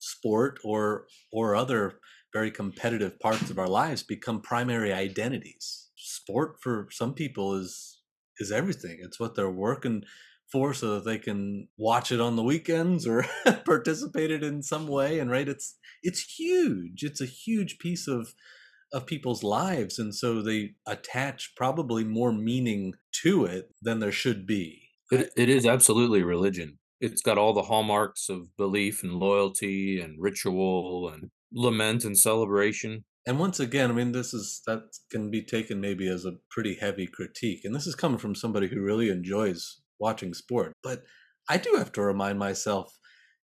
sport 0.00 0.58
or 0.64 1.06
or 1.30 1.54
other 1.54 2.00
very 2.32 2.50
competitive 2.50 3.18
parts 3.18 3.50
of 3.50 3.58
our 3.58 3.68
lives 3.68 4.02
become 4.02 4.40
primary 4.40 4.92
identities. 4.92 5.88
Sport 5.96 6.56
for 6.60 6.88
some 6.90 7.14
people 7.14 7.54
is 7.54 7.98
is 8.38 8.50
everything. 8.50 8.98
It's 9.00 9.20
what 9.20 9.34
they're 9.34 9.50
working 9.50 10.04
for 10.50 10.74
so 10.74 10.94
that 10.94 11.04
they 11.04 11.18
can 11.18 11.68
watch 11.76 12.10
it 12.12 12.20
on 12.20 12.36
the 12.36 12.42
weekends 12.42 13.06
or 13.06 13.24
participate 13.64 14.30
it 14.30 14.42
in 14.42 14.62
some 14.62 14.86
way 14.86 15.18
and 15.18 15.30
right 15.30 15.48
it's 15.48 15.76
it's 16.02 16.38
huge. 16.38 17.02
It's 17.02 17.20
a 17.20 17.26
huge 17.26 17.78
piece 17.78 18.08
of 18.08 18.34
of 18.92 19.06
people's 19.06 19.42
lives 19.42 19.98
and 19.98 20.14
so 20.14 20.42
they 20.42 20.72
attach 20.86 21.52
probably 21.56 22.04
more 22.04 22.32
meaning 22.32 22.94
to 23.22 23.44
it 23.44 23.70
than 23.80 24.00
there 24.00 24.12
should 24.12 24.46
be. 24.46 24.88
It, 25.12 25.30
it 25.36 25.48
is 25.48 25.66
absolutely 25.66 26.22
religion 26.22 26.78
it's 27.00 27.22
got 27.22 27.38
all 27.38 27.52
the 27.52 27.62
hallmarks 27.62 28.28
of 28.28 28.54
belief 28.56 29.02
and 29.02 29.14
loyalty 29.14 30.00
and 30.00 30.20
ritual 30.20 31.08
and 31.08 31.30
lament 31.52 32.04
and 32.04 32.16
celebration. 32.16 33.04
And 33.26 33.38
once 33.38 33.58
again, 33.58 33.90
I 33.90 33.94
mean, 33.94 34.12
this 34.12 34.32
is 34.34 34.62
that 34.66 34.82
can 35.10 35.30
be 35.30 35.42
taken 35.42 35.80
maybe 35.80 36.08
as 36.08 36.24
a 36.24 36.36
pretty 36.50 36.74
heavy 36.74 37.06
critique. 37.06 37.64
And 37.64 37.74
this 37.74 37.86
is 37.86 37.94
coming 37.94 38.18
from 38.18 38.34
somebody 38.34 38.68
who 38.68 38.80
really 38.80 39.10
enjoys 39.10 39.79
watching 40.00 40.34
sport. 40.34 40.72
But 40.82 41.02
I 41.48 41.56
do 41.56 41.74
have 41.76 41.92
to 41.92 42.02
remind 42.02 42.38
myself 42.38 42.96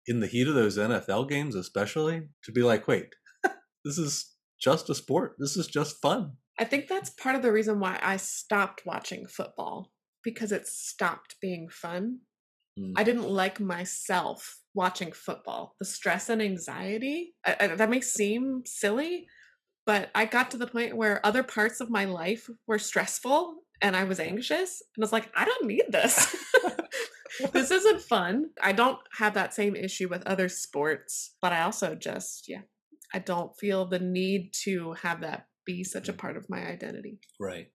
in 0.07 0.21
the 0.21 0.27
heat 0.27 0.49
of 0.49 0.55
those 0.55 0.79
NFL 0.79 1.29
games, 1.29 1.55
especially, 1.55 2.29
to 2.45 2.53
be 2.53 2.63
like, 2.63 2.89
wait, 2.89 3.07
this 3.85 3.99
is 3.99 4.35
just 4.61 4.91
a 4.91 4.95
sport. 4.95 5.37
This 5.39 5.57
is 5.57 5.67
just 5.67 6.01
fun. 6.03 6.33
I 6.59 6.65
think 6.65 6.89
that's 6.89 7.11
part 7.11 7.37
of 7.37 7.43
the 7.43 7.53
reason 7.53 7.81
why 7.81 7.99
I 8.03 8.17
stopped 8.17 8.83
watching 8.85 9.27
football 9.27 9.93
because 10.23 10.53
it 10.53 10.67
stopped 10.67 11.37
being 11.41 11.69
fun 11.71 12.21
Mm. 12.79 12.93
I 12.97 13.05
didn't 13.05 13.29
like 13.29 13.61
myself 13.61 14.59
watching 14.75 15.13
football. 15.13 15.75
The 15.79 15.85
stress 15.85 16.29
and 16.29 16.41
anxiety, 16.41 17.35
I, 17.45 17.57
I, 17.61 17.67
that 17.69 17.91
may 17.91 18.01
seem 18.01 18.63
silly, 18.65 19.27
but 19.87 20.11
I 20.15 20.25
got 20.25 20.51
to 20.53 20.57
the 20.57 20.67
point 20.67 20.97
where 20.97 21.25
other 21.25 21.43
parts 21.43 21.81
of 21.81 21.91
my 21.91 22.05
life 22.05 22.49
were 22.67 22.79
stressful 22.79 23.57
and 23.81 23.97
I 23.97 24.05
was 24.05 24.21
anxious. 24.21 24.83
And 24.97 25.03
I 25.03 25.05
was 25.05 25.13
like, 25.13 25.31
I 25.35 25.45
don't 25.45 25.67
need 25.67 25.85
this. 25.91 26.37
this 27.53 27.71
isn't 27.71 28.03
fun. 28.03 28.51
I 28.63 28.73
don't 28.73 28.99
have 29.19 29.35
that 29.35 29.55
same 29.55 29.77
issue 29.77 30.09
with 30.09 30.27
other 30.27 30.49
sports, 30.49 31.35
but 31.41 31.53
I 31.53 31.63
also 31.63 31.95
just, 31.95 32.49
yeah, 32.49 32.63
I 33.15 33.19
don't 33.19 33.57
feel 33.59 33.87
the 33.87 33.99
need 33.99 34.53
to 34.65 34.95
have 35.03 35.21
that 35.23 35.47
be 35.65 35.85
such 35.85 36.09
a 36.09 36.13
mm-hmm. 36.13 36.21
part 36.21 36.37
of 36.37 36.49
my 36.49 36.67
identity. 36.67 37.19
Right. 37.39 37.69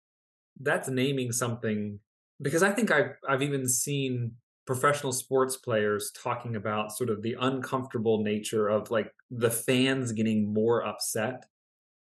That's 0.59 0.87
naming 0.87 1.31
something 1.31 1.99
because 2.41 2.63
I 2.63 2.71
think 2.71 2.91
I've 2.91 3.15
I've 3.27 3.41
even 3.41 3.67
seen 3.67 4.33
professional 4.65 5.11
sports 5.11 5.57
players 5.57 6.11
talking 6.21 6.55
about 6.55 6.91
sort 6.91 7.09
of 7.09 7.21
the 7.21 7.35
uncomfortable 7.39 8.23
nature 8.23 8.67
of 8.67 8.91
like 8.91 9.11
the 9.29 9.49
fans 9.49 10.11
getting 10.11 10.53
more 10.53 10.85
upset 10.85 11.45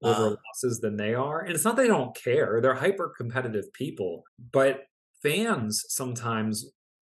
over 0.02 0.28
uh. 0.28 0.36
losses 0.46 0.80
than 0.80 0.96
they 0.96 1.14
are. 1.14 1.40
And 1.40 1.54
it's 1.54 1.64
not 1.64 1.76
they 1.76 1.86
don't 1.86 2.14
care, 2.16 2.60
they're 2.60 2.74
hyper 2.74 3.12
competitive 3.16 3.72
people, 3.72 4.24
but 4.52 4.84
fans 5.22 5.84
sometimes 5.88 6.70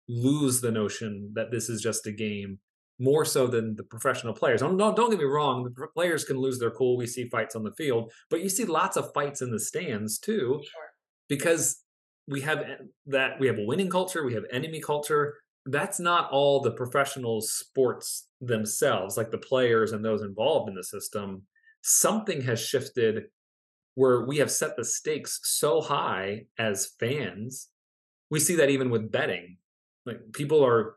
lose 0.08 0.60
the 0.60 0.72
notion 0.72 1.32
that 1.34 1.50
this 1.50 1.68
is 1.68 1.80
just 1.80 2.06
a 2.06 2.12
game 2.12 2.58
more 2.98 3.24
so 3.24 3.46
than 3.46 3.74
the 3.76 3.84
professional 3.84 4.34
players. 4.34 4.60
Don't, 4.60 4.76
don't, 4.76 4.94
don't 4.94 5.10
get 5.10 5.18
me 5.18 5.24
wrong, 5.24 5.64
the 5.64 5.86
players 5.94 6.24
can 6.24 6.38
lose 6.38 6.58
their 6.58 6.70
cool. 6.70 6.96
We 6.96 7.06
see 7.06 7.28
fights 7.28 7.56
on 7.56 7.62
the 7.62 7.72
field, 7.72 8.12
but 8.30 8.42
you 8.42 8.48
see 8.48 8.64
lots 8.64 8.96
of 8.96 9.12
fights 9.14 9.42
in 9.42 9.50
the 9.50 9.58
stands 9.58 10.18
too. 10.18 10.60
Sure. 10.62 10.82
Because 11.28 11.82
we 12.28 12.40
have 12.40 12.64
that 13.06 13.38
we 13.40 13.46
have 13.46 13.58
a 13.58 13.64
winning 13.64 13.90
culture 13.90 14.24
we 14.24 14.34
have 14.34 14.44
enemy 14.52 14.80
culture 14.80 15.34
that's 15.66 16.00
not 16.00 16.30
all 16.30 16.60
the 16.60 16.72
professional 16.72 17.40
sports 17.40 18.28
themselves 18.40 19.16
like 19.16 19.30
the 19.30 19.38
players 19.38 19.92
and 19.92 20.04
those 20.04 20.22
involved 20.22 20.68
in 20.68 20.74
the 20.74 20.84
system 20.84 21.42
something 21.82 22.42
has 22.42 22.60
shifted 22.60 23.24
where 23.94 24.24
we 24.24 24.38
have 24.38 24.50
set 24.50 24.76
the 24.76 24.84
stakes 24.84 25.40
so 25.42 25.80
high 25.80 26.46
as 26.58 26.92
fans 26.98 27.68
we 28.30 28.40
see 28.40 28.56
that 28.56 28.70
even 28.70 28.90
with 28.90 29.12
betting 29.12 29.58
like 30.06 30.20
people 30.32 30.64
are 30.64 30.96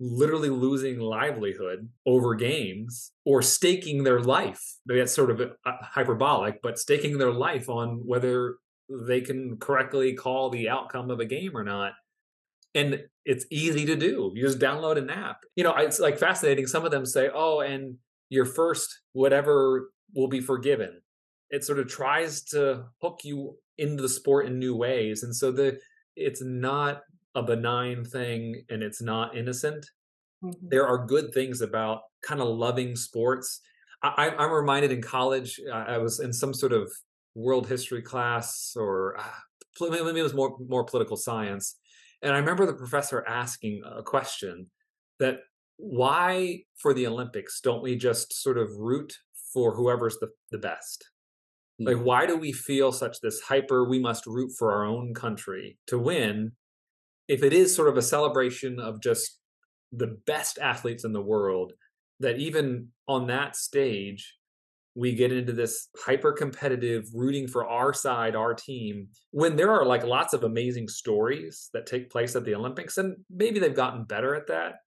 literally 0.00 0.50
losing 0.50 1.00
livelihood 1.00 1.88
over 2.06 2.36
games 2.36 3.10
or 3.24 3.42
staking 3.42 4.04
their 4.04 4.20
life 4.20 4.76
Maybe 4.86 5.00
that's 5.00 5.14
sort 5.14 5.32
of 5.32 5.40
uh, 5.40 5.72
hyperbolic 5.82 6.62
but 6.62 6.78
staking 6.78 7.18
their 7.18 7.32
life 7.32 7.68
on 7.68 8.02
whether 8.06 8.58
they 8.88 9.20
can 9.20 9.56
correctly 9.58 10.14
call 10.14 10.50
the 10.50 10.68
outcome 10.68 11.10
of 11.10 11.20
a 11.20 11.24
game 11.24 11.56
or 11.56 11.64
not. 11.64 11.92
And 12.74 13.04
it's 13.24 13.46
easy 13.50 13.86
to 13.86 13.96
do. 13.96 14.32
You 14.34 14.42
just 14.46 14.58
download 14.58 14.98
an 14.98 15.10
app. 15.10 15.38
You 15.56 15.64
know, 15.64 15.74
it's 15.76 15.98
like 16.00 16.18
fascinating. 16.18 16.66
Some 16.66 16.84
of 16.84 16.90
them 16.90 17.04
say, 17.04 17.30
oh, 17.32 17.60
and 17.60 17.96
your 18.30 18.44
first 18.44 19.00
whatever 19.12 19.90
will 20.14 20.28
be 20.28 20.40
forgiven. 20.40 21.00
It 21.50 21.64
sort 21.64 21.78
of 21.78 21.88
tries 21.88 22.42
to 22.44 22.84
hook 23.00 23.20
you 23.24 23.56
into 23.78 24.02
the 24.02 24.08
sport 24.08 24.46
in 24.46 24.58
new 24.58 24.76
ways. 24.76 25.22
And 25.22 25.34
so 25.34 25.52
the 25.52 25.78
it's 26.16 26.42
not 26.42 27.02
a 27.34 27.42
benign 27.42 28.04
thing 28.04 28.62
and 28.70 28.82
it's 28.82 29.00
not 29.00 29.36
innocent. 29.36 29.86
Mm-hmm. 30.42 30.68
There 30.68 30.86
are 30.86 31.06
good 31.06 31.32
things 31.32 31.60
about 31.60 32.00
kind 32.22 32.40
of 32.40 32.48
loving 32.48 32.96
sports. 32.96 33.60
I, 34.02 34.32
am 34.38 34.52
reminded 34.52 34.92
in 34.92 35.02
college, 35.02 35.58
I 35.72 35.98
was 35.98 36.20
in 36.20 36.32
some 36.32 36.54
sort 36.54 36.72
of 36.72 36.92
world 37.38 37.68
history 37.68 38.02
class 38.02 38.74
or 38.76 39.16
uh, 39.18 39.22
maybe 39.80 40.20
it 40.20 40.22
was 40.22 40.34
more 40.34 40.56
more 40.66 40.84
political 40.84 41.16
science 41.16 41.76
and 42.22 42.32
i 42.32 42.38
remember 42.38 42.66
the 42.66 42.72
professor 42.72 43.24
asking 43.28 43.80
a 43.96 44.02
question 44.02 44.66
that 45.20 45.38
why 45.76 46.58
for 46.76 46.92
the 46.92 47.06
olympics 47.06 47.60
don't 47.60 47.82
we 47.82 47.94
just 47.96 48.32
sort 48.32 48.58
of 48.58 48.68
root 48.76 49.16
for 49.52 49.74
whoever's 49.74 50.18
the, 50.18 50.28
the 50.50 50.58
best 50.58 51.10
like 51.80 51.96
mm. 51.96 52.02
why 52.02 52.26
do 52.26 52.36
we 52.36 52.52
feel 52.52 52.92
such 52.92 53.20
this 53.20 53.40
hyper 53.40 53.88
we 53.88 53.98
must 53.98 54.26
root 54.26 54.50
for 54.58 54.72
our 54.72 54.84
own 54.84 55.14
country 55.14 55.78
to 55.86 55.98
win 55.98 56.52
if 57.28 57.42
it 57.42 57.52
is 57.52 57.74
sort 57.74 57.88
of 57.88 57.96
a 57.96 58.02
celebration 58.02 58.80
of 58.80 59.02
just 59.02 59.38
the 59.92 60.18
best 60.26 60.58
athletes 60.58 61.04
in 61.04 61.12
the 61.12 61.22
world 61.22 61.72
that 62.20 62.38
even 62.38 62.88
on 63.06 63.26
that 63.28 63.56
stage 63.56 64.38
we 64.98 65.14
get 65.14 65.30
into 65.30 65.52
this 65.52 65.88
hyper 65.96 66.32
competitive 66.32 67.04
rooting 67.14 67.46
for 67.46 67.68
our 67.68 67.94
side, 67.94 68.34
our 68.34 68.52
team, 68.52 69.06
when 69.30 69.54
there 69.54 69.70
are 69.70 69.84
like 69.84 70.02
lots 70.02 70.34
of 70.34 70.42
amazing 70.42 70.88
stories 70.88 71.70
that 71.72 71.86
take 71.86 72.10
place 72.10 72.34
at 72.34 72.44
the 72.44 72.56
Olympics, 72.56 72.98
and 72.98 73.16
maybe 73.30 73.60
they've 73.60 73.76
gotten 73.76 74.02
better 74.02 74.34
at 74.34 74.48
that. 74.48 74.80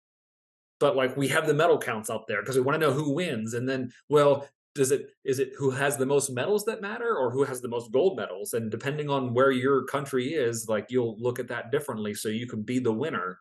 But 0.82 0.98
like 0.98 1.16
we 1.16 1.30
have 1.30 1.48
the 1.48 1.54
medal 1.54 1.78
counts 1.78 2.10
out 2.10 2.28
there 2.28 2.42
because 2.42 2.56
we 2.56 2.64
want 2.64 2.82
to 2.82 2.86
know 2.86 2.92
who 2.92 3.14
wins. 3.14 3.54
And 3.54 3.70
then, 3.70 3.94
well, 4.10 4.48
does 4.74 4.92
it 4.92 5.12
is 5.24 5.38
it 5.38 5.54
who 5.58 5.70
has 5.70 5.96
the 5.96 6.06
most 6.08 6.32
medals 6.32 6.66
that 6.66 6.82
matter 6.82 7.16
or 7.16 7.30
who 7.30 7.44
has 7.44 7.62
the 7.62 7.68
most 7.68 7.92
gold 7.92 8.18
medals? 8.18 8.54
And 8.54 8.72
depending 8.72 9.08
on 9.08 9.34
where 9.34 9.52
your 9.52 9.84
country 9.84 10.34
is, 10.34 10.68
like 10.68 10.88
you'll 10.90 11.18
look 11.20 11.40
at 11.40 11.48
that 11.50 11.72
differently 11.72 12.16
so 12.16 12.30
you 12.30 12.48
can 12.48 12.64
be 12.64 12.80
the 12.80 12.92
winner 12.92 13.38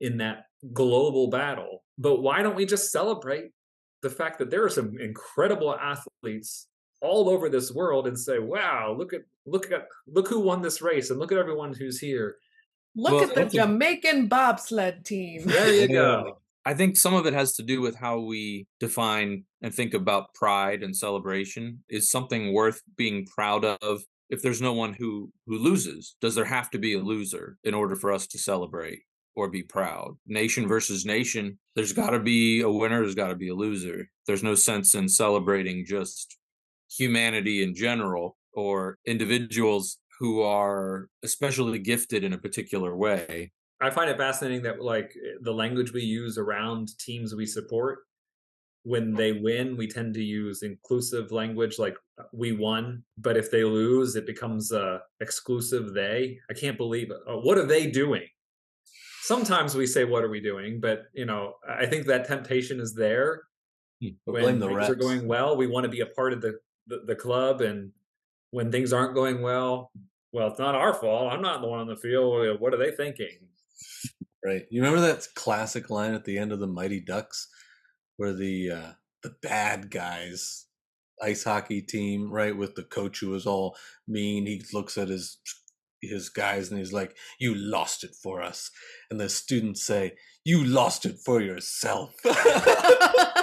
in 0.00 0.18
that 0.18 0.46
global 0.72 1.28
battle. 1.28 1.82
But 1.98 2.22
why 2.22 2.42
don't 2.42 2.54
we 2.54 2.64
just 2.64 2.92
celebrate 2.92 3.50
the 4.02 4.10
fact 4.10 4.38
that 4.38 4.50
there 4.50 4.64
are 4.64 4.70
some 4.70 4.96
incredible 5.00 5.74
athletes 5.74 6.68
all 7.00 7.28
over 7.28 7.48
this 7.48 7.72
world 7.72 8.06
and 8.06 8.18
say, 8.18 8.38
"Wow, 8.38 8.94
look 8.96 9.12
at 9.12 9.22
look 9.46 9.72
at 9.72 9.88
look 10.06 10.28
who 10.28 10.38
won 10.38 10.62
this 10.62 10.80
race 10.80 11.10
and 11.10 11.18
look 11.18 11.32
at 11.32 11.38
everyone 11.38 11.74
who's 11.74 11.98
here." 11.98 12.36
Look 12.94 13.14
well, 13.14 13.24
at 13.24 13.34
the 13.34 13.46
Jamaican 13.46 14.28
bobsled 14.28 15.04
team. 15.04 15.42
There 15.46 15.72
you 15.72 15.88
go. 15.88 16.38
I 16.66 16.74
think 16.74 16.96
some 16.96 17.14
of 17.14 17.26
it 17.26 17.34
has 17.34 17.54
to 17.54 17.62
do 17.62 17.80
with 17.80 17.96
how 17.96 18.20
we 18.20 18.66
define 18.80 19.44
and 19.62 19.74
think 19.74 19.92
about 19.92 20.32
pride 20.34 20.82
and 20.82 20.96
celebration. 20.96 21.84
Is 21.88 22.10
something 22.10 22.54
worth 22.54 22.80
being 22.96 23.26
proud 23.26 23.64
of 23.64 24.02
if 24.30 24.40
there's 24.40 24.62
no 24.62 24.72
one 24.72 24.94
who 24.94 25.30
who 25.46 25.58
loses. 25.58 26.16
Does 26.20 26.34
there 26.34 26.44
have 26.44 26.70
to 26.70 26.78
be 26.78 26.94
a 26.94 27.00
loser 27.00 27.58
in 27.64 27.74
order 27.74 27.94
for 27.94 28.12
us 28.12 28.26
to 28.28 28.38
celebrate 28.38 29.00
or 29.36 29.50
be 29.50 29.62
proud? 29.62 30.16
Nation 30.26 30.66
versus 30.66 31.04
nation 31.04 31.58
there's 31.76 31.92
got 31.92 32.10
to 32.10 32.20
be 32.20 32.60
a 32.62 32.70
winner 32.70 33.00
there's 33.00 33.14
got 33.14 33.28
to 33.28 33.36
be 33.36 33.48
a 33.48 33.54
loser. 33.54 34.08
There's 34.26 34.42
no 34.42 34.54
sense 34.54 34.94
in 34.94 35.08
celebrating 35.08 35.84
just 35.84 36.38
humanity 36.90 37.62
in 37.62 37.74
general 37.74 38.36
or 38.54 38.98
individuals 39.06 39.98
who 40.18 40.42
are 40.42 41.08
especially 41.22 41.78
gifted 41.78 42.24
in 42.24 42.32
a 42.32 42.38
particular 42.38 42.96
way 42.96 43.50
i 43.84 43.90
find 43.90 44.10
it 44.10 44.16
fascinating 44.16 44.62
that 44.62 44.80
like 44.80 45.14
the 45.42 45.52
language 45.52 45.92
we 45.92 46.02
use 46.02 46.38
around 46.38 46.88
teams 46.98 47.34
we 47.34 47.46
support 47.46 48.00
when 48.84 49.14
they 49.14 49.32
win, 49.32 49.76
we 49.76 49.88
tend 49.88 50.14
to 50.14 50.22
use 50.22 50.62
inclusive 50.62 51.32
language 51.32 51.78
like 51.78 51.96
we 52.32 52.52
won. 52.52 53.02
But 53.18 53.36
if 53.36 53.50
they 53.50 53.64
lose, 53.64 54.14
it 54.14 54.26
becomes 54.26 54.72
uh, 54.72 54.98
exclusive 55.20 55.94
they. 55.94 56.38
I 56.50 56.54
can't 56.54 56.76
believe 56.76 57.10
it. 57.10 57.16
Uh, 57.26 57.38
what 57.38 57.58
are 57.58 57.66
they 57.66 57.86
doing? 57.86 58.26
Sometimes 59.22 59.74
we 59.74 59.86
say, 59.86 60.04
"What 60.04 60.22
are 60.22 60.28
we 60.28 60.40
doing?" 60.40 60.80
But 60.80 61.04
you 61.14 61.24
know, 61.24 61.54
I 61.66 61.86
think 61.86 62.06
that 62.06 62.26
temptation 62.26 62.78
is 62.78 62.94
there. 62.94 63.42
Hmm, 64.02 64.08
when 64.24 64.60
things 64.60 64.74
reps. 64.74 64.90
are 64.90 64.94
going 64.94 65.26
well, 65.26 65.56
we 65.56 65.66
want 65.66 65.84
to 65.84 65.90
be 65.90 66.00
a 66.00 66.06
part 66.06 66.34
of 66.34 66.42
the, 66.42 66.58
the 66.86 67.00
the 67.06 67.16
club, 67.16 67.62
and 67.62 67.90
when 68.50 68.70
things 68.70 68.92
aren't 68.92 69.14
going 69.14 69.40
well, 69.40 69.90
well, 70.32 70.48
it's 70.48 70.58
not 70.58 70.74
our 70.74 70.92
fault. 70.92 71.32
I'm 71.32 71.40
not 71.40 71.62
the 71.62 71.68
one 71.68 71.80
on 71.80 71.86
the 71.86 71.96
field. 71.96 72.60
What 72.60 72.74
are 72.74 72.78
they 72.78 72.90
thinking? 72.90 73.38
Right. 74.44 74.66
You 74.70 74.82
remember 74.82 75.00
that 75.06 75.26
classic 75.34 75.88
line 75.88 76.12
at 76.12 76.24
the 76.24 76.38
end 76.38 76.52
of 76.52 76.60
the 76.60 76.66
Mighty 76.66 77.00
Ducks? 77.00 77.48
where 78.16 78.32
the 78.32 78.70
uh, 78.70 78.92
the 79.22 79.34
bad 79.42 79.90
guys 79.90 80.66
ice 81.22 81.44
hockey 81.44 81.80
team, 81.80 82.30
right, 82.30 82.56
with 82.56 82.74
the 82.74 82.82
coach 82.82 83.20
who 83.20 83.30
was 83.30 83.46
all 83.46 83.76
mean. 84.06 84.46
He 84.46 84.62
looks 84.72 84.98
at 84.98 85.08
his 85.08 85.38
his 86.02 86.28
guys 86.28 86.70
and 86.70 86.78
he's 86.78 86.92
like, 86.92 87.16
"You 87.38 87.54
lost 87.54 88.04
it 88.04 88.14
for 88.22 88.42
us," 88.42 88.70
and 89.10 89.20
the 89.20 89.28
students 89.28 89.84
say, 89.84 90.14
"You 90.44 90.64
lost 90.64 91.06
it 91.06 91.16
for 91.24 91.40
yourself." 91.40 92.14
that 92.24 93.34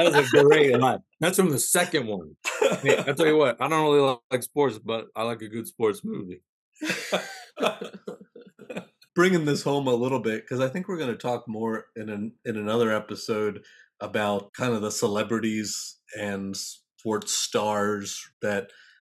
was 0.00 0.14
a 0.14 0.42
great 0.42 0.78
line. 0.78 1.00
That's 1.20 1.36
from 1.36 1.50
the 1.50 1.58
second 1.58 2.06
one. 2.06 2.36
Hey, 2.82 2.98
I 2.98 3.12
tell 3.12 3.26
you 3.26 3.36
what, 3.36 3.60
I 3.60 3.68
don't 3.68 3.92
really 3.92 4.18
like 4.30 4.42
sports, 4.42 4.78
but 4.78 5.06
I 5.14 5.22
like 5.22 5.42
a 5.42 5.48
good 5.48 5.66
sports 5.66 6.02
movie. 6.04 6.42
Bringing 9.14 9.44
this 9.44 9.62
home 9.62 9.86
a 9.86 9.94
little 9.94 10.20
bit 10.20 10.42
because 10.42 10.60
I 10.60 10.68
think 10.68 10.88
we're 10.88 10.98
going 10.98 11.10
to 11.10 11.16
talk 11.16 11.44
more 11.46 11.86
in 11.94 12.08
an, 12.08 12.32
in 12.44 12.56
another 12.56 12.92
episode 12.92 13.62
about 14.00 14.52
kind 14.54 14.74
of 14.74 14.82
the 14.82 14.90
celebrities 14.90 15.98
and 16.18 16.56
sports 16.56 17.32
stars 17.32 18.28
that 18.42 18.70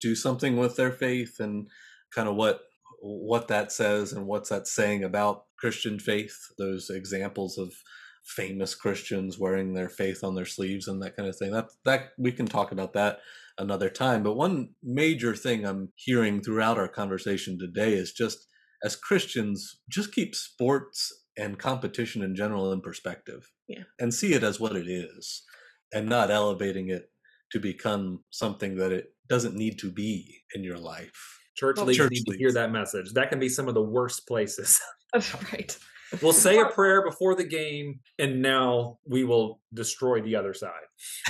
do 0.01 0.15
something 0.15 0.57
with 0.57 0.77
their 0.77 0.91
faith 0.91 1.39
and 1.39 1.69
kind 2.15 2.29
of 2.29 2.37
what 2.37 2.61
what 3.01 3.49
that 3.49 3.71
says 3.71 4.13
and 4.13 4.27
what's 4.27 4.49
that 4.49 4.67
saying 4.67 5.05
about 5.05 5.45
Christian 5.59 5.99
faith 5.99 6.35
those 6.59 6.89
examples 6.91 7.59
of 7.59 7.73
famous 8.25 8.75
Christians 8.75 9.39
wearing 9.39 9.75
their 9.75 9.91
faith 9.91 10.25
on 10.25 10.35
their 10.35 10.47
sleeves 10.47 10.89
and 10.89 11.03
that 11.03 11.15
kind 11.15 11.29
of 11.29 11.37
thing. 11.37 11.53
That 11.53 11.69
that 11.85 12.13
we 12.19 12.33
can 12.33 12.47
talk 12.47 12.73
about 12.73 12.95
that 12.95 13.21
another 13.59 13.91
time 13.91 14.23
but 14.23 14.35
one 14.35 14.71
major 14.83 15.37
thing 15.37 15.65
I'm 15.65 15.93
hearing 15.95 16.41
throughout 16.41 16.79
our 16.79 16.89
conversation 16.89 17.59
today 17.59 17.93
is 17.93 18.13
just 18.13 18.47
as 18.85 18.95
Christians 18.95 19.81
just 19.89 20.13
keep 20.13 20.35
sports 20.35 21.13
and 21.37 21.59
competition 21.59 22.23
in 22.23 22.37
general 22.37 22.73
in 22.73 22.81
perspective 22.81 23.51
yeah. 23.67 23.83
and 23.99 24.15
see 24.15 24.35
it 24.35 24.45
as 24.45 24.61
what 24.61 24.77
it 24.77 24.87
is 24.87 25.43
and 25.93 26.09
not 26.09 26.31
elevating 26.31 26.89
it 26.89 27.11
to 27.51 27.59
become 27.59 28.21
something 28.31 28.77
that 28.77 28.93
it 28.93 29.07
doesn't 29.29 29.57
need 29.57 29.79
to 29.79 29.91
be 29.91 30.43
in 30.55 30.63
your 30.63 30.79
life 30.79 31.41
church 31.57 31.77
well, 31.77 31.87
leaders 31.87 32.05
church 32.05 32.13
need 32.13 32.25
leads. 32.29 32.33
to 32.33 32.39
hear 32.39 32.53
that 32.53 32.71
message 32.71 33.13
that 33.15 33.31
can 33.31 33.41
be 33.41 33.49
some 33.49 33.69
of 33.69 33.75
the 33.75 33.83
worst 33.83 34.27
places 34.29 34.81
right 35.53 35.77
we'll 36.23 36.33
say 36.33 36.59
a 36.59 36.67
prayer 36.67 37.05
before 37.05 37.35
the 37.35 37.45
game 37.45 38.01
and 38.19 38.43
now 38.43 38.99
we 39.07 39.25
will 39.25 39.61
destroy 39.73 40.21
the 40.21 40.37
other 40.37 40.55
side. 40.55 40.73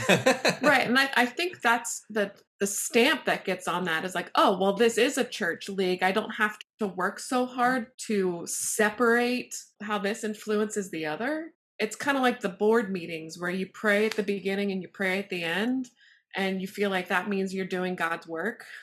Right 0.62 0.86
and 0.86 0.98
I, 0.98 1.10
I 1.16 1.26
think 1.26 1.60
that's 1.60 2.04
the 2.10 2.32
the 2.60 2.66
stamp 2.66 3.24
that 3.26 3.44
gets 3.44 3.68
on 3.68 3.84
that 3.84 4.04
is 4.04 4.14
like 4.14 4.30
oh 4.34 4.58
well 4.58 4.74
this 4.74 4.98
is 4.98 5.18
a 5.18 5.24
church 5.24 5.68
league. 5.68 6.02
I 6.02 6.12
don't 6.12 6.32
have 6.32 6.56
to 6.78 6.86
work 6.86 7.18
so 7.18 7.46
hard 7.46 7.86
to 8.06 8.44
separate 8.46 9.54
how 9.82 9.98
this 9.98 10.24
influences 10.24 10.90
the 10.90 11.06
other. 11.06 11.52
It's 11.78 11.96
kind 11.96 12.16
of 12.16 12.22
like 12.22 12.40
the 12.40 12.48
board 12.48 12.92
meetings 12.92 13.38
where 13.38 13.50
you 13.50 13.66
pray 13.72 14.06
at 14.06 14.12
the 14.12 14.22
beginning 14.22 14.70
and 14.72 14.80
you 14.82 14.88
pray 14.88 15.18
at 15.18 15.28
the 15.28 15.42
end 15.42 15.88
and 16.36 16.60
you 16.60 16.68
feel 16.68 16.90
like 16.90 17.08
that 17.08 17.28
means 17.28 17.54
you're 17.54 17.66
doing 17.66 17.94
god's 17.94 18.26
work. 18.26 18.64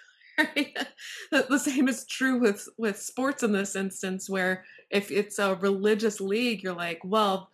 The 1.32 1.60
same 1.60 1.88
is 1.88 2.06
true 2.06 2.39
with 2.39 2.68
with 2.78 2.99
sports 2.99 3.43
in 3.43 3.52
this 3.52 3.76
instance 3.76 4.30
where 4.30 4.66
if 4.91 5.11
it's 5.11 5.39
a 5.39 5.55
religious 5.55 6.19
league 6.21 6.63
you're 6.63 6.73
like 6.73 6.99
well 7.03 7.49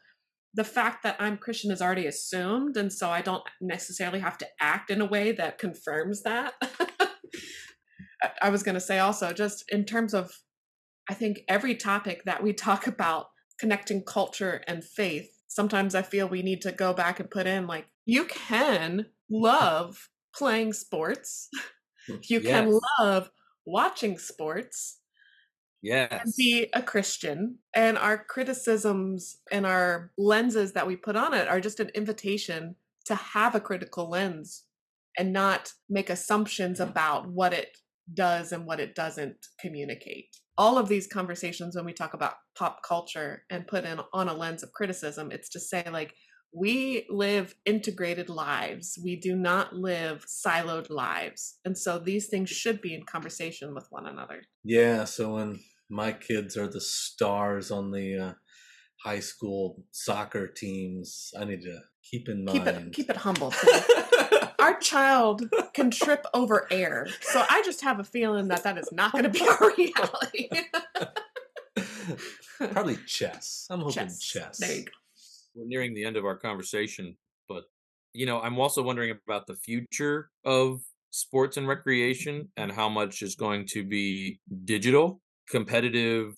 the 0.54 0.64
fact 0.64 1.04
that 1.04 1.16
i'm 1.20 1.38
christian 1.38 1.72
is 1.72 1.82
already 1.82 2.06
assumed 2.06 2.78
and 2.78 2.92
so 2.92 3.10
i 3.10 3.22
don't 3.22 3.44
necessarily 3.62 4.20
have 4.20 4.38
to 4.38 4.48
act 4.60 4.90
in 4.90 5.02
a 5.02 5.06
way 5.06 5.32
that 5.32 5.58
confirms 5.58 6.24
that. 6.24 6.54
I 8.42 8.50
was 8.50 8.64
going 8.64 8.74
to 8.74 8.82
say 8.82 8.98
also 8.98 9.32
just 9.32 9.64
in 9.72 9.86
terms 9.86 10.14
of 10.14 10.32
i 11.10 11.14
think 11.14 11.42
every 11.48 11.76
topic 11.76 12.24
that 12.26 12.42
we 12.42 12.52
talk 12.68 12.88
about 12.88 13.28
connecting 13.60 14.04
culture 14.04 14.64
and 14.68 14.84
faith 14.84 15.30
sometimes 15.48 15.94
i 15.94 16.02
feel 16.02 16.28
we 16.28 16.42
need 16.42 16.62
to 16.62 16.72
go 16.72 16.94
back 16.94 17.20
and 17.20 17.30
put 17.30 17.46
in 17.46 17.68
like 17.68 17.86
you 18.08 18.24
can 18.24 19.08
love 19.30 20.10
playing 20.34 20.74
sports. 20.74 21.50
You 22.30 22.40
yes. 22.40 22.52
can 22.54 22.80
love 23.02 23.30
watching 23.66 24.18
sports 24.18 25.02
yes. 25.82 26.10
and 26.12 26.34
be 26.38 26.68
a 26.74 26.82
Christian. 26.82 27.58
And 27.74 27.98
our 27.98 28.18
criticisms 28.18 29.38
and 29.52 29.66
our 29.66 30.12
lenses 30.18 30.74
that 30.74 30.88
we 30.88 30.96
put 30.96 31.16
on 31.16 31.34
it 31.34 31.48
are 31.48 31.62
just 31.62 31.80
an 31.80 31.90
invitation 31.96 32.76
to 33.06 33.16
have 33.16 33.56
a 33.56 33.60
critical 33.60 34.10
lens 34.10 34.64
and 35.18 35.34
not 35.34 35.72
make 35.90 36.10
assumptions 36.10 36.80
about 36.80 37.28
what 37.28 37.54
it 37.54 37.78
does 38.14 38.52
and 38.52 38.66
what 38.66 38.80
it 38.80 38.96
doesn't 38.96 39.38
communicate. 39.60 40.28
All 40.58 40.78
of 40.78 40.88
these 40.88 41.08
conversations, 41.08 41.76
when 41.76 41.86
we 41.86 41.94
talk 41.94 42.14
about 42.14 42.34
pop 42.58 42.82
culture 42.84 43.44
and 43.50 43.68
put 43.68 43.86
in 43.86 44.00
on 44.14 44.28
a 44.28 44.34
lens 44.34 44.64
of 44.64 44.74
criticism, 44.74 45.32
it's 45.32 45.50
to 45.50 45.60
say, 45.60 45.84
like, 45.92 46.14
we 46.54 47.06
live 47.10 47.56
integrated 47.66 48.30
lives. 48.30 48.98
We 49.04 49.16
do 49.16 49.36
not 49.36 49.74
live 49.76 50.26
siloed 50.26 50.90
lives. 50.90 51.60
And 51.66 51.78
so 51.78 52.00
these 52.00 52.28
things 52.28 52.50
should 52.50 52.82
be 52.82 52.94
in 52.94 53.04
conversation 53.04 53.76
with 53.76 53.88
one 53.90 54.08
another. 54.08 54.44
Yeah. 54.64 55.04
So 55.06 55.36
when 55.36 55.60
my 55.90 56.12
kids 56.12 56.58
are 56.58 56.68
the 56.68 56.82
stars 56.82 57.72
on 57.72 57.92
the 57.92 58.18
uh, 58.18 58.34
high 59.04 59.20
school 59.20 59.84
soccer 59.92 60.48
teams, 60.48 61.32
I 61.40 61.46
need 61.46 61.62
to 61.62 61.80
keep 62.04 62.28
in 62.30 62.44
mind. 62.46 62.66
Keep 62.66 62.68
it, 62.68 62.94
keep 62.94 63.10
it 63.10 63.18
humble. 63.18 63.54
Our 64.60 64.80
child 64.80 65.44
can 65.74 65.92
trip 65.92 66.26
over 66.34 66.68
air. 66.72 67.08
So 67.22 67.46
I 67.48 67.62
just 67.64 67.82
have 67.82 68.00
a 68.00 68.04
feeling 68.04 68.48
that 68.48 68.64
that 68.64 68.78
is 68.78 68.90
not 68.92 69.12
going 69.12 69.24
to 69.24 69.30
be 69.30 69.48
our 69.48 69.72
reality. 69.78 70.50
Probably 72.74 72.98
chess. 73.06 73.68
I'm 73.70 73.80
hoping 73.80 74.08
chess. 74.08 74.20
chess. 74.20 74.58
There 74.58 74.76
you 74.76 74.86
go 74.86 74.92
we're 75.58 75.68
nearing 75.68 75.94
the 75.94 76.06
end 76.06 76.16
of 76.16 76.26
our 76.26 76.38
conversation, 76.38 77.18
but 77.50 77.64
you 78.14 78.26
know, 78.26 78.40
I'm 78.40 78.60
also 78.60 78.82
wondering 78.82 79.16
about 79.28 79.48
the 79.48 79.56
future 79.56 80.30
of 80.46 80.82
sports 81.10 81.58
and 81.58 81.68
recreation 81.68 82.50
and 82.58 82.72
how 82.72 82.88
much 82.88 83.22
is 83.22 83.36
going 83.36 83.66
to 83.68 83.84
be 83.84 84.40
digital. 84.66 85.20
Competitive 85.50 86.34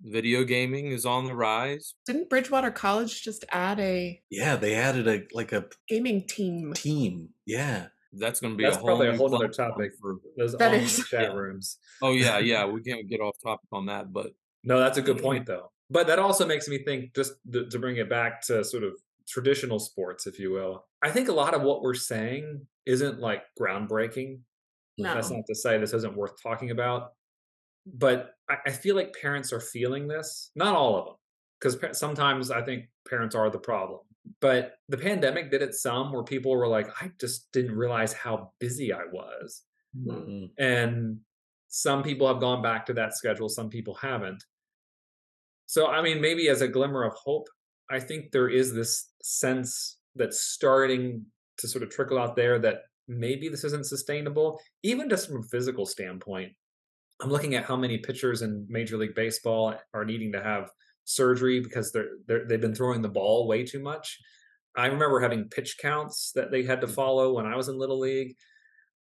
video 0.00 0.44
gaming 0.44 0.86
is 0.86 1.04
on 1.04 1.26
the 1.26 1.34
rise. 1.34 1.94
Didn't 2.06 2.30
Bridgewater 2.30 2.70
College 2.70 3.22
just 3.22 3.44
add 3.52 3.78
a 3.78 4.20
Yeah, 4.30 4.56
they 4.56 4.74
added 4.74 5.06
a 5.06 5.22
like 5.34 5.52
a 5.52 5.66
gaming 5.88 6.26
team. 6.26 6.72
Team. 6.72 7.28
Yeah. 7.46 7.86
That's 8.14 8.40
going 8.40 8.52
to 8.52 8.56
be 8.58 8.64
That's 8.64 8.76
a 8.76 8.80
whole 8.80 8.88
probably 8.88 9.08
a 9.08 9.16
whole 9.16 9.34
other 9.34 9.48
topic 9.48 9.92
for 9.98 10.16
those 10.36 10.54
that 10.56 10.74
is. 10.74 11.02
chat 11.10 11.22
yeah. 11.22 11.32
rooms. 11.32 11.78
Oh 12.02 12.12
yeah, 12.12 12.38
yeah, 12.38 12.64
we 12.66 12.82
can't 12.82 13.08
get 13.08 13.20
off 13.20 13.36
topic 13.42 13.68
on 13.72 13.86
that, 13.86 14.12
but 14.12 14.32
no, 14.64 14.78
that's 14.78 14.98
a 14.98 15.02
good 15.02 15.22
point 15.22 15.46
though 15.46 15.72
but 15.92 16.06
that 16.06 16.18
also 16.18 16.46
makes 16.46 16.68
me 16.68 16.78
think 16.78 17.14
just 17.14 17.34
to, 17.52 17.66
to 17.66 17.78
bring 17.78 17.96
it 17.96 18.08
back 18.08 18.40
to 18.40 18.64
sort 18.64 18.82
of 18.82 18.94
traditional 19.28 19.78
sports 19.78 20.26
if 20.26 20.38
you 20.38 20.50
will 20.50 20.84
i 21.02 21.10
think 21.10 21.28
a 21.28 21.32
lot 21.32 21.54
of 21.54 21.62
what 21.62 21.82
we're 21.82 21.94
saying 21.94 22.66
isn't 22.86 23.20
like 23.20 23.42
groundbreaking. 23.58 24.40
No. 24.98 25.14
that's 25.14 25.30
not 25.30 25.46
to 25.48 25.54
say 25.54 25.78
this 25.78 25.94
isn't 25.94 26.16
worth 26.16 26.40
talking 26.42 26.70
about. 26.70 27.12
But 27.86 28.34
I, 28.48 28.56
I 28.66 28.70
feel 28.70 28.94
like 28.94 29.14
parents 29.20 29.52
are 29.52 29.60
feeling 29.60 30.06
this. 30.06 30.50
Not 30.54 30.74
all 30.74 30.98
of 30.98 31.04
them 31.06 31.14
because 31.60 31.98
sometimes 31.98 32.50
i 32.50 32.60
think 32.60 32.86
parents 33.08 33.34
are 33.34 33.50
the 33.50 33.58
problem. 33.58 34.00
But 34.40 34.74
the 34.88 34.98
pandemic 34.98 35.50
did 35.50 35.62
it 35.62 35.74
some 35.74 36.12
where 36.12 36.22
people 36.22 36.52
were 36.56 36.68
like 36.68 36.88
i 37.00 37.10
just 37.20 37.50
didn't 37.52 37.76
realize 37.76 38.12
how 38.12 38.52
busy 38.58 38.92
i 38.92 39.04
was. 39.12 39.62
Mm-hmm. 39.94 40.46
and 40.56 41.18
some 41.68 42.02
people 42.02 42.26
have 42.26 42.40
gone 42.40 42.62
back 42.62 42.86
to 42.86 42.94
that 42.94 43.14
schedule 43.14 43.50
some 43.50 43.68
people 43.68 43.92
haven't 43.92 44.42
so, 45.72 45.86
I 45.86 46.02
mean, 46.02 46.20
maybe 46.20 46.50
as 46.50 46.60
a 46.60 46.68
glimmer 46.68 47.02
of 47.02 47.14
hope, 47.14 47.48
I 47.90 47.98
think 47.98 48.30
there 48.30 48.50
is 48.50 48.74
this 48.74 49.08
sense 49.22 49.96
that's 50.14 50.38
starting 50.38 51.24
to 51.56 51.66
sort 51.66 51.82
of 51.82 51.88
trickle 51.88 52.18
out 52.18 52.36
there 52.36 52.58
that 52.58 52.82
maybe 53.08 53.48
this 53.48 53.64
isn't 53.64 53.86
sustainable, 53.86 54.60
even 54.82 55.08
just 55.08 55.28
from 55.28 55.38
a 55.38 55.44
physical 55.44 55.86
standpoint. 55.86 56.52
I'm 57.22 57.30
looking 57.30 57.54
at 57.54 57.64
how 57.64 57.74
many 57.74 57.96
pitchers 57.96 58.42
in 58.42 58.66
Major 58.68 58.98
League 58.98 59.14
Baseball 59.14 59.74
are 59.94 60.04
needing 60.04 60.30
to 60.32 60.42
have 60.42 60.68
surgery 61.04 61.60
because 61.60 61.90
they're, 61.90 62.18
they're 62.26 62.46
they've 62.46 62.60
been 62.60 62.74
throwing 62.74 63.00
the 63.00 63.08
ball 63.08 63.48
way 63.48 63.64
too 63.64 63.80
much. 63.80 64.18
I 64.76 64.88
remember 64.88 65.20
having 65.20 65.48
pitch 65.48 65.78
counts 65.80 66.32
that 66.34 66.50
they 66.50 66.64
had 66.64 66.82
to 66.82 66.86
mm. 66.86 66.94
follow 66.94 67.32
when 67.32 67.46
I 67.46 67.56
was 67.56 67.68
in 67.68 67.78
little 67.78 67.98
league. 67.98 68.34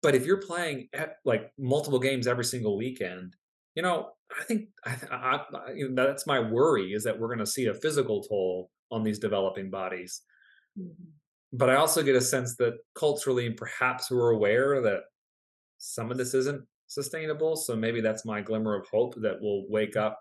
But 0.04 0.16
if 0.16 0.26
you're 0.26 0.42
playing 0.42 0.90
at, 0.92 1.14
like 1.24 1.50
multiple 1.58 2.00
games 2.00 2.28
every 2.28 2.44
single 2.44 2.76
weekend, 2.76 3.38
you 3.74 3.84
know, 3.84 4.10
I 4.40 4.44
think 4.44 4.70
I, 4.86 4.96
I, 5.12 5.42
I, 5.54 5.72
you 5.74 5.90
know, 5.90 6.06
that's 6.06 6.28
my 6.28 6.40
worry 6.40 6.94
is 6.94 7.04
that 7.04 7.18
we're 7.18 7.28
going 7.28 7.40
to 7.40 7.46
see 7.46 7.68
a 7.68 7.74
physical 7.74 8.22
toll 8.24 8.70
on 8.92 9.04
these 9.04 9.20
developing 9.20 9.70
bodies. 9.70 10.22
Mm-hmm. 10.78 11.10
But 11.54 11.70
I 11.70 11.76
also 11.76 12.04
get 12.04 12.16
a 12.16 12.22
sense 12.22 12.56
that 12.58 12.74
culturally, 12.94 13.50
perhaps 13.52 14.12
we're 14.12 14.32
aware 14.32 14.82
that 14.82 15.04
some 15.78 16.12
of 16.12 16.18
this 16.18 16.34
isn't 16.34 16.66
sustainable. 16.88 17.56
So 17.56 17.76
maybe 17.76 18.02
that's 18.02 18.26
my 18.26 18.42
glimmer 18.42 18.76
of 18.76 18.88
hope 18.92 19.16
that 19.22 19.38
we'll 19.40 19.64
wake 19.70 19.96
up 19.96 20.20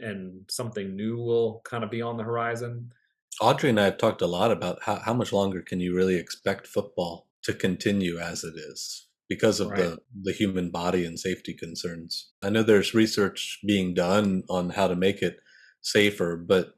and 0.00 0.42
something 0.48 0.94
new 0.94 1.16
will 1.16 1.60
kind 1.64 1.82
of 1.82 1.90
be 1.90 2.02
on 2.02 2.16
the 2.16 2.22
horizon. 2.22 2.92
Audrey 3.40 3.70
and 3.70 3.80
I 3.80 3.86
have 3.86 3.98
talked 3.98 4.22
a 4.22 4.26
lot 4.26 4.52
about 4.52 4.78
how, 4.82 4.96
how 4.96 5.14
much 5.14 5.32
longer 5.32 5.60
can 5.60 5.80
you 5.80 5.94
really 5.94 6.16
expect 6.16 6.66
football 6.66 7.26
to 7.42 7.54
continue 7.54 8.18
as 8.18 8.44
it 8.44 8.54
is 8.56 9.08
because 9.30 9.60
of 9.60 9.70
right. 9.70 9.78
the, 9.78 9.98
the 10.24 10.32
human 10.32 10.70
body 10.70 11.06
and 11.06 11.18
safety 11.18 11.54
concerns. 11.54 12.32
I 12.42 12.50
know 12.50 12.64
there's 12.64 12.94
research 12.94 13.60
being 13.64 13.94
done 13.94 14.42
on 14.50 14.70
how 14.70 14.88
to 14.88 14.96
make 14.96 15.22
it 15.22 15.36
safer, 15.80 16.36
but 16.36 16.74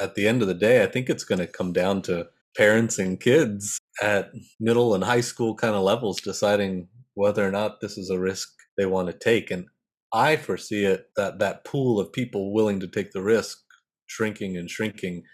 at 0.00 0.14
the 0.14 0.28
end 0.28 0.40
of 0.40 0.46
the 0.46 0.54
day, 0.54 0.84
I 0.84 0.86
think 0.86 1.10
it's 1.10 1.24
going 1.24 1.40
to 1.40 1.48
come 1.48 1.72
down 1.72 2.02
to 2.02 2.28
parents 2.56 2.98
and 2.98 3.20
kids 3.20 3.80
at 4.00 4.30
middle 4.60 4.94
and 4.94 5.02
high 5.02 5.20
school 5.20 5.56
kind 5.56 5.74
of 5.74 5.82
levels 5.82 6.20
deciding 6.20 6.86
whether 7.14 7.46
or 7.46 7.50
not 7.50 7.80
this 7.80 7.98
is 7.98 8.08
a 8.08 8.20
risk 8.20 8.50
they 8.78 8.86
want 8.86 9.08
to 9.08 9.12
take. 9.12 9.50
And 9.50 9.66
I 10.12 10.36
foresee 10.36 10.84
it 10.84 11.08
that 11.16 11.40
that 11.40 11.64
pool 11.64 11.98
of 11.98 12.12
people 12.12 12.54
willing 12.54 12.78
to 12.80 12.86
take 12.86 13.10
the 13.10 13.22
risk 13.22 13.58
shrinking 14.06 14.56
and 14.56 14.70
shrinking 14.70 15.24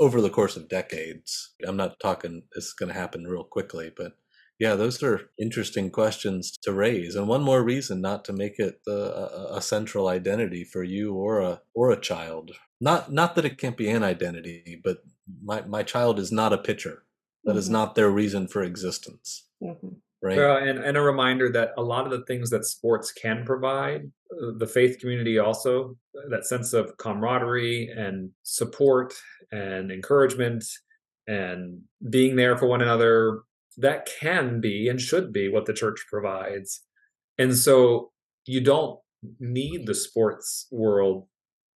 over 0.00 0.22
the 0.22 0.30
course 0.30 0.56
of 0.56 0.70
decades. 0.70 1.54
I'm 1.66 1.76
not 1.76 2.00
talking 2.00 2.44
it's 2.56 2.72
going 2.72 2.90
to 2.90 2.98
happen 2.98 3.24
real 3.24 3.44
quickly, 3.44 3.92
but 3.94 4.12
yeah, 4.62 4.76
those 4.76 5.02
are 5.02 5.28
interesting 5.36 5.90
questions 5.90 6.56
to 6.62 6.72
raise, 6.72 7.16
and 7.16 7.26
one 7.26 7.42
more 7.42 7.64
reason 7.64 8.00
not 8.00 8.24
to 8.26 8.32
make 8.32 8.60
it 8.60 8.80
a, 8.86 9.56
a, 9.56 9.60
central 9.60 10.06
identity 10.06 10.62
for 10.62 10.84
you 10.84 11.14
or 11.14 11.40
a 11.40 11.62
or 11.74 11.90
a 11.90 12.00
child. 12.00 12.52
Not 12.80 13.10
not 13.12 13.34
that 13.34 13.44
it 13.44 13.58
can't 13.58 13.76
be 13.76 13.90
an 13.90 14.04
identity, 14.04 14.80
but 14.84 14.98
my 15.42 15.62
my 15.62 15.82
child 15.82 16.20
is 16.20 16.30
not 16.30 16.52
a 16.52 16.58
pitcher. 16.58 17.02
That 17.42 17.52
mm-hmm. 17.52 17.58
is 17.58 17.70
not 17.70 17.96
their 17.96 18.08
reason 18.08 18.46
for 18.46 18.62
existence. 18.62 19.48
Mm-hmm. 19.60 19.94
Right. 20.22 20.36
Well, 20.36 20.58
and, 20.58 20.78
and 20.78 20.96
a 20.96 21.02
reminder 21.02 21.50
that 21.50 21.70
a 21.76 21.82
lot 21.82 22.04
of 22.04 22.12
the 22.12 22.24
things 22.26 22.50
that 22.50 22.64
sports 22.64 23.10
can 23.10 23.44
provide, 23.44 24.12
uh, 24.30 24.52
the 24.56 24.68
faith 24.68 25.00
community 25.00 25.40
also, 25.40 25.96
that 26.30 26.46
sense 26.46 26.72
of 26.72 26.96
camaraderie 26.98 27.88
and 27.88 28.30
support 28.44 29.12
and 29.50 29.90
encouragement 29.90 30.64
and 31.26 31.80
being 32.08 32.36
there 32.36 32.56
for 32.56 32.68
one 32.68 32.82
another, 32.82 33.40
that 33.78 34.08
can 34.20 34.60
be 34.60 34.88
and 34.88 35.00
should 35.00 35.32
be 35.32 35.48
what 35.48 35.66
the 35.66 35.72
church 35.72 36.04
provides. 36.10 36.84
And 37.38 37.56
so 37.56 38.10
you 38.46 38.60
don't 38.60 38.98
need 39.40 39.86
the 39.86 39.94
sports 39.94 40.66
world 40.70 41.26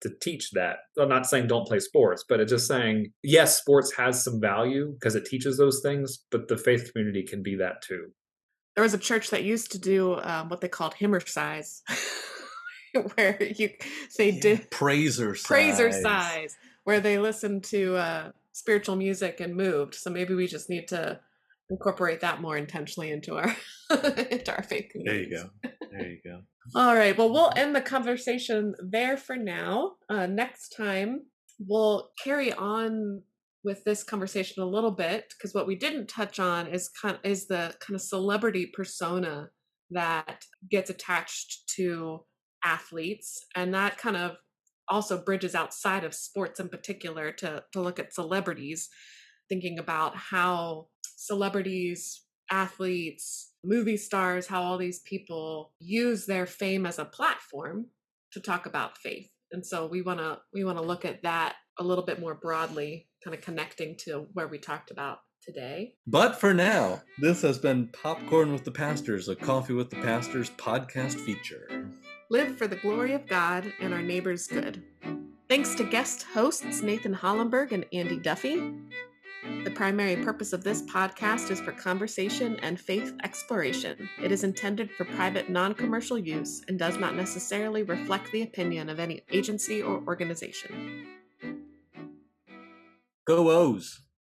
to 0.03 0.11
teach 0.20 0.51
that. 0.53 0.78
I'm 0.99 1.09
not 1.09 1.26
saying 1.26 1.47
don't 1.47 1.66
play 1.66 1.78
sports, 1.78 2.24
but 2.28 2.40
it's 2.40 2.53
just 2.53 2.68
saying, 2.68 3.12
yes, 3.22 3.59
sports 3.59 3.94
has 3.97 4.22
some 4.22 4.40
value 4.40 4.92
because 4.92 5.14
it 5.14 5.24
teaches 5.24 5.57
those 5.57 5.80
things, 5.82 6.24
but 6.30 6.49
the 6.49 6.59
faith 6.59 6.92
community 6.92 7.22
can 7.22 7.42
be 7.42 7.57
that 7.57 7.82
too 7.82 8.11
there 8.76 8.82
was 8.82 8.94
a 8.94 8.99
church 8.99 9.30
that 9.30 9.42
used 9.42 9.72
to 9.72 9.78
do 9.78 10.20
um, 10.20 10.49
what 10.51 10.61
they 10.61 10.68
called 10.68 10.94
himmercise, 10.94 11.80
where 13.14 13.42
you 13.42 13.70
say 14.11 14.30
yeah, 14.30 14.40
did 14.40 14.70
praiser 14.70 15.34
praiser 15.42 15.90
size, 15.90 16.57
where 16.84 17.01
they 17.01 17.18
listened 17.18 17.64
to 17.64 17.97
uh, 17.97 18.30
spiritual 18.53 18.94
music 18.94 19.40
and 19.40 19.57
moved. 19.57 19.94
So 19.94 20.11
maybe 20.11 20.34
we 20.34 20.47
just 20.47 20.68
need 20.68 20.88
to 20.88 21.18
incorporate 21.71 22.21
that 22.21 22.41
more 22.41 22.57
intentionally 22.57 23.11
into 23.11 23.37
our 23.37 23.57
into 23.91 24.55
our 24.55 24.62
faith. 24.62 24.91
There 25.05 25.21
you 25.21 25.31
go. 25.31 25.51
There 25.91 26.09
you 26.09 26.19
go. 26.25 26.41
All 26.75 26.95
right. 26.95 27.17
Well, 27.17 27.33
we'll 27.33 27.53
end 27.57 27.75
the 27.75 27.81
conversation 27.81 28.75
there 28.81 29.17
for 29.17 29.37
now. 29.37 29.93
Uh, 30.09 30.27
next 30.27 30.75
time, 30.77 31.23
we'll 31.59 32.11
carry 32.23 32.53
on 32.53 33.23
with 33.64 33.83
this 33.85 34.05
conversation 34.05 34.62
a 34.62 34.67
little 34.67 34.93
bit 34.93 35.33
because 35.37 35.55
what 35.55 35.67
we 35.67 35.75
didn't 35.75 36.07
touch 36.07 36.39
on 36.39 36.69
is 36.69 36.89
kind 36.89 37.17
of, 37.17 37.21
is 37.25 37.49
the 37.49 37.75
kind 37.81 37.95
of 37.97 38.01
celebrity 38.01 38.71
persona 38.73 39.49
that 39.91 40.45
gets 40.71 40.91
attached 40.91 41.69
to 41.77 42.25
athletes 42.64 43.45
and 43.55 43.75
that 43.75 43.99
kind 43.99 44.17
of 44.17 44.37
also 44.89 45.23
bridges 45.23 45.55
outside 45.55 46.05
of 46.05 46.14
sports 46.14 46.61
in 46.61 46.69
particular 46.69 47.33
to 47.33 47.62
to 47.73 47.81
look 47.81 47.99
at 47.99 48.14
celebrities 48.14 48.89
thinking 49.49 49.79
about 49.79 50.17
how 50.17 50.87
celebrities 51.17 52.23
athletes 52.51 53.53
movie 53.64 53.97
stars 53.97 54.47
how 54.47 54.62
all 54.62 54.79
these 54.79 55.01
people 55.01 55.73
use 55.81 56.27
their 56.27 56.47
fame 56.47 56.87
as 56.87 56.99
a 56.99 57.05
platform 57.05 57.87
to 58.31 58.41
talk 58.41 58.67
about 58.67 58.97
faith 58.99 59.29
and 59.51 59.67
so 59.67 59.87
we 59.87 60.03
want 60.03 60.21
to 60.21 60.39
we 60.53 60.64
want 60.64 60.79
to 60.79 60.85
look 60.85 61.05
at 61.05 61.23
that 61.23 61.57
a 61.79 61.85
little 61.85 62.05
bit 62.05 62.21
more 62.21 62.35
broadly 62.35 63.09
kind 63.25 63.35
of 63.35 63.43
connecting 63.43 63.97
to 63.97 64.27
where 64.35 64.47
we 64.47 64.59
talked 64.59 64.91
about 64.91 65.19
today. 65.43 65.95
But 66.07 66.39
for 66.41 66.53
now, 66.53 67.03
this 67.19 67.43
has 67.43 67.59
been 67.59 67.89
Popcorn 67.89 68.53
with 68.53 68.64
the 68.64 68.71
Pastors, 68.71 69.29
a 69.29 69.37
Coffee 69.37 69.75
with 69.75 69.91
the 69.91 69.97
Pastors 69.97 70.51
podcast 70.51 71.14
feature. 71.14 71.89
Live 72.31 72.57
for 72.57 72.67
the 72.67 72.77
glory 72.77 73.14
of 73.14 73.27
God 73.27 73.73
and 73.81 73.95
our 73.95 74.03
neighbor's 74.03 74.47
good. 74.47 74.83
Thanks 75.49 75.77
to 75.77 75.85
guest 75.85 76.25
hosts 76.35 76.83
Nathan 76.83 77.14
Hollenberg 77.14 77.71
and 77.71 77.87
Andy 77.93 78.19
Duffey. 78.19 78.81
The 79.64 79.70
primary 79.70 80.16
purpose 80.16 80.53
of 80.53 80.64
this 80.64 80.82
podcast 80.82 81.51
is 81.51 81.61
for 81.61 81.72
conversation 81.72 82.57
and 82.62 82.80
faith 82.80 83.14
exploration. 83.24 84.09
It 84.22 84.32
is 84.32 84.44
intended 84.44 84.90
for 84.90 85.05
private, 85.05 85.51
non 85.51 85.74
commercial 85.74 86.18
use 86.18 86.62
and 86.68 86.78
does 86.78 86.99
not 86.99 87.14
necessarily 87.14 87.82
reflect 87.82 88.32
the 88.32 88.42
opinion 88.42 88.88
of 88.88 88.99
any 88.99 89.22
agency 89.30 89.82
or 89.82 90.03
organization. 90.07 91.07
Go 93.26 93.51
O's. 93.51 94.06